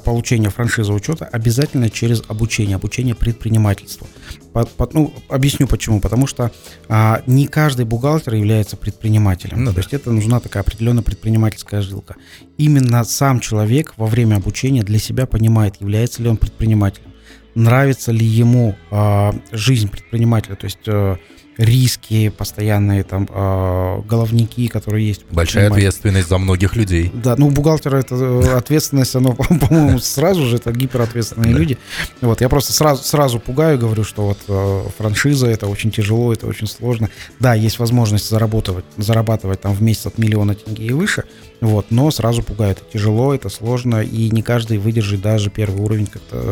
получение 0.05 0.51
франшизы 0.51 0.93
учета 0.93 1.25
обязательно 1.25 1.89
через 1.89 2.23
обучение, 2.29 2.77
обучение 2.77 3.15
предпринимательству. 3.15 4.07
По, 4.53 4.67
по, 4.67 4.89
ну, 4.93 5.15
объясню 5.29 5.67
почему. 5.67 5.99
Потому 6.01 6.27
что 6.27 6.53
а, 6.89 7.23
не 7.27 7.47
каждый 7.47 7.87
бухгалтер 7.87 8.35
является 8.35 8.77
предпринимателем. 8.77 9.65
Ну, 9.65 9.71
То 9.71 9.77
да. 9.77 9.81
есть 9.81 9.95
это 9.95 10.13
нужна 10.13 10.41
такая 10.41 10.63
определенная 10.63 11.03
предпринимательская 11.03 11.81
жилка. 11.81 12.17
Именно 12.59 13.05
сам 13.05 13.41
человек 13.41 13.95
во 13.97 14.07
время 14.07 14.37
обучения 14.37 14.83
для 14.83 14.99
себя 14.99 15.27
понимает, 15.27 15.81
является 15.81 16.23
ли 16.23 16.29
он 16.29 16.37
предпринимателем, 16.37 17.11
нравится 17.55 18.13
ли 18.13 18.27
ему 18.27 18.77
а, 18.91 19.35
жизнь 19.53 19.89
предпринимателя. 19.89 20.57
То 20.57 20.67
есть 20.67 21.19
риски 21.57 22.31
постоянные, 22.31 23.05
там, 23.05 23.29
э, 23.31 24.03
головники, 24.09 24.69
которые 24.69 25.09
есть. 25.09 25.25
Большая 25.31 25.71
ответственность 25.71 26.29
за 26.29 26.39
многих 26.39 26.77
людей. 26.77 27.11
Да, 27.13 27.37
ну, 27.37 27.51
бухгалтера 27.51 27.97
это 27.97 28.15
э, 28.15 28.57
ответственность, 28.57 29.15
оно, 29.15 29.35
по-моему, 29.35 29.99
сразу 29.99 30.45
же, 30.45 30.57
это 30.57 30.73
гиперответственные 30.73 31.53
люди. 31.53 31.79
Вот, 32.21 32.41
я 32.41 32.49
просто 32.49 32.73
сразу, 32.73 33.03
сразу 33.03 33.39
пугаю, 33.39 33.79
говорю, 33.79 34.05
что 34.05 34.29
вот 34.29 34.39
э, 34.49 34.85
франшиза, 34.97 35.47
это 35.47 35.67
очень 35.67 35.91
тяжело, 35.91 36.33
это 36.33 36.47
очень 36.47 36.67
сложно. 36.67 37.11
Да, 37.39 37.55
есть 37.55 37.79
возможность 37.79 38.29
заработать, 38.29 38.85
зарабатывать 38.97 39.61
там 39.61 39.75
в 39.75 39.83
месяц 39.83 40.07
от 40.07 40.19
миллиона 40.19 40.55
тенге 40.55 40.87
и 40.87 40.93
выше, 40.93 41.25
вот, 41.63 41.87
но 41.91 42.11
сразу 42.11 42.43
пугаю, 42.43 42.73
это 42.73 42.83
тяжело, 42.93 43.35
это 43.35 43.49
сложно, 43.49 44.03
и 44.03 44.31
не 44.31 44.43
каждый 44.43 44.79
выдержит 44.79 45.23
даже 45.23 45.49
первый 45.49 45.81
уровень, 45.81 46.09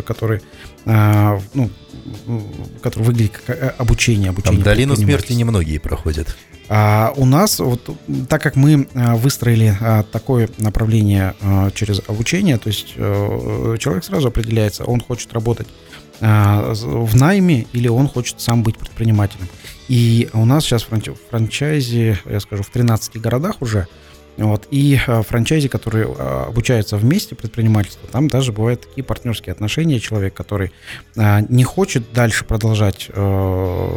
который, 0.06 0.40
ну, 0.84 1.70
который 2.80 3.04
выглядит 3.04 3.32
как 3.44 3.74
обучение. 3.78 4.30
обучение 4.30 4.56
Там 4.56 4.62
долину 4.62 4.96
смерти 4.96 5.32
немногие 5.32 5.80
проходят. 5.80 6.36
А 6.72 7.12
у 7.16 7.26
нас, 7.26 7.58
вот, 7.58 7.90
так 8.28 8.40
как 8.40 8.54
мы 8.54 8.86
а, 8.94 9.16
выстроили 9.16 9.76
а, 9.80 10.04
такое 10.04 10.48
направление 10.58 11.34
а, 11.40 11.72
через 11.72 12.00
обучение, 12.06 12.58
то 12.58 12.68
есть 12.68 12.94
а, 12.96 13.76
человек 13.76 14.04
сразу 14.04 14.28
определяется, 14.28 14.84
он 14.84 15.00
хочет 15.00 15.32
работать 15.32 15.66
а, 16.20 16.72
в 16.72 17.16
найме 17.16 17.66
или 17.72 17.88
он 17.88 18.06
хочет 18.06 18.40
сам 18.40 18.62
быть 18.62 18.78
предпринимателем. 18.78 19.48
И 19.88 20.28
у 20.32 20.44
нас 20.44 20.62
сейчас 20.64 20.84
в 20.84 21.28
франчайзе, 21.28 22.20
я 22.24 22.38
скажу, 22.38 22.62
в 22.62 22.70
13 22.70 23.20
городах 23.20 23.56
уже, 23.62 23.88
вот, 24.36 24.66
и 24.70 24.98
э, 25.06 25.22
франчайзи, 25.22 25.68
которые 25.68 26.06
э, 26.06 26.44
обучаются 26.48 26.96
вместе 26.96 27.34
предпринимательству, 27.34 28.08
там 28.10 28.28
даже 28.28 28.52
бывают 28.52 28.82
такие 28.88 29.04
партнерские 29.04 29.52
отношения. 29.52 30.00
Человек, 30.00 30.34
который 30.34 30.72
э, 31.16 31.40
не 31.48 31.64
хочет 31.64 32.12
дальше 32.12 32.44
продолжать 32.44 33.10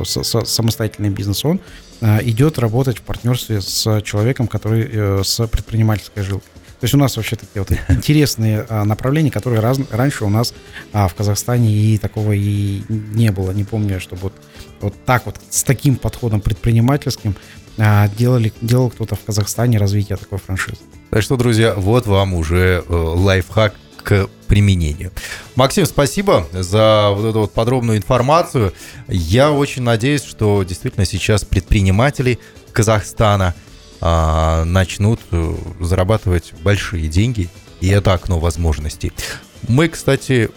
самостоятельный 0.04 1.10
бизнес, 1.10 1.46
он 1.46 1.60
идет 2.02 2.60
работать 2.60 2.98
в 2.98 3.02
партнерстве 3.02 3.62
с 3.62 4.02
человеком, 4.02 4.48
который 4.48 5.24
с 5.24 5.48
предпринимательской 5.48 6.24
жилкой. 6.24 6.50
То 6.80 6.86
есть 6.86 6.94
у 6.96 6.98
нас 6.98 7.16
вообще 7.16 7.38
такие 7.38 7.64
вот 7.64 7.72
интересные 7.90 8.66
направления, 8.70 9.32
которые 9.32 9.62
раз, 9.62 9.80
раньше 9.90 10.26
у 10.26 10.30
нас 10.30 10.54
а, 10.92 11.08
в 11.08 11.16
Казахстане 11.16 11.72
и 11.72 11.98
такого 11.98 12.34
и 12.34 12.82
не 12.90 13.32
было. 13.32 13.52
Не 13.52 13.64
помню, 13.64 14.02
чтобы 14.02 14.24
вот, 14.24 14.34
вот 14.82 14.94
так 15.06 15.26
вот 15.26 15.40
с 15.50 15.64
таким 15.64 15.96
подходом 15.96 16.42
предпринимательским 16.42 17.36
делали, 17.78 18.54
делал 18.62 18.90
кто-то 18.90 19.16
в 19.16 19.24
Казахстане 19.24 19.78
развитие 19.78 20.18
такой 20.18 20.40
франшизы. 20.40 20.78
Так 21.10 21.24
что, 21.24 21.38
друзья, 21.38 21.74
вот 21.76 22.08
вам 22.08 22.34
уже 22.34 22.84
э, 22.88 22.94
лайфхак 22.94 23.76
к 24.04 24.28
применению. 24.48 25.12
Максим, 25.56 25.86
спасибо 25.86 26.48
за 26.52 27.10
вот 27.12 27.30
эту 27.30 27.40
вот 27.42 27.54
подробную 27.54 27.98
информацию. 27.98 28.74
Я 29.08 29.52
очень 29.52 29.82
надеюсь, 29.82 30.24
что 30.24 30.64
действительно 30.64 31.06
сейчас 31.06 31.44
предприниматели 31.46 32.40
Казахстана 32.72 33.56
а, 34.02 34.66
начнут 34.66 35.22
э, 35.32 35.56
зарабатывать 35.80 36.54
большие 36.62 37.08
деньги, 37.08 37.50
и 37.80 37.88
это 37.88 38.14
окно 38.14 38.40
возможностей. 38.40 39.14
Мы, 39.68 39.88
кстати, 39.88 40.50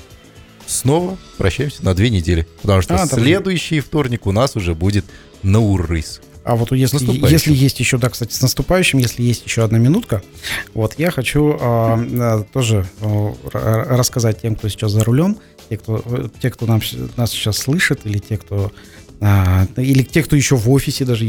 снова 0.66 1.16
прощаемся 1.38 1.84
на 1.84 1.94
две 1.94 2.10
недели, 2.10 2.46
потому 2.62 2.82
что 2.82 2.96
а, 2.96 3.06
следующий 3.06 3.80
вторник 3.80 4.26
у 4.26 4.32
нас 4.32 4.56
уже 4.56 4.74
будет 4.74 5.04
Науррыс. 5.42 6.20
А 6.46 6.54
вот 6.54 6.70
если, 6.70 7.26
если 7.28 7.52
есть 7.52 7.80
еще, 7.80 7.98
да, 7.98 8.08
кстати, 8.08 8.32
с 8.32 8.40
наступающим, 8.40 9.00
если 9.00 9.20
есть 9.24 9.44
еще 9.44 9.64
одна 9.64 9.78
минутка, 9.78 10.22
вот 10.74 10.94
я 10.96 11.10
хочу 11.10 11.58
э, 11.60 12.44
тоже 12.52 12.86
э, 13.00 13.32
рассказать 13.52 14.42
тем, 14.42 14.54
кто 14.54 14.68
сейчас 14.68 14.92
за 14.92 15.02
рулем, 15.02 15.38
те, 15.68 15.76
кто, 15.76 16.04
те, 16.40 16.52
кто 16.52 16.66
нам, 16.66 16.80
нас 17.16 17.32
сейчас 17.32 17.58
слышит, 17.58 18.02
или 18.04 18.18
те, 18.18 18.36
кто 18.36 18.70
а, 19.20 19.66
или 19.76 20.04
те, 20.04 20.22
кто 20.22 20.36
еще 20.36 20.54
в 20.54 20.70
офисе 20.70 21.04
даже 21.04 21.24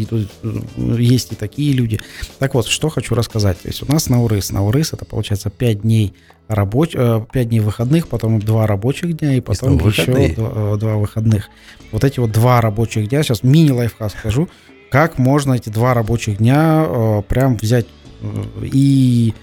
есть 0.76 1.32
и 1.32 1.36
такие 1.36 1.74
люди. 1.74 2.00
Так 2.38 2.54
вот, 2.54 2.68
что 2.68 2.90
хочу 2.90 3.16
рассказать. 3.16 3.60
То 3.60 3.70
есть 3.70 3.82
у 3.82 3.92
нас 3.92 4.10
на 4.10 4.22
УРЫС. 4.22 4.52
На 4.52 4.64
УРЫС 4.64 4.94
это 4.94 5.06
получается 5.06 5.50
5 5.50 5.82
дней 5.82 6.14
рабоч... 6.48 6.92
5 6.92 7.28
э, 7.34 7.46
дней 7.46 7.62
выходных, 7.62 8.08
потом 8.08 8.40
2 8.40 8.68
рабочих 8.68 9.18
дня 9.18 9.34
и 9.36 9.42
потом 9.42 9.80
и 9.80 9.88
еще 9.88 10.36
2, 10.36 10.78
2 10.78 10.96
выходных. 10.98 11.50
Вот 11.92 12.04
эти 12.04 12.20
вот 12.20 12.32
2 12.32 12.62
рабочих 12.62 13.10
дня, 13.10 13.24
сейчас 13.24 13.42
мини-лайфхак 13.42 14.12
скажу, 14.12 14.48
как 14.90 15.18
можно 15.18 15.54
эти 15.54 15.70
два 15.70 15.94
рабочих 15.94 16.38
дня 16.38 16.86
э, 16.88 17.22
прям 17.28 17.58
взять 17.58 17.88
э, 18.22 18.44
и 18.64 19.34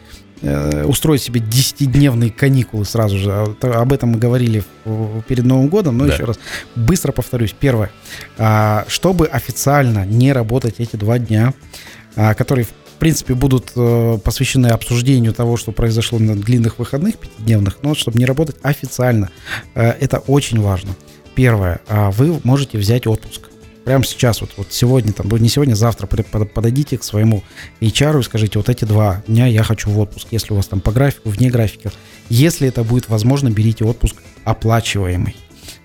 э, 0.43 0.85
устроить 0.85 1.23
себе 1.23 1.41
10-дневные 1.41 2.31
каникулы 2.31 2.85
сразу 2.85 3.19
же. 3.19 3.31
А, 3.31 3.81
об 3.81 3.93
этом 3.93 4.11
мы 4.11 4.19
говорили 4.19 4.65
перед 5.29 5.45
Новым 5.45 5.69
годом, 5.69 5.99
но 5.99 6.07
да. 6.07 6.15
еще 6.15 6.25
раз 6.25 6.39
быстро 6.75 7.13
повторюсь. 7.13 7.55
Первое. 7.59 7.91
А, 8.39 8.85
чтобы 8.89 9.27
официально 9.27 10.07
не 10.07 10.33
работать 10.33 10.77
эти 10.79 10.97
два 10.97 11.19
дня, 11.19 11.53
а, 12.17 12.35
которые 12.35 12.67
в 12.67 12.97
принципе, 13.05 13.35
будут 13.35 13.73
посвящены 14.23 14.69
обсуждению 14.69 15.35
того, 15.35 15.59
что 15.59 15.73
произошло 15.73 16.19
на 16.19 16.37
длинных 16.37 16.79
выходных 16.79 17.19
пятидневных, 17.19 17.79
но 17.83 17.95
чтобы 17.95 18.19
не 18.19 18.25
работать 18.25 18.57
официально. 18.63 19.31
это 19.75 20.21
очень 20.21 20.61
важно. 20.61 20.97
Первое. 21.35 21.81
вы 21.89 22.41
можете 22.45 22.79
взять 22.79 23.07
отпуск 23.07 23.51
прямо 23.85 24.05
сейчас, 24.05 24.41
вот, 24.41 24.51
вот 24.57 24.69
сегодня, 24.71 25.13
там, 25.13 25.29
не 25.29 25.49
сегодня, 25.49 25.75
завтра 25.75 26.07
подойдите 26.07 26.99
к 26.99 27.05
своему 27.05 27.43
HR 27.81 28.21
и 28.21 28.23
скажите, 28.23 28.59
вот 28.59 28.69
эти 28.69 28.85
два 28.85 29.23
дня 29.27 29.47
я 29.47 29.63
хочу 29.63 29.91
в 29.91 29.99
отпуск, 29.99 30.29
если 30.31 30.53
у 30.53 30.57
вас 30.57 30.67
там 30.67 30.81
по 30.81 30.93
графику, 30.93 31.29
вне 31.29 31.51
графика. 31.51 31.93
Если 32.31 32.69
это 32.69 32.83
будет 32.83 33.09
возможно, 33.09 33.51
берите 33.51 33.85
отпуск 33.85 34.17
оплачиваемый. 34.45 35.37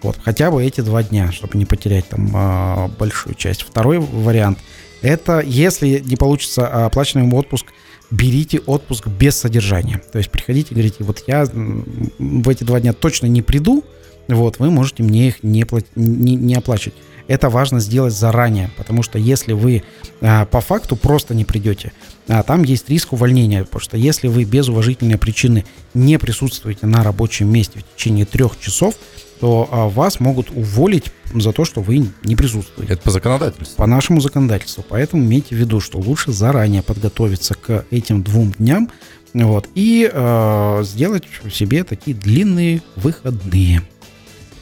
Вот, 0.02 0.18
хотя 0.24 0.50
бы 0.50 0.64
эти 0.64 0.82
два 0.82 1.04
дня, 1.04 1.32
чтобы 1.32 1.58
не 1.58 1.66
потерять 1.66 2.08
там 2.08 2.32
а, 2.34 2.88
большую 2.97 3.36
часть. 3.36 3.64
Второй 3.64 4.00
вариант– 4.00 4.60
это 5.02 5.41
если 5.41 6.00
не 6.00 6.16
получится 6.16 6.86
оплачиваемый 6.86 7.38
отпуск, 7.38 7.68
берите 8.10 8.60
отпуск 8.60 9.08
без 9.08 9.36
содержания. 9.36 10.02
То 10.12 10.18
есть 10.18 10.32
приходите 10.32 10.70
и 10.72 10.74
говорите, 10.74 11.04
вот 11.04 11.24
я 11.28 11.45
в 11.45 12.50
эти 12.50 12.64
два 12.64 12.80
дня 12.80 12.93
точно 12.93 13.28
не 13.28 13.41
приду, 13.41 13.84
вот, 14.30 14.60
вы 14.60 14.70
можете 14.70 15.04
мне 15.04 15.30
их 15.30 15.43
не, 15.43 15.66
плат... 15.66 15.86
не, 15.95 16.36
не 16.36 16.56
оплачивать 16.56 16.95
это 17.30 17.50
важно 17.50 17.80
сделать 17.80 18.14
заранее, 18.14 18.72
потому 18.76 19.04
что 19.04 19.20
если 19.20 19.54
вы 19.54 19.84
а, 20.20 20.46
по 20.46 20.62
факту 20.62 20.96
просто 20.96 21.36
не 21.36 21.46
придете, 21.46 21.94
а, 22.28 22.42
там 22.42 22.64
есть 22.64 22.90
риск 22.90 23.14
увольнения, 23.14 23.64
потому 23.64 23.82
что 23.82 23.98
если 23.98 24.28
вы 24.28 24.46
без 24.46 24.68
уважительной 24.68 25.20
причины 25.20 25.64
не 25.94 26.18
присутствуете 26.18 26.88
на 26.88 27.04
рабочем 27.04 27.48
месте 27.48 27.80
в 27.80 27.96
течение 27.96 28.26
трех 28.26 28.60
часов, 28.60 28.96
то 29.40 29.70
а, 29.72 29.88
вас 29.88 30.20
могут 30.20 30.50
уволить 30.50 31.12
за 31.32 31.54
то, 31.54 31.66
что 31.66 31.82
вы 31.82 32.08
не 32.24 32.36
присутствуете. 32.36 32.94
Это 32.94 33.04
по 33.04 33.12
законодательству? 33.12 33.78
По 33.78 33.86
нашему 33.86 34.22
законодательству. 34.22 34.84
Поэтому 34.90 35.24
имейте 35.24 35.56
в 35.56 35.60
виду, 35.60 35.80
что 35.80 36.00
лучше 36.00 36.32
заранее 36.32 36.82
подготовиться 36.82 37.54
к 37.54 37.86
этим 37.92 38.24
двум 38.24 38.54
дням 38.58 38.90
вот, 39.36 39.70
и 39.76 40.10
э, 40.12 40.84
сделать 40.84 41.26
себе 41.52 41.84
такие 41.84 42.18
длинные 42.18 42.82
выходные. 42.96 43.84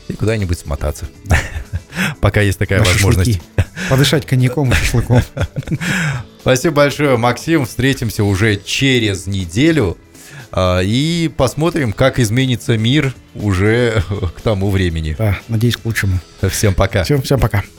И 0.08 0.14
куда-нибудь 0.14 0.58
смотаться. 0.60 1.08
Пока 2.22 2.42
есть 2.42 2.60
такая 2.60 2.80
возможность. 2.84 3.42
Подышать 3.90 4.26
коньяком 4.26 4.72
и 4.72 4.76
шашлыком. 4.76 5.22
Спасибо 6.42 6.76
большое, 6.76 7.18
Максим. 7.18 7.66
Встретимся 7.66 8.24
уже 8.24 8.56
через 8.58 9.28
неделю. 9.28 9.98
А, 10.52 10.80
и 10.80 11.30
посмотрим, 11.36 11.92
как 11.94 12.20
изменится 12.20 12.78
мир 12.78 13.14
уже 13.36 14.04
к 14.36 14.42
тому 14.42 14.70
времени. 14.70 15.16
Да, 15.18 15.40
надеюсь, 15.48 15.78
к 15.78 15.86
лучшему. 15.86 16.20
Всем 16.50 16.74
пока. 16.74 17.04
Всем, 17.04 17.22
всем 17.22 17.40
пока. 17.40 17.64